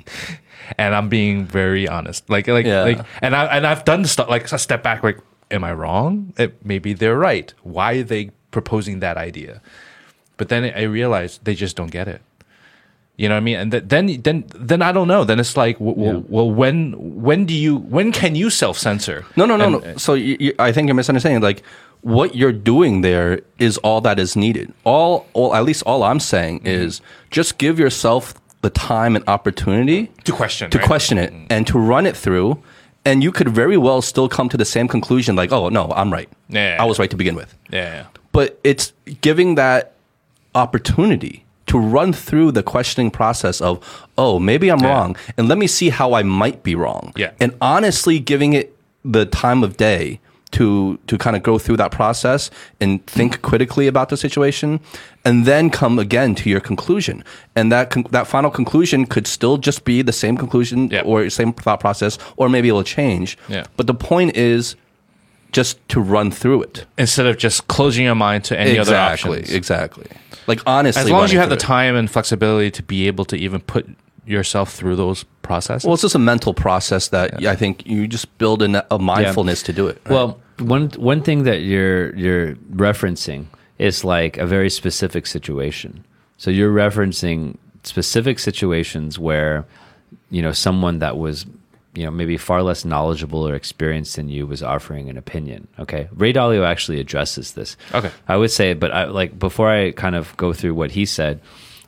[0.78, 2.28] and I'm being very honest.
[2.28, 2.82] Like like Yeah.
[2.82, 5.02] like and I and I've done stuff like a step back.
[5.02, 5.18] Like,
[5.50, 6.32] am I wrong?
[6.36, 7.52] It, maybe they're right.
[7.62, 9.60] Why are they proposing that idea?
[10.36, 12.20] But then I realized they just don't get it.
[13.16, 13.56] You know what I mean?
[13.58, 15.24] And th- then then then I don't know.
[15.24, 16.92] Then it's like, w- w- well, when
[17.22, 19.24] when do you when can you self censor?
[19.36, 19.96] No, no, no, no.
[19.96, 21.42] So you, you, I think you're misunderstanding.
[21.42, 21.64] Like
[22.02, 24.72] what you're doing there is all that is needed.
[24.84, 26.66] All, all at least all I'm saying Mm-hmm.
[26.84, 27.00] is
[27.30, 30.86] just give yourself the time and opportunity To question, to right?
[30.86, 32.62] question it, and to run it through.
[33.04, 35.34] And you could very well still come to the same conclusion.
[35.36, 36.28] Like, oh no, I'm right.
[36.48, 36.76] Yeah.
[36.80, 37.54] I was right to begin with.
[37.70, 38.06] Yeah, yeah.
[38.32, 39.92] but it's giving that
[40.54, 43.78] opportunity to run through the questioning process of
[44.16, 44.88] oh maybe i'm Yeah.
[44.88, 47.32] wrong and let me see how i might be wrong Yeah.
[47.40, 50.18] and honestly giving it the time of day
[50.52, 52.50] to to kind of go through that process
[52.80, 54.80] and think critically about the situation
[55.24, 57.22] and then come again to your conclusion
[57.54, 61.02] and that con- that final conclusion could still just be the same conclusion Yeah.
[61.02, 63.64] or same thought process or maybe it'll change Yeah.
[63.76, 64.74] but the point is
[65.52, 69.38] just to run through it Instead of just closing your mind to any other exactly,
[69.40, 69.54] options.
[69.54, 70.06] Exactly.
[70.46, 71.60] Like honestly, As long as you have the it.
[71.60, 73.86] time and flexibility to be able to even put
[74.26, 75.84] yourself through those processes.
[75.86, 79.62] Well, it's just a mental process that I think you just build in a mindfulness
[79.64, 79.96] to do it.
[80.04, 80.14] right?
[80.14, 80.28] Well,
[80.74, 82.54] one one thing that you're you're
[82.86, 83.46] referencing
[83.78, 86.04] is like a very specific situation.
[86.36, 89.64] So you're referencing specific situations where
[90.30, 91.46] you know someone that was
[91.94, 95.66] you know maybe far less knowledgeable or experienced than you was offering an opinion.
[95.78, 97.76] Okay, Ray Dalio actually addresses this.
[97.94, 98.10] Okay.
[98.26, 101.40] I would say, but I like before I kind of go through what he said,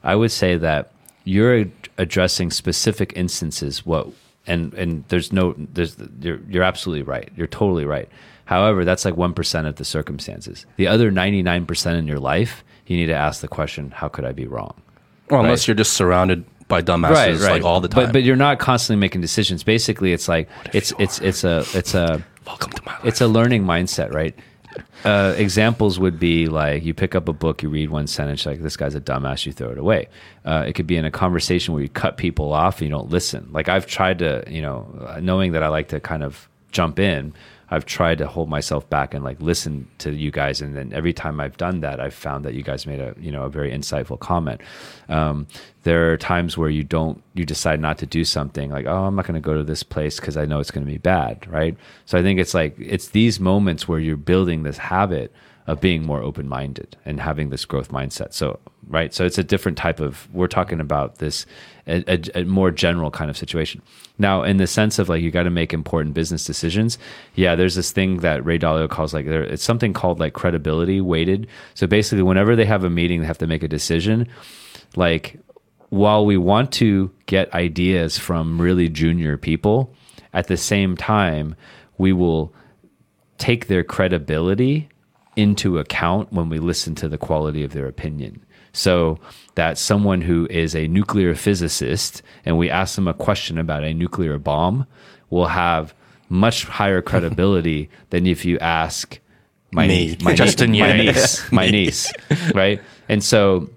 [0.02, 0.92] I would say that
[1.24, 1.66] you're
[1.98, 3.84] addressing specific instances.
[3.84, 4.08] What
[4.46, 7.30] and and there's no there's you're you're absolutely right.
[7.36, 8.08] You're totally right.
[8.44, 10.66] However, that's like one percent of the circumstances.
[10.76, 14.08] The other ninety nine percent in your life, you need to ask the question: How
[14.08, 14.80] could I be wrong?
[15.30, 18.06] Well, unless you're just surrounded by dumbasses like all the time.
[18.06, 19.62] But but you're not constantly making decisions.
[19.62, 23.04] Basically, it's like it's it's it's a it's a Welcome to my life.
[23.04, 24.34] it's a learning mindset, right?
[25.04, 28.60] Uh, examples would be like you pick up a book, you read one sentence, like
[28.60, 30.08] this guy's a dumbass, you throw it away.
[30.44, 33.10] Uh, it could be in a conversation where you cut people off and you don't
[33.10, 33.48] listen.
[33.50, 36.98] Like I've tried to, you know, uh, knowing that I like to kind of jump
[36.98, 37.32] in,
[37.70, 40.60] I've tried to hold myself back and like listen to you guys.
[40.60, 43.30] And then every time I've done that, I've found that you guys made a, you
[43.30, 44.60] know, a very insightful comment.
[45.08, 45.46] Um,
[45.84, 49.14] there are times where you don't, you decide not to do something like, oh, I'm
[49.14, 51.46] not going to go to this place because I know it's going to be bad.
[51.46, 51.76] Right.
[52.06, 55.32] So I think it's like, it's these moments where you're building this habit
[55.66, 58.32] of being more open minded and having this growth mindset.
[58.32, 58.58] So,
[58.88, 59.14] right.
[59.14, 61.46] So it's a different type of, we're talking about this,
[61.86, 63.82] a, a, a more general kind of situation.
[64.18, 66.98] Now, in the sense of like, you got to make important business decisions.
[67.34, 67.54] Yeah.
[67.54, 71.46] There's this thing that Ray Dalio calls like, there, it's something called like credibility weighted.
[71.74, 74.26] So basically, whenever they have a meeting, they have to make a decision.
[74.96, 75.38] Like,
[75.90, 79.92] while we want to get ideas from really junior people,
[80.32, 81.56] at the same time,
[81.98, 82.54] we will
[83.38, 84.88] take their credibility
[85.36, 88.44] into account when we listen to the quality of their opinion.
[88.72, 89.18] So
[89.54, 93.94] that someone who is a nuclear physicist and we ask them a question about a
[93.94, 94.86] nuclear bomb
[95.28, 95.94] will have
[96.28, 99.18] much higher credibility than if you ask
[99.72, 100.16] my Me.
[100.22, 102.12] my, Justin my niece, my niece,
[102.54, 102.80] right?
[103.08, 103.70] And so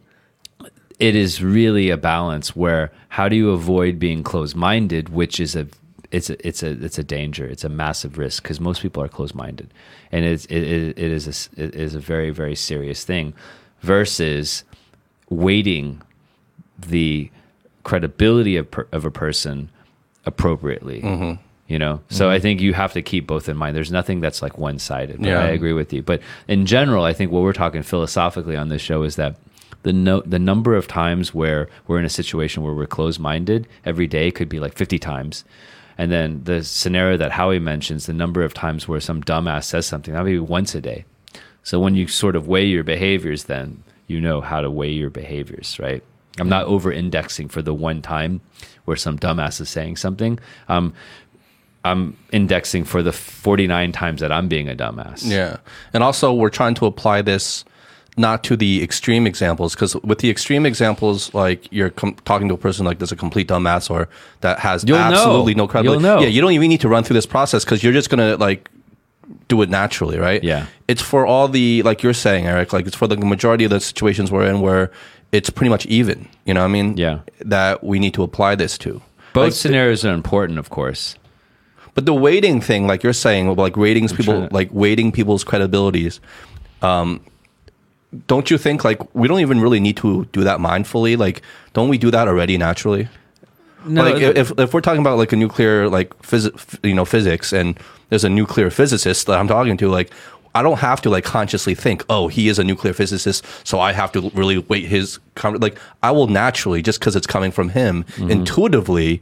[1.00, 5.68] it is really a balance where how do you avoid being closed-minded which is a
[6.14, 7.46] it's a it's a it's a danger.
[7.46, 9.74] It's a massive risk because most people are closed-minded.
[10.12, 13.34] And it's it, it, it is a, it is a very very serious thing
[13.82, 14.64] versus
[15.30, 16.02] weighting
[16.78, 17.32] the
[17.84, 19.70] credibility of, per, of a person
[20.26, 21.42] appropriately mm-hmm.
[21.68, 22.00] you know?
[22.10, 22.34] So mm-hmm.
[22.34, 23.76] i think you have to keep both in mind.
[23.76, 25.40] There's nothing that's like one-sided Yeah.
[25.40, 26.02] i agree with you.
[26.04, 29.36] But in general i think what we're talking philosophically on this show is that
[29.82, 34.08] the no, the number of times where we're in a situation where we're closed-minded every
[34.08, 35.44] day could be like 50 times
[35.98, 39.86] and then the scenario that howie mentions the number of times where some dumbass says
[39.86, 41.06] something that would be once a day
[41.64, 45.10] so when you sort of weigh your behaviors, then you know how to weigh your
[45.10, 46.04] behaviors, right?
[46.40, 48.42] I'm not over indexing for the one time
[48.86, 50.40] where some dumbass is saying something.
[50.68, 50.94] Um,
[51.86, 55.30] I'm indexing for the 49 times that I'm being a dumbass.
[55.30, 55.58] Yeah.
[55.94, 57.64] And also, we're trying to apply this
[58.16, 62.54] not to the extreme examples, because with the extreme examples, like you're com- talking to
[62.54, 64.08] a person like that's a complete dumbass or
[64.42, 65.04] that has You'll know.
[65.06, 66.04] absolutely no credibility.
[66.04, 66.20] Know.
[66.20, 68.38] Yeah, you don't even need to run through this process because you're just going to
[68.38, 68.70] like
[69.48, 70.44] do it naturally, right?
[70.44, 70.68] Yeah.
[70.88, 73.80] It's for all the, like you're saying, Eric, like it's for the majority of the
[73.80, 74.92] situations we're in where
[75.32, 76.96] it's pretty much even, you know what I mean?
[76.98, 77.20] Yeah.
[77.40, 79.02] That we need to apply this to.
[79.34, 81.16] Both Like, scenarios are important, of course.
[81.96, 86.20] but the weighting thing, like you're saying, like ratings people, to- like weighting people's credibilities.
[86.84, 87.22] Um,
[88.28, 91.18] don't you think like we don't even really need to do that mindfully?
[91.18, 91.42] Like,
[91.74, 93.08] don't we do that already naturally?
[93.86, 97.52] No, like if if we're talking about like a nuclear like phys- you know physics
[97.52, 97.78] and
[98.10, 100.10] there's a nuclear physicist that I'm talking to like
[100.56, 103.92] I don't have to like consciously think oh he is a nuclear physicist so I
[103.92, 105.56] have to really weight his com-.
[105.56, 108.32] like I will naturally just because it's coming from him Mm-hmm.
[108.32, 109.22] intuitively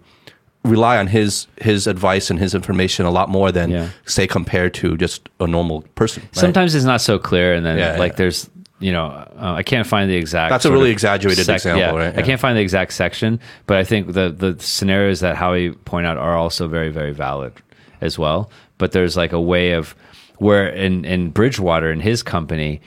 [0.64, 3.90] rely on his his advice and his information a lot more than Yeah.
[4.06, 6.36] say compared to just a normal person right?
[6.36, 8.18] sometimes it's not so clear, and then Yeah, like yeah.
[8.18, 8.48] there's
[8.82, 10.50] you know uh, I can't find the exact.
[10.52, 12.18] That's a really exaggerated example, yeah, right?
[12.18, 16.06] I can't find the exact section, but I think the the scenarios that Howie point
[16.08, 17.54] out are also very very valid
[18.02, 18.50] as well.
[18.78, 19.96] But there's like a way of
[20.38, 22.82] where in in Bridgewater in his company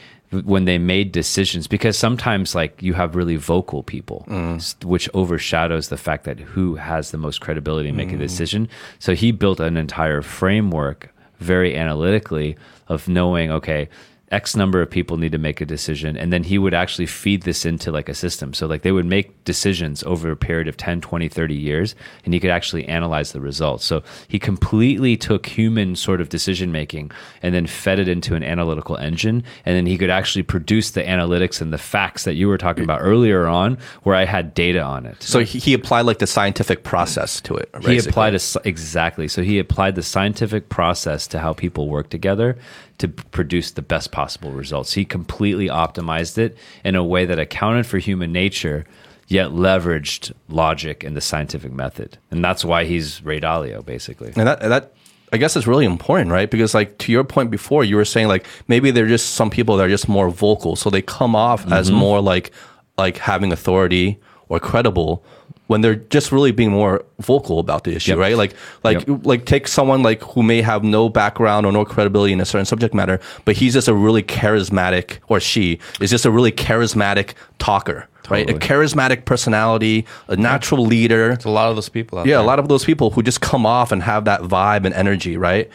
[0.45, 4.85] when they made decisions because sometimes like you have really vocal people Mm.
[4.85, 7.99] which overshadows the fact that who has the most credibility in Mm.
[7.99, 8.69] making a decision
[8.99, 12.57] so he built an entire framework very analytically
[12.89, 13.89] of knowing okay
[14.31, 17.43] x number of people need to make a decision and then he would actually feed
[17.43, 18.55] this into like a system.
[18.55, 21.95] So like they would make decisions over a period of 10 20 30 years
[22.25, 23.85] and he could actually analyze the results.
[23.85, 27.11] So he completely took human sort of decision making
[27.43, 31.03] and then fed it into an analytical engine and then he could actually produce the
[31.03, 34.81] analytics and the facts that you were talking about earlier on where i had data
[34.81, 35.23] on it.
[35.23, 39.29] So he, applied like the scientific process to it he applied a, exactly.
[39.29, 42.57] So he applied the scientific process to how people work together
[42.99, 47.87] to produce the best possible results he completely optimized it in a way that accounted
[47.87, 48.85] for human nature
[49.27, 52.19] yet leveraged logic and the scientific method.
[52.31, 54.33] And that's why he's Ray Dalio, basically.
[54.37, 54.93] And that that
[55.33, 56.51] I guess is really important, right?
[56.51, 59.77] Because like to your point before, you were saying like maybe they're just some people
[59.79, 61.99] that are just more vocal, so they come off as Mm-hmm.
[61.99, 62.53] more like
[62.99, 65.25] like having authority or credible
[65.67, 68.19] when they're just really being more vocal about the issue, Yep.
[68.19, 68.37] right?
[68.37, 69.21] Like like Yep.
[69.25, 72.67] like take someone like who may have no background or no credibility in a certain
[72.67, 77.31] subject matter, but he's just a really charismatic or she is just a really charismatic
[77.59, 78.09] talker.
[78.31, 81.33] Right, a charismatic personality, a natural leader.
[81.33, 82.19] It's a lot of those people.
[82.21, 82.41] Out Yeah, there.
[82.45, 85.37] a lot of those people who just come off and have that vibe and energy,
[85.37, 85.69] right?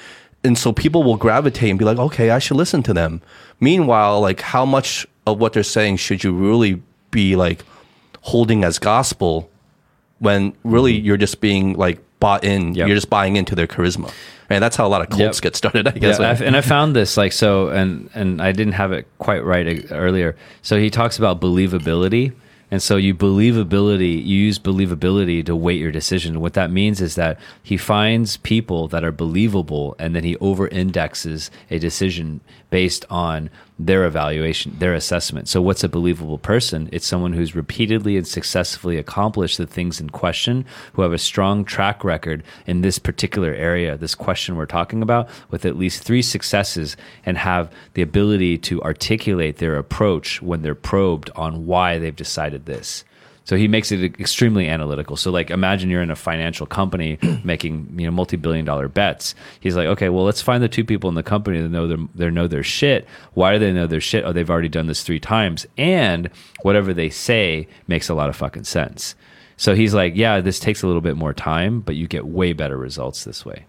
[0.44, 3.22] And so people will gravitate and be like, okay, I should listen to them.
[3.60, 7.64] Meanwhile, like, how much of what they're saying should you really be like
[8.22, 9.48] holding as gospel
[10.20, 12.62] when really you're just being like bought in?
[12.62, 12.76] Mm-hmm.
[12.76, 12.88] Yep.
[12.88, 14.12] You're just buying into their charisma.
[14.52, 15.42] And that's how a lot of cults Yep.
[15.44, 16.20] get started, I guess.
[16.20, 19.86] Yeah, and I found this like so, and and I didn't have it quite right
[19.92, 20.36] earlier.
[20.64, 22.34] So he talks about believability,
[22.72, 26.40] and so you believability, you use believability to weight your decision.
[26.42, 30.68] What that means is that he finds people that are believable, and then he over
[30.68, 32.42] indexes a decision
[32.72, 35.48] based on their evaluation, their assessment.
[35.48, 36.90] So, what's a believable person?
[36.92, 41.64] It's someone who's repeatedly and successfully accomplished the things in question, who have a strong
[41.64, 46.22] track record in this particular area, this question we're talking about, with at least three
[46.22, 52.16] successes, and have the ability to articulate their approach when they're probed on why they've
[52.16, 53.06] decided this.
[53.50, 55.18] So he makes it extremely analytical.
[55.18, 59.34] So like imagine you're in a financial company making you know multi-billion dollar bets.
[59.60, 61.98] He's like, okay, well let's find the two people in the company that know their
[62.14, 63.08] they know their shit.
[63.34, 64.24] Why do they know their shit?
[64.24, 66.30] Oh, they've already done this three times, and
[66.62, 69.16] whatever they say makes a lot of fucking sense.
[69.58, 72.54] So he's like, yeah, this takes a little bit more time, but you get way
[72.54, 73.66] better results this way.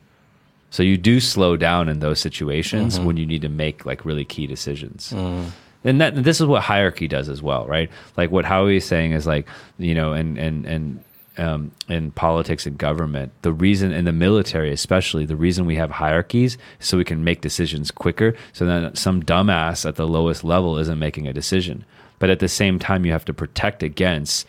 [0.69, 3.07] So you do slow down in those situations mm-hmm.
[3.07, 5.11] when you need to make like really key decisions.
[5.11, 5.49] Mm-hmm.
[5.83, 7.91] And that this is what hierarchy does as well, right?
[8.17, 9.49] Like what Howie is saying is like,
[9.79, 11.05] you know, and and and
[11.39, 15.91] um, in politics and government, the reason in the military, especially, the reason we have
[15.91, 18.35] hierarchies is so we can make decisions quicker.
[18.53, 21.85] So that some dumbass at the lowest level isn't making a decision.
[22.19, 24.47] But at the same time, you have to protect against,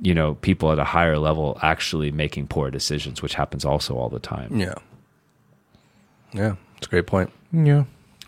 [0.00, 4.10] you know, people at a higher level actually making poor decisions, which happens also all
[4.10, 4.60] the time.
[4.60, 4.74] Yeah.
[6.34, 6.56] Yeah.
[6.76, 7.32] It's a great point.
[7.52, 7.84] Yeah.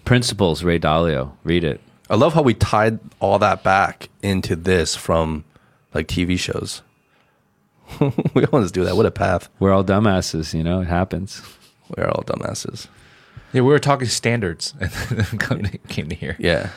[0.06, 1.80] Principles, Ray Dalio, read it.
[2.08, 5.44] I love how we tied all that back into this from
[5.94, 6.82] like TV shows.
[8.34, 8.96] we always do that.
[8.96, 9.48] What a path.
[9.58, 11.42] We're all dumbasses, you know, it happens.
[11.96, 12.88] We're all dumbasses.
[13.52, 16.36] Yeah, we were talking standards and then come came to here.
[16.38, 16.70] Yeah.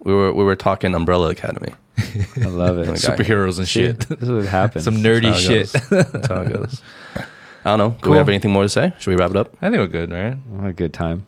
[0.00, 1.74] We were we were talking Umbrella Academy.
[1.98, 2.88] I love it.
[2.88, 4.00] Superheroes and See, shit.
[4.00, 4.84] this is what happens.
[4.84, 5.72] Some nerdy That's shit.
[5.90, 6.82] That's how it goes.
[7.64, 7.90] I don't know.
[7.90, 8.12] Do Cool.
[8.12, 8.92] we have anything more to say?
[8.98, 9.54] Should we wrap it up?
[9.62, 10.34] I think we're good, right?
[10.48, 11.26] What a good time.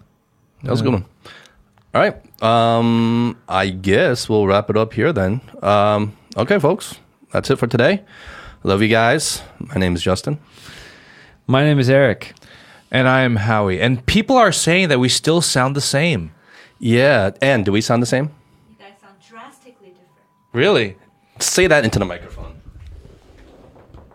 [0.64, 1.05] That was a good one.
[1.95, 2.43] All right.
[2.43, 5.41] Um, I guess we'll wrap it up here then.
[5.62, 6.99] Um, okay, folks.
[7.31, 8.03] That's it for today.
[8.65, 9.43] Love you guys.
[9.61, 10.41] My name is Justin.
[11.47, 12.35] My name is Eric.
[12.91, 13.81] And I am Howie.
[13.81, 16.33] And people are saying that we still sound the same.
[16.81, 17.31] Yeah.
[17.41, 18.33] And do we sound the same?
[18.69, 20.11] You guys sound drastically different.
[20.53, 20.97] Really?
[21.39, 22.61] Say that into the microphone.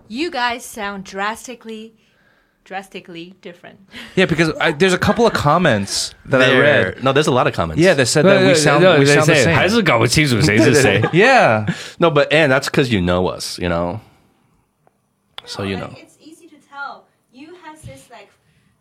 [0.10, 1.96] You guys sound drastically,
[2.69, 3.79] drastically different.
[4.17, 6.61] Yeah, because I, there's a couple of comments that I There-
[6.95, 7.05] read.
[7.05, 7.83] No, there's a lot of comments.
[7.83, 9.55] Yeah, they said that we sound, we sound the same.
[9.55, 11.01] 还是搞不清楚谁是谁。
[11.13, 11.67] Yeah.
[11.99, 14.01] No, but and that's because you know us, you know.
[15.45, 15.99] So you like, know.
[15.99, 17.05] It's easy to tell.
[17.33, 18.31] You has this like,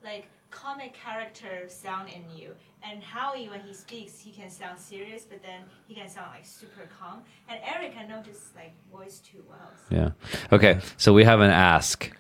[0.03, 2.52] like comic character sound in you.
[2.86, 6.45] And Howie, when he speaks, he can sound serious, but then he can sound like
[6.45, 7.22] super calm.
[7.49, 9.72] And Eric, I know his like voice too well.
[9.90, 10.11] so- Yeah.
[10.52, 10.80] Okay.
[10.98, 12.11] So we have an ask,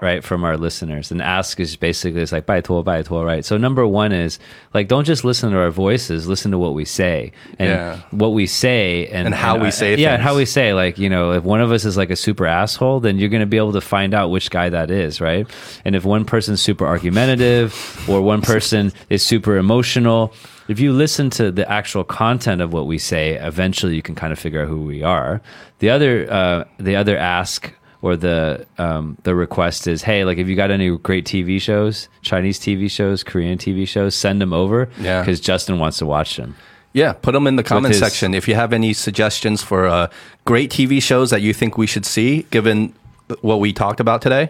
[0.00, 1.10] right from our listeners.
[1.10, 3.44] And ask is basically it's like baituo baituo right?
[3.44, 4.38] So number one is
[4.74, 7.32] like don't just listen to our voices listen to what we say.
[7.58, 8.00] And yeah.
[8.10, 10.74] what we say and, and how and, we say uh, yeah and how we say
[10.74, 13.40] like you know if one of us is like a super asshole then you're going
[13.40, 15.48] to be able to find out which guy that is right?
[15.84, 20.34] And if one person's super argumentative or one person is super emotional
[20.68, 24.32] if you listen to the actual content of what we say eventually you can kind
[24.32, 25.40] of figure out who we are.
[25.78, 30.48] The other uh, the other ask or the um, the request is, hey, like if
[30.48, 34.88] you got any great TV shows, Chinese TV shows, Korean TV shows, send them over.
[35.00, 35.20] Yeah.
[35.22, 36.54] because Justin wants to watch them.
[36.92, 38.32] Yeah, put them in the comment his- section.
[38.34, 40.08] If you have any suggestions for uh,
[40.46, 42.94] great TV shows that you think we should see, given
[43.42, 44.48] what we talked about today,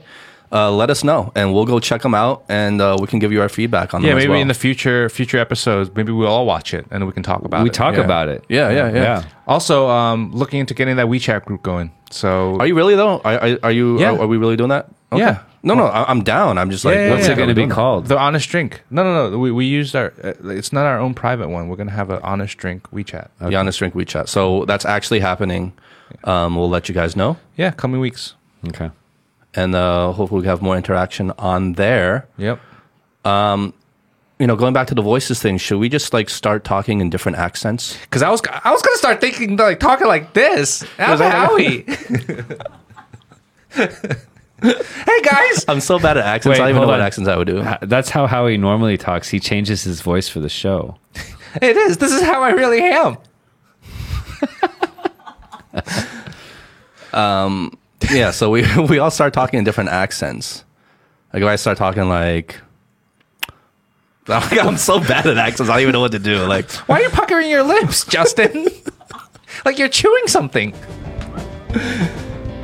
[0.52, 3.32] uh, let us know, and we'll go check them out, and uh, we can give
[3.32, 4.18] you our feedback on Yeah, them.
[4.18, 4.40] as maybe well.
[4.42, 7.58] in the future future episodes, maybe we'll all watch it and we can talk about
[7.62, 7.64] we it.
[7.64, 8.02] We talk Yeah.
[8.04, 8.44] about it.
[8.48, 8.94] Yeah, yeah, yeah.
[9.02, 9.22] Yeah.
[9.48, 11.90] Also, um, looking into getting that WeChat group going.
[12.10, 13.18] So Are you really though?
[13.24, 13.98] Are, are, are you?
[14.00, 14.12] Yeah.
[14.12, 14.88] Are, are we really doing that?
[15.12, 15.22] Okay.
[15.22, 15.42] Yeah.
[15.62, 16.58] No, no, I, I'm down.
[16.58, 17.32] I'm just like, Yeah, What's yeah.
[17.32, 18.06] it going to be called?
[18.06, 18.82] The honest drink.
[18.90, 19.38] No, no, no.
[19.38, 20.12] We, we used our.
[20.22, 21.68] Uh, it's not our own private one.
[21.68, 23.28] We're gonna have an honest drink WeChat.
[23.40, 24.28] the honest drink WeChat.
[24.28, 25.72] So that's actually happening.
[26.22, 28.34] Um, we'll let you guys know, Yeah, coming weeks.
[28.68, 28.90] Okay.
[29.54, 32.28] and uh, hopefully we have more interaction on there.
[32.38, 32.60] Yep.
[34.38, 37.08] You know, going back to the voices thing, should we just like start talking in
[37.08, 37.96] different accents?
[38.02, 40.84] Because I was I was gonna start thinking like talking like this.
[40.98, 41.82] I'm Howie.
[43.70, 45.64] hey guys.
[45.68, 46.58] I'm so bad at accents.
[46.58, 47.64] Wait, I don't even know hold what accents I would do.
[47.82, 49.28] That's how Howie normally talks.
[49.28, 50.96] He changes his voice for the show.
[51.62, 51.96] It is.
[51.96, 53.16] This is how I really am.
[57.16, 57.76] Um,
[58.10, 60.64] yeah, so we we all start talking in different accents.
[61.32, 62.60] Like if I start talking like.
[64.60, 65.70] I'm so bad at accents.
[65.70, 66.44] I don't even know what to do.
[66.46, 68.66] Like, Why are you puckering your lips, Justin?
[69.64, 70.74] like you're chewing something.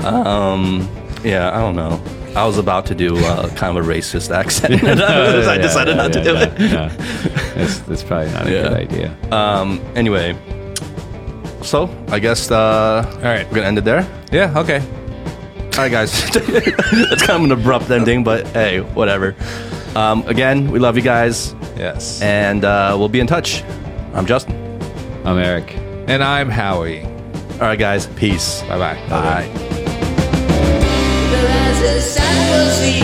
[0.01, 0.89] Um,
[1.25, 2.03] yeah, I don't know.
[2.35, 4.83] I was about to do uh, kind of a racist accent.
[4.85, 6.59] I decided not to do it.
[6.59, 6.89] Yeah.
[7.55, 8.63] That's, that's probably not a Yeah.
[8.63, 9.17] good idea.
[9.31, 9.81] Um.
[9.95, 10.35] Anyway,
[11.63, 13.47] so I guess uh, all right.
[13.49, 14.09] we're gonna end it there.
[14.33, 14.59] Yeah.
[14.59, 14.81] Okay.
[14.81, 16.13] All right, guys.
[16.35, 19.37] It's kind of an abrupt ending, but hey, whatever.
[19.97, 22.21] Um, again, we love you guys, Yes.
[22.23, 23.63] and uh, we'll be in touch.
[24.15, 24.57] I'm Justin.
[25.25, 25.75] I'm Eric.
[26.09, 27.03] And I'm Howie.
[27.05, 28.07] All right, guys.
[28.17, 28.63] Peace.
[28.63, 29.09] Bye bye.
[29.09, 29.45] Bye.
[31.35, 33.01] As a sun will see